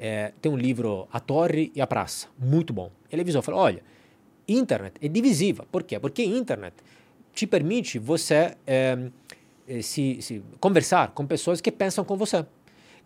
[0.00, 2.90] é, tem um livro A Torre e a Praça, muito bom.
[3.10, 3.82] Ele avisou, falou, olha,
[4.46, 5.64] internet é divisiva.
[5.70, 5.98] Por quê?
[5.98, 6.74] Porque internet
[7.38, 8.98] te permite você é,
[9.82, 12.44] se, se, conversar com pessoas que pensam com você.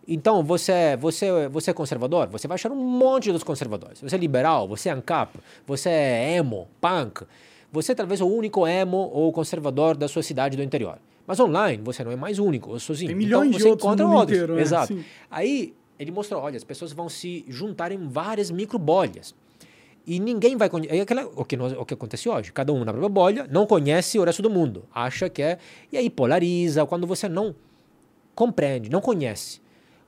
[0.07, 4.01] Então, você, você, você é conservador, você vai achar um monte dos conservadores.
[4.01, 7.25] Você é liberal, você é ANCAP, você é emo, punk.
[7.71, 10.99] Você é talvez o único emo ou conservador da sua cidade do interior.
[11.25, 13.07] Mas online, você não é mais único, ou sozinho.
[13.07, 14.37] Tem milhões então, você de outros encontra outros.
[14.37, 14.61] Inteiro, né?
[14.61, 14.97] Exato.
[15.31, 19.33] Aí, ele mostrou, olha, as pessoas vão se juntar em várias micro bolhas.
[20.05, 20.95] E ninguém vai conhecer.
[20.95, 22.51] É aquela, o, que nós, o que acontece hoje.
[22.51, 24.83] Cada um na própria bolha não conhece o resto do mundo.
[24.93, 25.57] Acha que é.
[25.91, 26.85] E aí polariza.
[26.85, 27.55] Quando você não
[28.35, 29.61] compreende, não conhece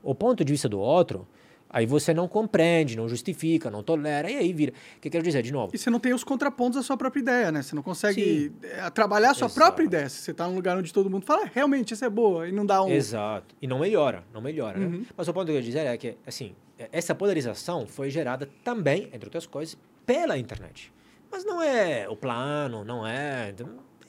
[0.03, 1.27] o ponto de vista do outro,
[1.67, 4.29] aí você não compreende, não justifica, não tolera.
[4.29, 4.71] E aí vira.
[4.97, 5.71] O que eu quero dizer de novo?
[5.73, 7.63] E você não tem os contrapontos da sua própria ideia, né?
[7.63, 8.53] Você não consegue Sim.
[8.61, 9.59] Eh, trabalhar a sua Exato.
[9.59, 10.09] própria ideia.
[10.09, 12.47] Se você está num lugar onde todo mundo fala, ah, realmente, isso é boa.
[12.47, 12.89] E não dá um.
[12.89, 13.55] Exato.
[13.61, 14.23] E não melhora.
[14.33, 14.77] Não melhora.
[14.77, 14.85] Né?
[14.85, 14.91] Uhum.
[14.99, 15.05] Né?
[15.17, 16.53] Mas o ponto que eu quero dizer é que, assim,
[16.91, 20.91] essa polarização foi gerada também, entre outras coisas, pela internet.
[21.31, 23.53] Mas não é o plano, não é.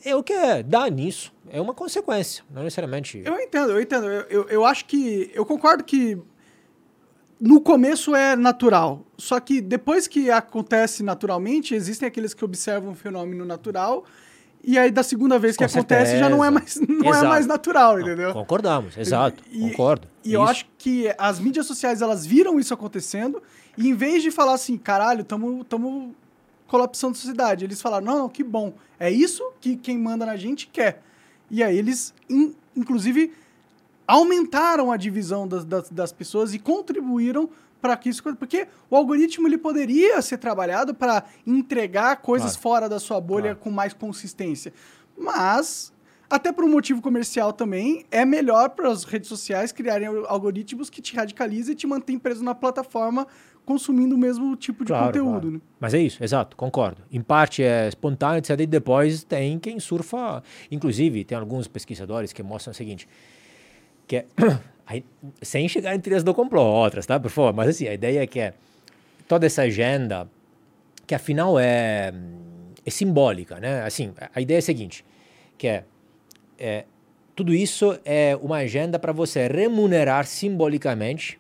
[0.05, 1.32] É o que é, dá nisso.
[1.48, 3.22] É uma consequência, não necessariamente.
[3.24, 4.06] Eu entendo, eu entendo.
[4.06, 5.30] Eu, eu, eu acho que.
[5.34, 6.18] Eu concordo que
[7.40, 9.05] no começo é natural.
[9.16, 14.05] Só que depois que acontece naturalmente, existem aqueles que observam o fenômeno natural.
[14.66, 16.18] E aí, da segunda vez que Com acontece, certeza.
[16.18, 18.32] já não é mais, não é mais natural, entendeu?
[18.32, 19.40] concordamos, exato.
[19.48, 20.09] E, concordo.
[20.24, 20.36] E isso.
[20.36, 23.40] eu acho que as mídias sociais, elas viram isso acontecendo
[23.78, 26.12] e em vez de falar assim, caralho, estamos tamo
[26.66, 28.74] colapsando a sociedade, eles falaram, não, não, que bom.
[28.98, 31.01] É isso que quem manda na gente quer.
[31.48, 33.32] E aí eles, in, inclusive,
[34.05, 37.48] aumentaram a divisão das, das, das pessoas e contribuíram
[37.86, 38.22] para que isso...
[38.22, 42.62] Porque o algoritmo ele poderia ser trabalhado para entregar coisas claro.
[42.62, 43.58] fora da sua bolha claro.
[43.58, 44.72] com mais consistência.
[45.16, 45.92] Mas
[46.28, 51.00] até por um motivo comercial também, é melhor para as redes sociais criarem algoritmos que
[51.00, 53.28] te radicalizam e te mantêm preso na plataforma
[53.64, 55.30] consumindo o mesmo tipo de Claro, conteúdo.
[55.30, 55.50] claro.
[55.50, 55.60] Né?
[55.78, 57.02] Mas é isso, exato, concordo.
[57.10, 58.58] Em parte é espontâneo, etc.
[58.60, 60.42] E depois tem quem surfa.
[60.70, 63.08] Inclusive, tem alguns pesquisadores que mostram o seguinte:
[64.06, 64.26] que é,
[64.86, 65.04] aí,
[65.42, 67.18] sem chegar em teorias do complô, outras, tá?
[67.18, 68.54] Por favor, mas assim, a ideia é que é
[69.28, 70.28] toda essa agenda,
[71.06, 72.12] que afinal é,
[72.84, 73.82] é simbólica, né?
[73.82, 75.04] Assim, a- ideia é a seguinte:
[75.58, 75.84] que é,
[76.58, 76.84] é
[77.34, 81.38] tudo isso é uma agenda para você remunerar simbolicamente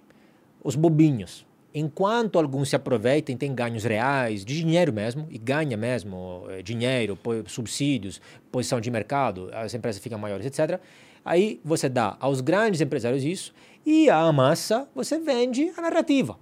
[0.62, 1.46] os bobinhos.
[1.72, 7.18] Enquanto alguns se aproveitem, têm ganhos reais, de dinheiro mesmo, e ganha mesmo eh, dinheiro,
[7.46, 8.20] subsídios,
[8.50, 10.80] posição de mercado, as empresas ficam maiores, etc.
[11.26, 13.52] Aí você dá aos grandes empresários isso,
[13.84, 16.38] e à massa você vende a narrativa.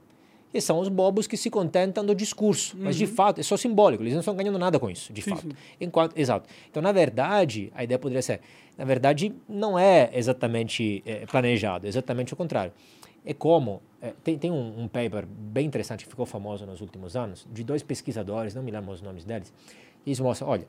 [0.53, 4.03] E são os bobos que se contentam do discurso, mas de fato é só simbólico,
[4.03, 5.43] eles não estão ganhando nada com isso, de Sim, fato.
[5.43, 5.53] sim.
[5.81, 6.49] Enquanto, exato.
[6.71, 8.41] Então, na verdade, a ideia poderia ser,
[8.77, 12.73] na verdade, não é exatamente eh, planejado, é exatamente o contrário.
[13.25, 17.17] É como, eh, tem, tem um, um paper bem interessante que ficou famoso nos últimos
[17.17, 19.53] anos, de dois pesquisadores, não me lembro os nomes deles,
[20.05, 20.69] e eles mostram, olha,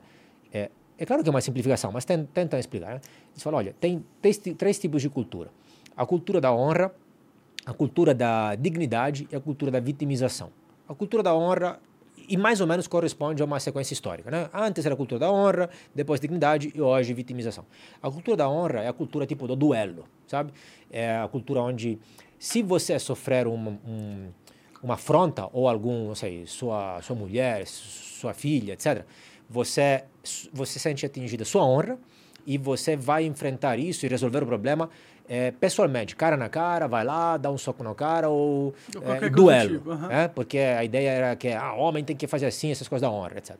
[0.52, 2.94] é, é claro que é uma simplificação, mas ten, tentam explicar.
[2.94, 3.00] Né?
[3.36, 5.50] Eles falam, olha, tem três, três tipos de cultura.
[5.94, 6.90] A cultura da honra,
[7.66, 10.50] a cultura da dignidade e a cultura da vitimização.
[10.88, 11.78] A cultura da honra
[12.28, 14.48] e mais ou menos corresponde a uma sequência histórica, né?
[14.54, 17.66] Antes era a cultura da honra, depois dignidade e hoje vitimização.
[18.02, 20.52] A cultura da honra é a cultura tipo do duelo, sabe?
[20.90, 21.98] É a cultura onde
[22.38, 24.28] se você sofrer uma, um,
[24.82, 29.04] uma afronta ou algum, não sei, sua sua mulher, sua filha, etc,
[29.48, 30.04] você
[30.52, 31.98] você sente atingida sua honra
[32.46, 34.88] e você vai enfrentar isso e resolver o problema
[35.28, 39.30] eh, pessoalmente, cara na cara, vai lá, dá um soco na cara ou Ou do
[39.30, 40.08] duelo, tipo, aham.
[40.08, 40.28] né?
[40.28, 43.38] porque a ideia era que ah, homem tem que fazer assim, essas coisas da honra,
[43.38, 43.56] etc.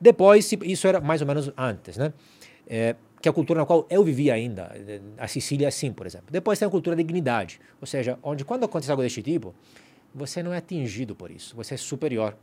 [0.00, 2.12] Depois, isso era mais ou menos antes, né?
[2.66, 4.70] Eh, que é a cultura na qual eu vivia ainda,
[5.16, 6.26] a Sicília é assim, por exemplo.
[6.30, 9.54] Depois tem a cultura da dignidade, ou seja, onde quando acontece algo deste tipo,
[10.14, 12.36] você não é atingido por isso, você é superior.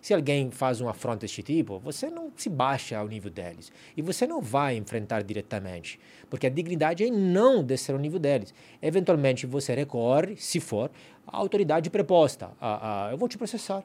[0.00, 3.72] Se alguém faz uma afronta deste tipo, você não se baixa ao nível deles.
[3.96, 5.98] E você não vai enfrentar diretamente.
[6.30, 8.54] Porque a dignidade é não descer ao nível deles.
[8.80, 10.90] Eventualmente você recorre, se for,
[11.26, 12.50] à autoridade preposta.
[12.60, 13.82] A, a, eu vou te processar.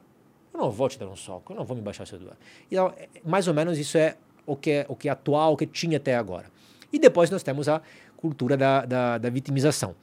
[0.52, 2.36] Eu não vou te dar um soco, eu não vou me baixar seu lugar.
[2.70, 4.16] Então, é- mais ou menos isso é
[4.46, 6.46] o que é, o que é atual, o que tinha até agora.
[6.92, 7.80] E depois nós temos a
[8.16, 9.94] cultura da, da, da vitimização,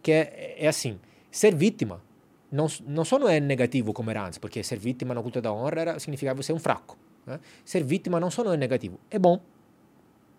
[0.00, 0.98] que é, é assim,
[1.30, 2.00] ser vítima
[2.50, 5.52] não, não só não é negativo como era antes, porque ser vítima na cultura da
[5.52, 6.96] honra significava você um fraco.
[7.26, 7.38] né?
[7.64, 9.40] Ser vítima não só não é negativo, é bom,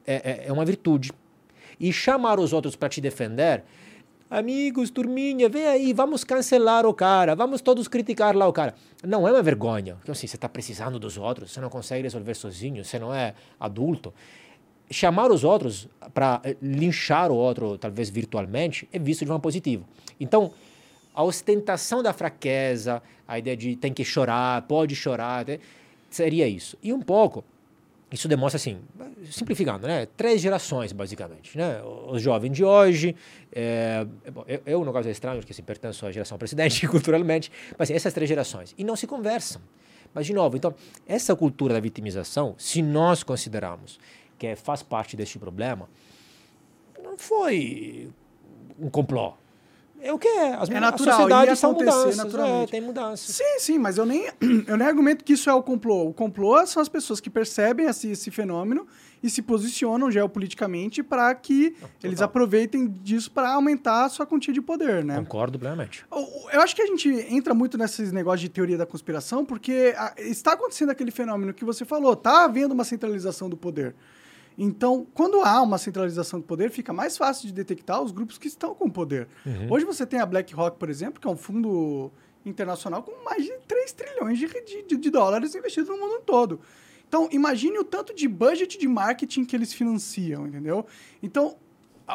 [0.05, 1.11] é, uma virtude.
[1.79, 3.63] E chamar os outros para te defender,
[4.29, 8.75] amigos, turminha, vem aí, vamos cancelar o cara, vamos todos criticar lá o cara.
[9.03, 12.33] Não é uma vergonha, porque assim, você está precisando dos outros, você não consegue resolver
[12.33, 14.13] sozinho, você não é adulto.
[14.91, 19.85] Chamar os outros para eh, linchar o outro, talvez virtualmente, é visto de forma positiva.
[20.19, 20.51] Então,
[21.19, 25.59] a ostentação da fraqueza, a ideia de tem que chorar, pode chorar, né?
[26.09, 26.77] seria isso.
[26.81, 27.43] E um pouco,
[28.09, 28.79] isso demonstra assim,
[29.29, 30.05] simplificando, né?
[30.15, 31.81] Três gerações, basicamente, né?
[32.07, 33.17] Os jovens de hoje,
[33.51, 37.51] é, bom, eu, eu, no caso é estranho, porque assim, pertenço à geração precedente culturalmente,
[37.77, 39.61] mas assim, essas três gerações, e não se conversam.
[40.13, 40.73] Mas, de novo, então,
[41.05, 43.99] essa cultura da vitimização, se nós considerarmos
[44.37, 45.89] que é- faz parte deste problema,
[47.03, 48.09] não foi
[48.79, 49.33] um complô.
[50.01, 50.53] É o que é.
[50.53, 52.17] As, É as natural, sociedades ia são acontecer mudanças.
[52.17, 52.63] naturalmente.
[52.69, 53.35] É, tem mudanças.
[53.35, 54.27] Sim, sim, mas eu nem,
[54.67, 56.07] eu nem argumento que isso é o complô.
[56.09, 58.87] O complô são as pessoas que percebem esse, esse fenômeno
[59.21, 62.25] e se posicionam geopoliticamente para que eles total.
[62.25, 65.17] aproveitem disso para aumentar a sua quantia de poder, né?
[65.17, 66.05] Concordo plenamente.
[66.53, 70.13] Eu acho que a gente entra muito nesses negócios de teoria da conspiração, porque a-
[70.19, 73.93] está acontecendo aquele fenômeno que você falou, está havendo uma centralização do poder.
[74.61, 78.47] Então, quando há uma centralização do poder, fica mais fácil de detectar os grupos que
[78.47, 79.27] estão com poder.
[79.71, 82.11] Hoje você tem a BlackRock, por exemplo, que é um fundo
[82.45, 84.47] internacional com mais de 3 trilhões de,
[84.85, 86.59] de- de dólares investidos no mundo todo.
[87.07, 90.85] Então, imagine o tanto de budget de marketing que eles financiam, entendeu?
[91.23, 91.55] Então,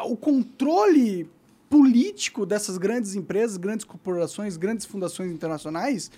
[0.05, 1.29] o controle
[1.69, 6.11] político dessas grandes empresas, grandes corporações, grandes fundações internacionais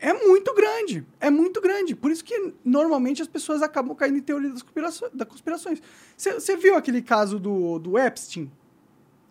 [0.00, 1.06] é muito grande.
[1.20, 1.94] É muito grande.
[1.94, 5.12] Por isso que normalmente as pessoas acabam caindo em teoria das conspirações.
[5.12, 5.82] Das conspirações.
[6.16, 8.50] Você viu aquele caso do, do Epstein?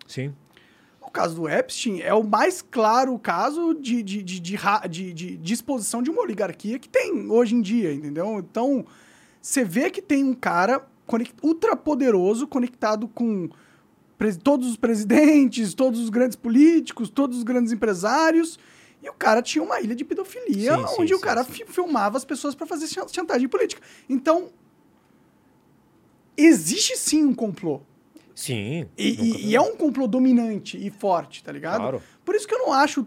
[0.07, 0.33] Sim.
[1.01, 4.57] O caso do Epstein é o mais claro caso de, de, de, de,
[4.89, 8.39] de, de, de exposição de uma oligarquia que tem hoje em dia, entendeu?
[8.39, 8.85] Então,
[9.41, 13.49] você vê que tem um cara conect, ultra poderoso conectado com
[14.43, 18.59] todos os presidentes, todos os grandes políticos, todos os grandes empresários.
[19.01, 21.51] E o cara tinha uma ilha de pedofilia Sim, sim, onde o sim, cara sim.
[21.51, 23.81] fi- filmava as pessoas para fazer chan- chantagem política.
[24.09, 24.49] Então,
[26.35, 27.81] existe sim um complô.
[28.35, 28.87] Sim.
[28.97, 31.77] E, e é um complô dominante e forte, tá ligado?
[31.81, 32.03] Claro.
[32.23, 33.05] Por isso que eu não acho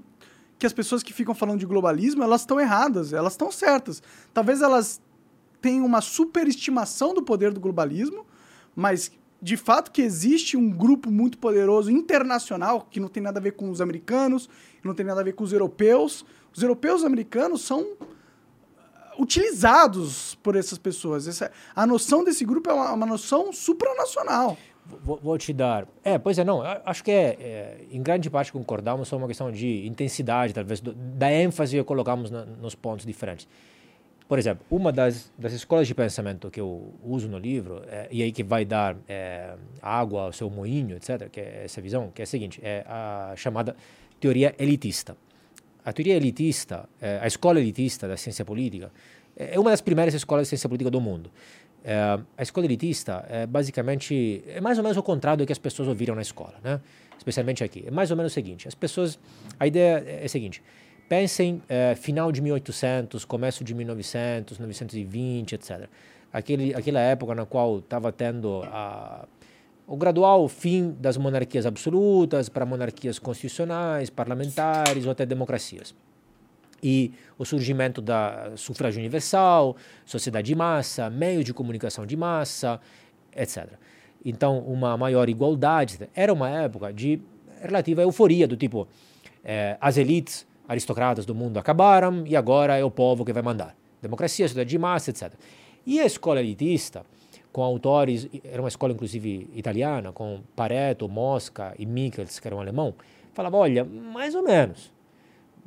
[0.58, 4.02] que as pessoas que ficam falando de globalismo, elas estão erradas, elas estão certas.
[4.34, 5.00] Talvez elas
[5.60, 8.26] tenham uma superestimação do poder do globalismo,
[8.74, 9.10] mas
[9.42, 13.52] de fato que existe um grupo muito poderoso internacional que não tem nada a ver
[13.52, 14.48] com os americanos,
[14.84, 16.24] não tem nada a ver com os europeus.
[16.54, 17.96] Os europeus e os americanos são
[19.18, 21.28] utilizados por essas pessoas.
[21.28, 24.56] Essa, a noção desse grupo é uma, uma noção supranacional.
[25.02, 25.86] Vou, vou, te dar.
[26.02, 26.62] É, pois é, não.
[26.84, 30.92] Acho que é, é em grande parte concordamos sobre uma questão de intensidade, talvez, do,
[30.92, 33.46] da ênfase que colocamos na, nos pontos diferentes.
[34.30, 38.22] Por exemplo, uma das, das escolas de pensamento que eu uso no livro, é, e
[38.22, 42.22] aí que vai dar é, água ao seu moinho, etc., que é essa visão, que
[42.22, 43.74] é a seguinte, é a chamada
[44.20, 45.16] teoria elitista.
[45.84, 48.92] A teoria elitista, é, a escola elitista da ciência política,
[49.36, 51.28] é uma das primeiras escolas de ciência política do mundo.
[51.82, 51.96] É,
[52.38, 55.88] a escola elitista é basicamente é mais ou menos o contrário do que as pessoas
[55.88, 56.80] ouviram na escola, né?
[57.18, 57.82] Especialmente aqui.
[57.84, 59.18] É mais ou menos o seguinte: as pessoas,
[59.58, 60.62] a ideia é a seguinte.
[61.10, 65.88] Pensem é, final de 1800, começo de 1900, 1920, etc.
[66.32, 69.26] Aquele, aquela época na qual estava tendo a,
[69.88, 75.92] o gradual fim das monarquias absolutas para monarquias constitucionais, parlamentares ou até democracias
[76.80, 79.76] e o surgimento da sufrágio universal,
[80.06, 82.80] sociedade de massa, meios de comunicação de massa,
[83.34, 83.66] etc.
[84.24, 86.08] Então, uma maior igualdade.
[86.14, 87.20] Era uma época de
[87.60, 88.86] relativa euforia, do tipo,
[89.44, 93.76] eh, as elites aristocratas do mundo acabaram e agora é o povo que vai mandar.
[94.00, 95.32] Democracia, sociedade de massa, etc.
[95.84, 97.04] E a escola elitista,
[97.52, 102.60] com autores, era uma escola inclusive italiana, com Pareto, Mosca e Michels, que era um
[102.60, 102.94] alemão,
[103.34, 104.92] falava, olha, mais ou menos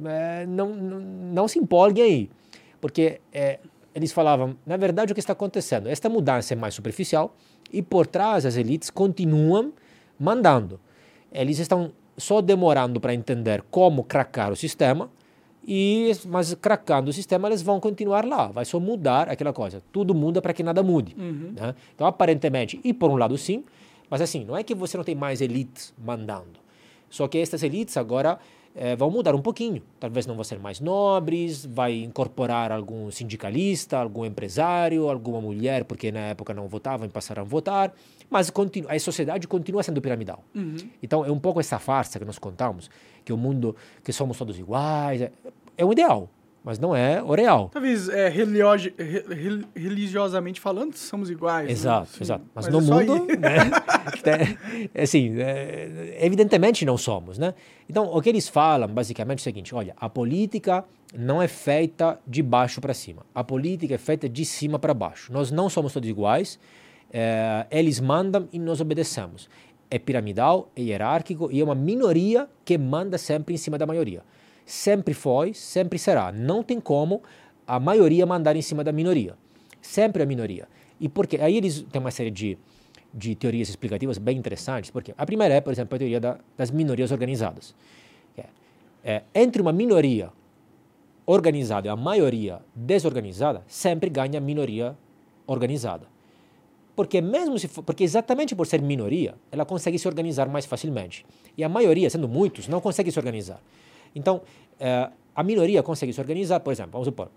[0.05, 2.29] é, não, não, não, se empolguem aí.
[2.79, 3.59] Porque é,
[3.93, 5.87] eles falavam, na verdade, o que está acontecendo?
[5.87, 7.35] Esta mudança é mais superficial
[7.71, 9.73] e por trás as elites continuam
[10.19, 10.79] mandando.
[11.31, 15.09] Eles estão só demorando para entender como cracar o sistema,
[15.65, 19.81] e, mas cracando o sistema eles vão continuar lá, vai só mudar aquela coisa.
[19.91, 21.15] Tudo muda para que nada mude.
[21.17, 21.53] Uhum.
[21.55, 21.73] Né?
[21.95, 23.63] Então, aparentemente, e por um lado sim,
[24.09, 26.61] mas assim, não é que você não tem mais elites mandando.
[27.09, 28.37] Só que estas elites agora
[28.75, 29.81] é, vão mudar um pouquinho.
[29.99, 36.11] Talvez não vão ser mais nobres, vai incorporar algum sindicalista, algum empresário, alguma mulher, porque
[36.11, 37.93] na época não votavam e passaram a votar,
[38.33, 40.43] mas continua, a sociedade continua sendo piramidal.
[40.55, 40.75] Uhum.
[41.01, 42.89] Então é um pouco essa farsa que nós contamos,
[43.23, 45.31] que o mundo, que somos todos iguais, é,
[45.77, 46.27] é um ideal
[46.63, 47.69] mas não é o real.
[47.73, 48.93] Talvez é, religiosi
[49.75, 51.67] religiosamente falando, somos iguais.
[51.67, 51.73] Né?
[51.73, 52.17] Exato, né?
[52.21, 52.45] exato.
[52.55, 53.57] Mas, mas no é mundo, né,
[54.95, 57.53] é, assim, é, evidentemente não somos, né?
[57.89, 62.17] Então, o que eles falam, basicamente, é o seguinte, olha, a política não é feita
[62.25, 63.25] de baixo para cima.
[63.35, 65.33] A política é feita de cima para baixo.
[65.33, 66.57] Nós não somos todos iguais,
[67.13, 69.47] é, eles mandam e nós obedecemos.
[69.89, 74.23] É piramidal, é hierárquico e é uma minoria que manda sempre em cima da maioria.
[74.65, 76.31] Sempre foi, sempre será.
[76.31, 77.21] Não tem como
[77.67, 79.35] a maioria mandar em cima da minoria.
[79.79, 80.67] Sempre a minoria.
[80.99, 82.57] E porque aí eles têm uma série de,
[83.13, 84.89] de teorias explicativas bem interessantes.
[84.89, 87.75] Porque a primeira é, por exemplo, a teoria da, das minorias organizadas.
[88.35, 88.45] É,
[89.03, 90.31] é, entre uma minoria
[91.25, 94.97] organizada e a maioria desorganizada, sempre ganha a minoria
[95.45, 96.12] organizada.
[96.95, 101.25] Porque mesmo se for, porque exatamente por ser minoria, ela consegue se organizar mais facilmente.
[101.57, 103.59] E a maioria, sendo muitos, não consegue se organizar.
[104.15, 104.41] Então,
[104.79, 107.29] eh, a minoria consegue se organizar, por exemplo, vamos supor,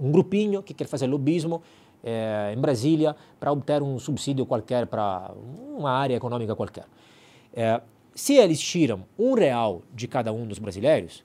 [0.00, 1.62] um grupinho que quer fazer lobismo
[2.02, 5.30] eh, em Brasília para obter um subsídio qualquer para
[5.76, 6.86] uma área econômica qualquer.
[7.52, 7.80] Eh,
[8.14, 11.22] se eles tiram um real de cada um dos brasileiros,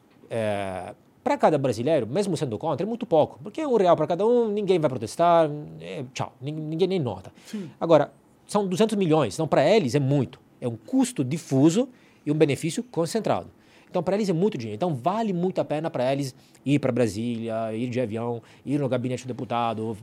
[1.23, 4.49] para cada brasileiro, mesmo sendo contra, é muito pouco, porque um real para cada um,
[4.49, 5.49] ninguém vai protestar,
[5.79, 7.31] é, tchau, ninguém nem nota.
[7.45, 7.69] Sim.
[7.79, 8.11] Agora,
[8.47, 10.39] são 200 milhões, então para eles é muito.
[10.59, 11.87] É um custo difuso
[12.25, 13.49] e um benefício concentrado.
[13.89, 14.77] Então, para eles é muito dinheiro.
[14.77, 16.33] Então, vale muito a pena para eles
[16.65, 19.97] ir para Brasília, ir de avião, ir no gabinete do deputado,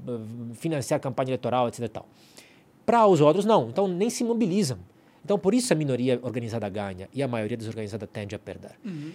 [0.54, 2.02] financiar campanha eleitoral, etc.
[2.84, 3.70] Para os outros, não.
[3.70, 4.78] Então, nem se mobilizam.
[5.24, 8.72] Então, por isso a minoria organizada ganha e a maioria desorganizada tende a perder.
[8.84, 9.12] Uhum.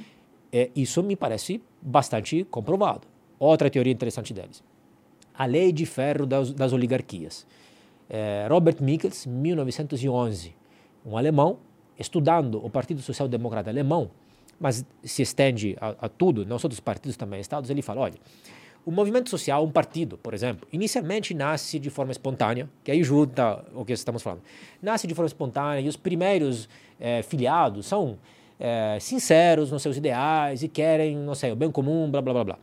[0.53, 3.07] É, isso me parece bastante comprovado.
[3.39, 4.63] Outra teoria interessante deles.
[5.33, 7.47] A lei de ferro das, das oligarquias.
[8.07, 10.55] É, Robert Michels, 1911,
[11.03, 11.57] um alemão,
[11.97, 14.11] estudando o Partido Social Democrata alemão,
[14.59, 18.15] mas se estende a, a tudo, não só dos partidos, também estados, ele fala, olha,
[18.85, 23.65] o movimento social, um partido, por exemplo, inicialmente nasce de forma espontânea, que aí junta
[23.73, 24.43] o que estamos falando.
[24.81, 26.69] Nasce de forma espontânea e os primeiros
[26.99, 28.19] é, filiados são
[28.59, 32.43] é, sinceros nos seus ideais e querem, não sei, o bem comum, blá, blá, blá,
[32.43, 32.59] blá.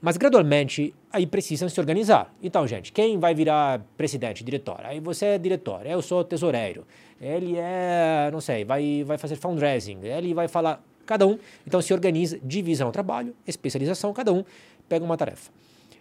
[0.00, 2.32] Mas gradualmente aí precisam se organizar.
[2.42, 4.80] Então, gente, quem vai virar presidente, diretor?
[4.84, 6.86] Aí você é diretor, eu sou tesoureiro.
[7.20, 11.36] Ele é, não sei, vai, vai fazer fundraising, ele vai falar Cada um,
[11.66, 14.44] então, se organiza, divisão o trabalho, especialização, cada um
[14.88, 15.50] pega uma tarefa.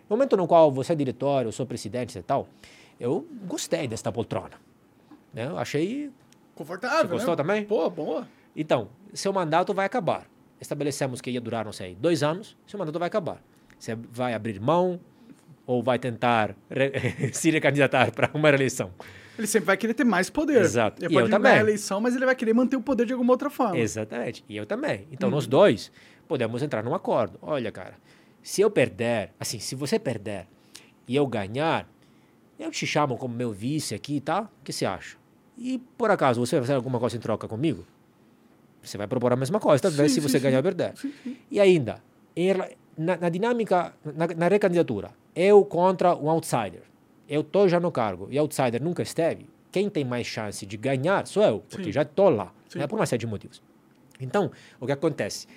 [0.07, 2.47] No momento no qual você é diretor, eu sou presidente e tal,
[2.99, 4.61] eu gostei desta poltrona.
[5.33, 5.47] Né?
[5.47, 6.11] Eu achei...
[6.53, 7.37] Confortável, Você gostou né?
[7.37, 7.65] também?
[7.65, 8.27] Pô, boa.
[8.59, 10.25] Então, seu mandato vai acabar.
[10.59, 13.41] Estabelecemos que ia durar, não sei, dois anos, seu mandato vai acabar.
[13.79, 14.99] Você vai abrir mão
[15.65, 16.91] ou vai tentar re-
[17.31, 18.91] se recandidatar para uma reeleição?
[19.37, 20.59] Ele sempre vai querer ter mais poder.
[20.61, 21.01] Exato.
[21.01, 21.53] Ele E pode eu ganhar também.
[21.53, 23.77] a eleição, mas ele vai querer manter o poder de alguma outra forma.
[23.77, 24.43] Exatamente.
[24.49, 25.07] E eu também.
[25.09, 25.89] Então, nós dois
[26.27, 27.39] podemos entrar num acordo.
[27.41, 27.93] Olha, cara,
[28.43, 30.45] se eu perder, assim, se você perder
[31.07, 31.87] e eu ganhar,
[32.59, 34.41] eu te chamo como meu vice aqui, tá?
[34.41, 35.15] O que você acha?
[35.57, 37.85] E, por acaso, você vai fazer alguma coisa em troca comigo?
[38.81, 40.43] Você vai propor a mesma coisa, talvez, Sim, se sim, você sim.
[40.43, 40.93] ganhar ou perder.
[41.51, 42.01] E ainda,
[42.35, 42.53] em
[42.97, 46.83] na, na dinâmica, na, na recandidatura, eu contra um outsider.
[47.27, 49.47] Eu tô já no cargo e outsider nunca esteve.
[49.71, 51.91] Quem tem mais chance de ganhar sou eu, porque Sim.
[51.93, 52.79] já tô lá, Sim.
[52.79, 53.61] né, por uma série de motivos.
[54.19, 55.47] Então, o que acontece?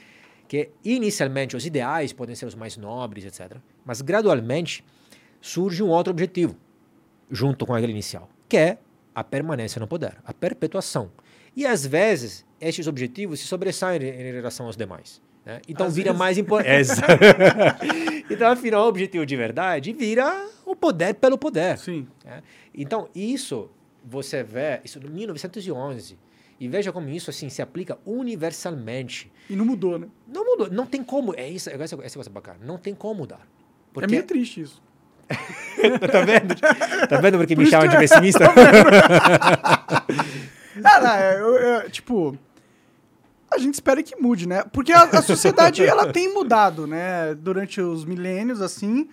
[0.47, 3.57] Que inicialmente os ideais podem ser os mais nobres, etc.
[3.85, 4.85] Mas gradualmente
[5.41, 6.57] surge um outro objetivo,
[7.31, 8.79] junto com aquele inicial, que é
[9.15, 11.11] a permanência no poder, a perpetuação.
[11.57, 15.21] E às vezes estes objetivos se sobressaem em relação aos demais.
[15.45, 15.61] né?
[15.69, 16.19] Então Às vira vezes.
[16.19, 16.89] mais importante.
[18.31, 21.77] então, afinal, o objetivo de verdade vira o poder pelo poder.
[21.79, 22.07] Sim.
[22.25, 22.43] né?
[22.75, 23.69] Então, isso
[24.05, 26.19] você vê, isso em 1911,
[26.61, 29.31] e veja como isso assim se aplica universalmente.
[29.51, 30.07] E não mudou, né?
[30.27, 33.41] Não mudou, não tem como, é isso, essa, essa coisa bacana, não tem como mudar.
[34.01, 34.81] É meio triste isso.
[36.13, 36.55] tá vendo?
[37.09, 38.45] Tá vendo porque me Por isso chamam de pessimista?
[41.19, 42.37] É, eu- eu- tipo,
[43.55, 44.63] a gente espera que mude, né?
[44.73, 47.35] Porque a, a sociedade, ela tem mudado, né?
[47.35, 49.09] Durante os milênios, assim.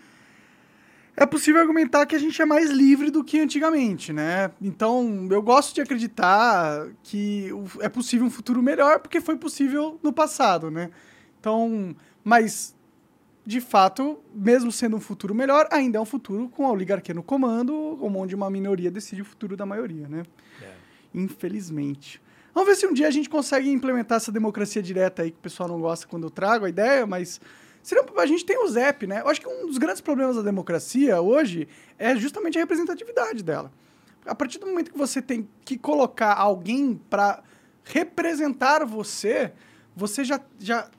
[1.15, 4.51] É possível argumentar que a gente é mais livre do que antigamente, né?
[4.61, 7.49] Então, eu gosto de acreditar que
[7.81, 10.89] é possível um futuro melhor porque foi possível no passado, né?
[11.37, 11.93] Então,
[12.23, 12.73] mas
[13.45, 17.23] de fato, mesmo sendo um futuro melhor, ainda é um futuro com a oligarquia no
[17.23, 20.23] comando, onde uma minoria decide o futuro da maioria, né?
[21.13, 22.21] Infelizmente.
[22.59, 25.41] Vamos ver se um dia a gente consegue implementar essa democracia direta aí, que o
[25.41, 27.39] pessoal não gosta quando eu trago a ideia, mas.
[27.81, 29.21] Senão, a gente tem o ZEP, né?
[29.21, 33.71] Eu acho que um dos grandes problemas da democracia hoje é justamente a representatividade dela.
[34.25, 37.41] A partir do momento que você tem que colocar alguém para
[37.85, 39.53] representar você,
[39.95, 40.91] você já, já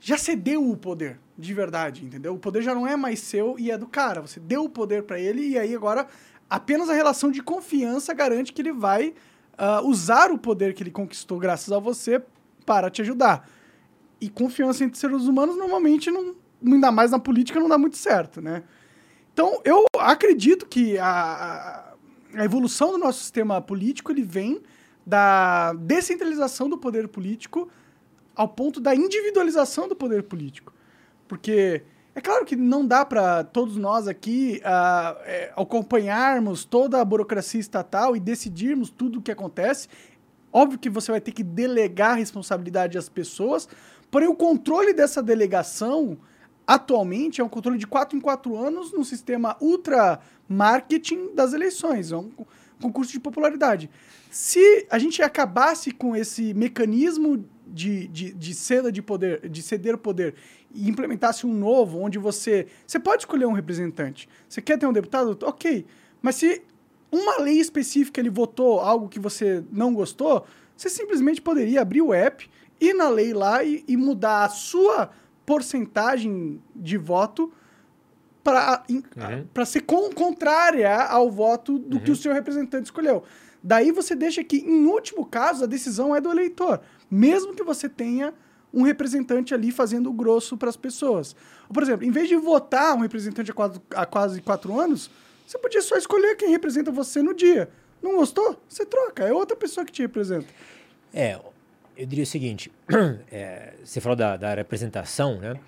[0.00, 2.32] já cedeu o poder, de verdade, entendeu?
[2.32, 4.22] O poder já não é mais seu e é do cara.
[4.22, 6.06] Você deu o poder para ele e aí agora
[6.48, 9.12] apenas a relação de confiança garante que ele vai
[9.58, 12.22] ah, usar o poder que ele conquistou graças a você
[12.64, 13.48] para te ajudar.
[14.20, 18.40] E confiança entre seres humanos normalmente não, ainda mais na política, não dá muito certo,
[18.40, 18.62] né?
[19.32, 21.94] Então, eu acredito que a-
[22.34, 24.60] a evolução do nosso sistema político ele vem
[25.06, 27.68] da descentralização do poder político
[28.34, 30.72] ao ponto da individualização do poder político.
[31.26, 31.82] Porque
[32.18, 37.60] é claro que não dá para todos nós aqui ah, é, acompanharmos toda a burocracia
[37.60, 39.86] estatal e decidirmos tudo o que acontece.
[40.52, 43.68] Óbvio que você vai ter que delegar a responsabilidade às pessoas,
[44.10, 46.18] porém o controle dessa delegação
[46.66, 50.18] atualmente é um controle de quatro em quatro anos no sistema ultra
[50.48, 52.46] marketing das eleições, é um co-
[52.82, 53.88] concurso de popularidade.
[54.30, 60.34] Se a gente acabasse com esse mecanismo de, de, de de poder, de ceder poder
[60.72, 62.66] e implementasse um novo, onde você.
[62.86, 64.28] Você pode escolher um representante.
[64.48, 65.38] Você quer ter um deputado?
[65.42, 65.86] Ok.
[66.20, 66.62] Mas se
[67.10, 70.44] uma lei específica ele votou algo que você não gostou,
[70.76, 72.48] você simplesmente poderia abrir o app,
[72.80, 75.10] ir na lei lá e, e mudar a sua
[75.46, 77.52] porcentagem de voto
[78.44, 79.64] para Uhum.
[79.66, 83.22] ser con contrária ao voto do que o seu representante escolheu.
[83.62, 86.80] Daí você deixa que, em último caso, a decisão é do eleitor,
[87.10, 88.32] mesmo que você tenha
[88.72, 91.34] um representante ali fazendo o grosso para as pessoas.
[91.72, 95.10] Por exemplo, em vez de votar um representante há quase, há quase quatro anos,
[95.46, 97.68] você podia só escolher quem representa você no dia.
[98.02, 98.60] Não gostou?
[98.68, 100.46] Você troca, é outra pessoa que te representa.
[101.12, 101.38] É,
[101.96, 102.70] eu diria o seguinte:
[103.32, 105.58] é, você falou da, da representação, né?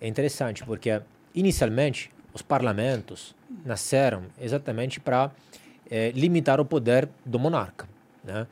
[0.00, 1.00] É interessante porque
[1.34, 5.30] inicialmente os parlamentos nasceram exatamente para
[6.14, 7.88] limitar o poder do monarca,
[8.22, 8.46] né?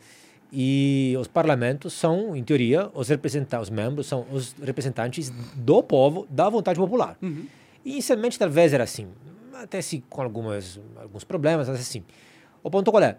[0.50, 6.26] E os parlamentos são, em teoria, os representantes, os membros são os representantes do povo,
[6.30, 7.18] da vontade popular.
[7.84, 9.08] E inicialmente talvez era assim,
[9.54, 12.02] até se com algumas, alguns problemas, mas assim.
[12.62, 13.16] O ponto qual é?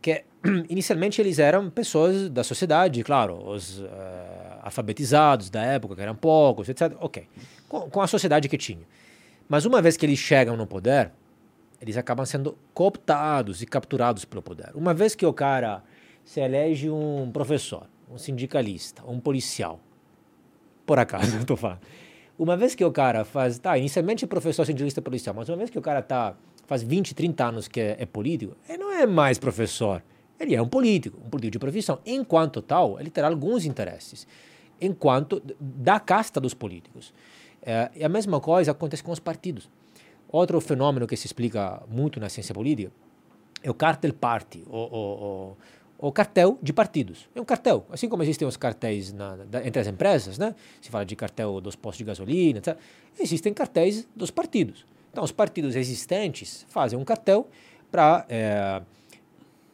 [0.00, 0.24] Que
[0.68, 6.68] inicialmente eles eram pessoas da sociedade, claro, os eh, alfabetizados da época, que eram poucos,
[6.68, 6.96] etc.
[7.00, 7.28] Ok,
[7.68, 8.86] com, com a sociedade que tinha.
[9.48, 11.12] Mas uma vez que eles chegam no poder,
[11.80, 14.70] eles acabam sendo cooptados e capturados pelo poder.
[14.74, 15.82] Uma vez que o cara
[16.24, 19.78] se elege um professor, um sindicalista, um policial,
[20.86, 21.80] por acaso, estou falando.
[22.38, 25.78] Uma vez que o cara faz, tá, inicialmente professor sindicalista policial, mas uma vez que
[25.78, 26.34] o cara tá,
[26.66, 30.02] faz 20, 30 anos que é, é político, ele não é mais professor,
[30.38, 32.00] ele é um político, um político de profissão.
[32.04, 34.26] Enquanto tal, ele terá alguns interesses,
[34.80, 37.14] enquanto da casta dos políticos.
[37.62, 39.70] É, e a mesma coisa acontece com os partidos.
[40.28, 42.90] Outro fenômeno que se explica muito na ciência política
[43.62, 44.98] é o cartel party, o, o,
[45.52, 45.56] o
[46.08, 47.28] o cartel de partidos.
[47.34, 50.54] É um cartel, assim como existem os cartéis na, da, entre as empresas, né?
[50.80, 52.76] Se fala de cartel dos postos de gasolina, etc.
[53.18, 54.84] existem cartéis dos partidos.
[55.10, 57.48] Então, os partidos existentes fazem um cartel
[57.90, 58.82] para é,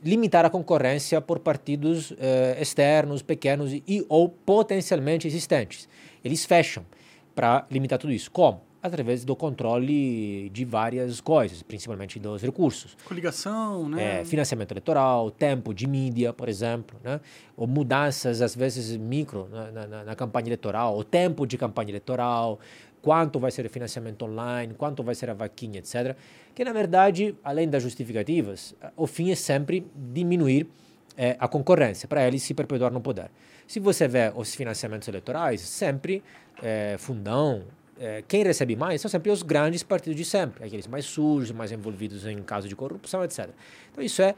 [0.05, 5.89] limitar a concorrência por partidos é, externos, pequenos e ou potencialmente existentes.
[6.24, 6.86] Eles fecham
[7.35, 8.31] para limitar tudo isso.
[8.31, 8.61] Como?
[8.82, 12.97] Através do controle de várias coisas, principalmente dos recursos.
[13.05, 14.20] Coligação, né?
[14.20, 17.20] É, financiamento eleitoral, tempo de mídia, por exemplo, né?
[17.57, 22.59] ou mudanças, às vezes, micro na, na, na campanha eleitoral, o tempo de campanha eleitoral,
[23.02, 26.16] quanto vai ser o financiamento online, quanto vai ser a vaquinha, etc.
[26.55, 30.66] Que, na verdade, além das justificativas, o fim é sempre diminuir
[31.16, 33.31] é, a concorrência, para eles se perpetuar no poder.
[33.66, 36.23] Se você vê os financiamentos eleitorais, sempre
[36.62, 37.65] é, fundão,
[38.01, 41.70] é, quem recebe mais são sempre os grandes partidos de sempre, aqueles mais sujos, mais
[41.70, 43.51] envolvidos em casos de corrupção, etc.
[43.93, 44.35] Então isso é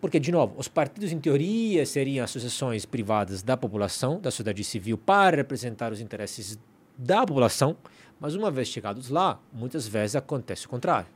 [0.00, 4.98] porque, de novo, os partidos, em teoria, seriam associações privadas da população, da sociedade civil,
[4.98, 6.58] para representar os interesses
[6.98, 7.76] da população,
[8.18, 11.06] mas uma vez chegados lá, muitas vezes acontece o contrário.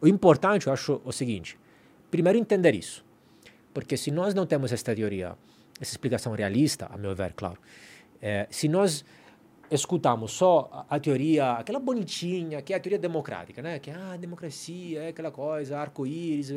[0.00, 1.58] O importante, eu acho, é o seguinte:
[2.10, 3.04] primeiro, entender isso.
[3.74, 5.36] Porque se nós não temos esta teoria,
[5.78, 7.58] essa explicação realista, a meu ver, claro,
[8.20, 9.04] é, se nós
[9.70, 13.78] escutamos só a, teoria, aquela bonitinha, que é a teoria democrática, né?
[13.78, 16.52] Que ah, democracia é aquela coisa, arco-íris.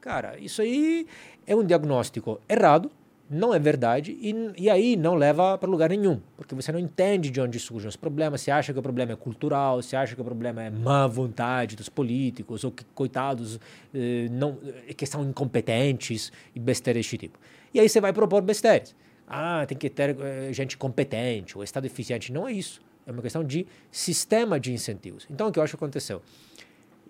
[0.00, 1.06] Cara, isso aí
[1.46, 2.90] é um diagnóstico errado,
[3.30, 7.30] não é verdade, e, e aí não leva para lugar nenhum, porque você não entende
[7.30, 10.20] de onde surgem os problemas, você acha que o problema é cultural, você acha que
[10.20, 13.60] o problema é má vontade dos políticos, ou que, coitados,
[13.92, 14.58] eh, não,
[14.88, 17.38] eh, que são incompetentes e besteiras desse tipo.
[17.74, 18.94] E aí você vai propor besteiras
[19.28, 22.32] ah, tem que ter eh, gente competente, o Estado eficiente.
[22.32, 22.80] Não é isso.
[23.06, 25.26] É uma questão de sistema de incentivos.
[25.30, 26.22] Então, o que eu acho que aconteceu?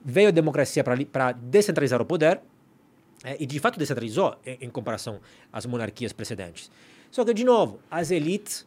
[0.04, 2.40] Veio a democracia para descentralizar o poder,
[3.24, 5.20] é, e de fato descentralizou em, em, comparação
[5.52, 6.70] às monarquias precedentes.
[7.10, 8.66] Só que, de novo, as elites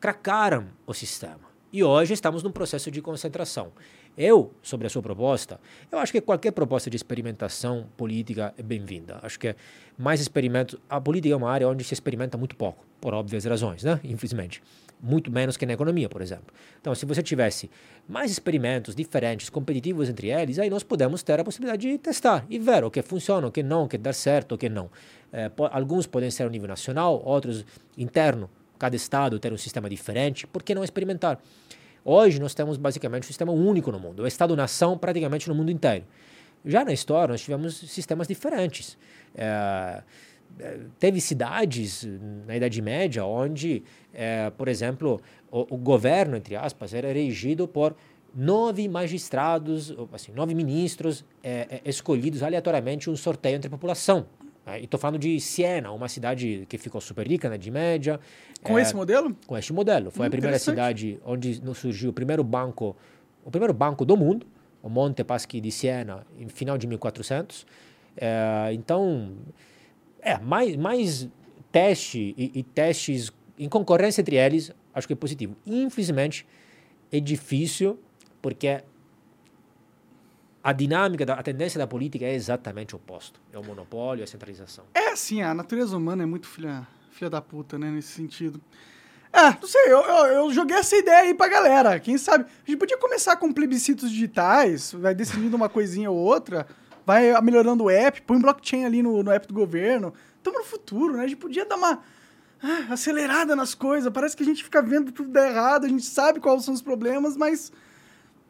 [0.00, 1.46] cracaram o sistema.
[1.72, 3.72] E hoje estamos num processo de concentração.
[4.16, 5.60] Eu, sobre a sua proposta,
[5.92, 9.18] eu acho que qualquer proposta de experimentação política é bem-vinda.
[9.22, 9.54] Acho que
[9.98, 10.78] mais experimentos.
[10.88, 14.00] A política é uma área onde se experimenta muito pouco, por óbvias razões, né?
[14.02, 14.62] Infelizmente.
[14.98, 16.46] Muito menos que na economia, por exemplo.
[16.80, 17.70] Então, se você tivesse
[18.08, 22.58] mais experimentos diferentes, competitivos entre eles, aí nós podemos ter a possibilidade de testar e
[22.58, 24.90] ver o que funciona, o que não, o que dá certo, o que não.
[25.30, 27.66] É, alguns podem ser a nível nacional, outros
[27.98, 28.48] interno.
[28.78, 30.46] Cada estado ter um sistema diferente.
[30.46, 31.38] Por que não experimentar?
[32.08, 36.04] Hoje nós temos basicamente um sistema único no mundo, o Estado-nação praticamente no mundo inteiro.
[36.64, 38.96] Já na história nós tivemos sistemas diferentes.
[39.34, 40.04] É,
[40.60, 42.06] é teve cidades
[42.46, 43.82] na Idade Média onde,
[44.14, 45.20] é, por exemplo,
[45.50, 47.96] o, o, governo, entre aspas, era regido por
[48.32, 54.26] nove magistrados, assim, nove ministros é, é escolhidos aleatoriamente um sorteio entre a população.
[54.66, 58.18] É, e estou falando de Siena, uma cidade que ficou super rica, né, de média.
[58.62, 59.34] Com é, esse modelo?
[59.46, 60.10] Com este modelo.
[60.10, 62.96] Foi hum, a primeira cidade onde surgiu o primeiro banco,
[63.44, 64.44] o primeiro banco do mundo,
[64.82, 67.64] o Monte Paschi di Siena, em final de 1400.
[68.16, 69.34] É, então,
[70.20, 71.28] é, mais, mais
[71.70, 75.56] teste e, e testes em concorrência entre eles, acho que é positivo.
[75.64, 76.44] Infelizmente,
[77.12, 77.98] é difícil,
[78.42, 78.82] porque
[80.66, 83.40] a dinâmica, da, a tendência da política é exatamente o oposto.
[83.52, 84.84] É o monopólio, a centralização.
[84.92, 88.60] É, sim, a natureza humana é muito filha, filha da puta, né, nesse sentido.
[89.32, 92.00] É, não sei, eu, eu, eu, joguei essa ideia aí pra galera.
[92.00, 92.46] Quem sabe?
[92.46, 96.66] A gente podia começar com plebiscitos digitais, vai decidindo uma coisinha ou outra,
[97.06, 100.12] vai melhorando o app, põe blockchain ali no, no app do governo.
[100.38, 101.22] Estamos no futuro, né?
[101.22, 102.02] A gente podia dar uma
[102.60, 104.12] ah, acelerada nas coisas.
[104.12, 107.36] Parece que a gente fica vendo tudo errado, a gente sabe quais são os problemas,
[107.36, 107.70] mas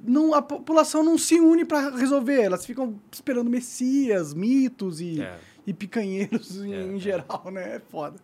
[0.00, 2.42] não, a população não se une para resolver.
[2.42, 5.38] Elas ficam esperando messias, mitos e, é.
[5.66, 6.98] e picanheiros em, é, em é.
[6.98, 7.76] geral, né?
[7.76, 8.16] É foda.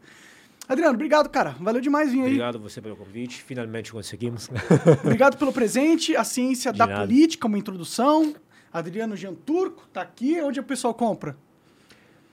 [0.68, 1.56] Adriano, obrigado, cara.
[1.60, 2.26] Valeu demais vir aí.
[2.26, 3.42] Obrigado você pelo convite.
[3.42, 4.48] Finalmente conseguimos.
[5.02, 6.16] obrigado pelo presente.
[6.16, 7.00] A ciência De da nada.
[7.00, 8.34] política, uma introdução.
[8.72, 10.40] Adriano Jean Turco tá aqui.
[10.40, 11.36] Onde o pessoal compra?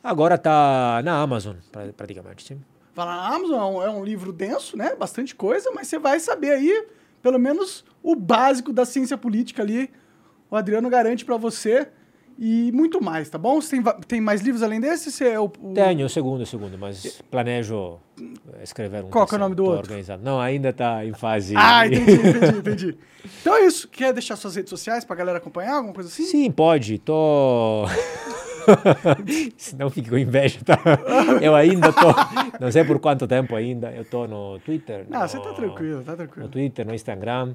[0.04, 1.56] Agora tá na Amazon,
[1.98, 2.46] praticamente.
[2.46, 2.62] Sim.
[2.96, 4.96] Vai lá na Amazon, é é um livro denso, né?
[4.96, 6.88] Bastante coisa, mas você vai saber aí
[7.22, 9.90] pelo menos o básico da ciência política ali,
[10.50, 11.88] o Adriano garante para você.
[12.42, 13.60] E muito mais, tá bom?
[13.60, 15.12] Você tem, tem mais livros além desse?
[15.12, 19.28] Você é o, o- Tenho o segundo, o segundo, mas planejo eh, escrever um Qual
[19.30, 19.80] é o nome do outro?
[19.82, 20.24] organizando.
[20.24, 21.54] Não, ainda está em fase...
[21.58, 22.98] Ah, entendi, entendi, entendi.
[23.42, 23.90] Então é isso.
[23.90, 25.74] Quer deixar suas redes sociais pra galera acompanhar?
[25.76, 26.24] Alguma coisa assim?
[26.24, 26.98] Sim, pode.
[27.00, 27.84] Tô.
[29.58, 30.78] Senão fique com inveja, tá?
[31.42, 32.08] Eu ainda tô.
[32.60, 33.92] Não sei por quanto tempo ainda.
[33.92, 35.06] Eu tô no Twitter.
[35.12, 36.50] Ah, no, você tá tranquilo, tá No tranquilo.
[36.50, 37.54] Twitter, no Instagram,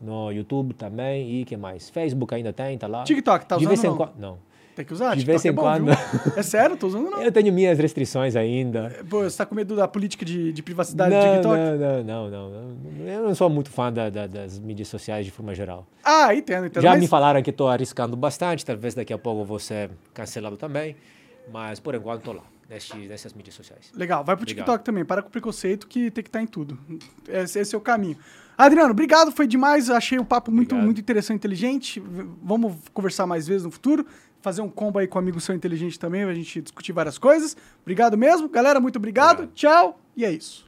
[0.00, 1.40] no YouTube também.
[1.40, 1.88] E que mais?
[1.90, 3.04] Facebook ainda tem, tá lá.
[3.04, 4.06] TikTok, tá De vez usando em não?
[4.06, 4.18] quando.
[4.18, 4.38] Não.
[4.76, 5.14] Tem que usar?
[5.16, 5.86] De TikTok vez em é bom, quando.
[5.86, 6.32] viu?
[6.36, 6.76] É sério?
[6.76, 7.22] Tô usando não.
[7.22, 8.94] Eu tenho minhas restrições ainda.
[9.08, 11.56] Pô, você tá com medo da política de, de privacidade Não, do TikTok?
[11.58, 13.06] não, não, não, não.
[13.08, 15.86] Eu não sou muito fã da- da- das mídias sociais de forma geral.
[16.04, 16.82] Ah, entendo, entendo.
[16.82, 20.58] Já mas- me falaram que estou arriscando bastante, talvez daqui a pouco vou ser cancelado
[20.58, 20.94] também,
[21.50, 23.90] mas por enquanto estou lá, nesse, nessas mídias sociais.
[23.94, 24.64] Legal, vai pro Obrigado.
[24.66, 25.06] TikTok também.
[25.06, 26.78] Para com o preconceito que tem que estar em tudo.
[27.26, 28.18] Esse, esse é o caminho.
[28.58, 29.90] Adriano, obrigado, foi demais.
[29.90, 30.84] Achei o papo muito, Obrigado.
[30.86, 32.02] muito interessante, inteligente.
[32.42, 34.06] Vamos conversar mais vezes no futuro.
[34.46, 37.56] Fazer um combo aí com o amigo seu inteligente também, pra gente discutir várias coisas.
[37.82, 38.48] Obrigado mesmo.
[38.48, 39.42] Galera, muito obrigado.
[39.42, 39.54] Obrigado.
[39.56, 40.00] Tchau.
[40.16, 40.65] E é isso.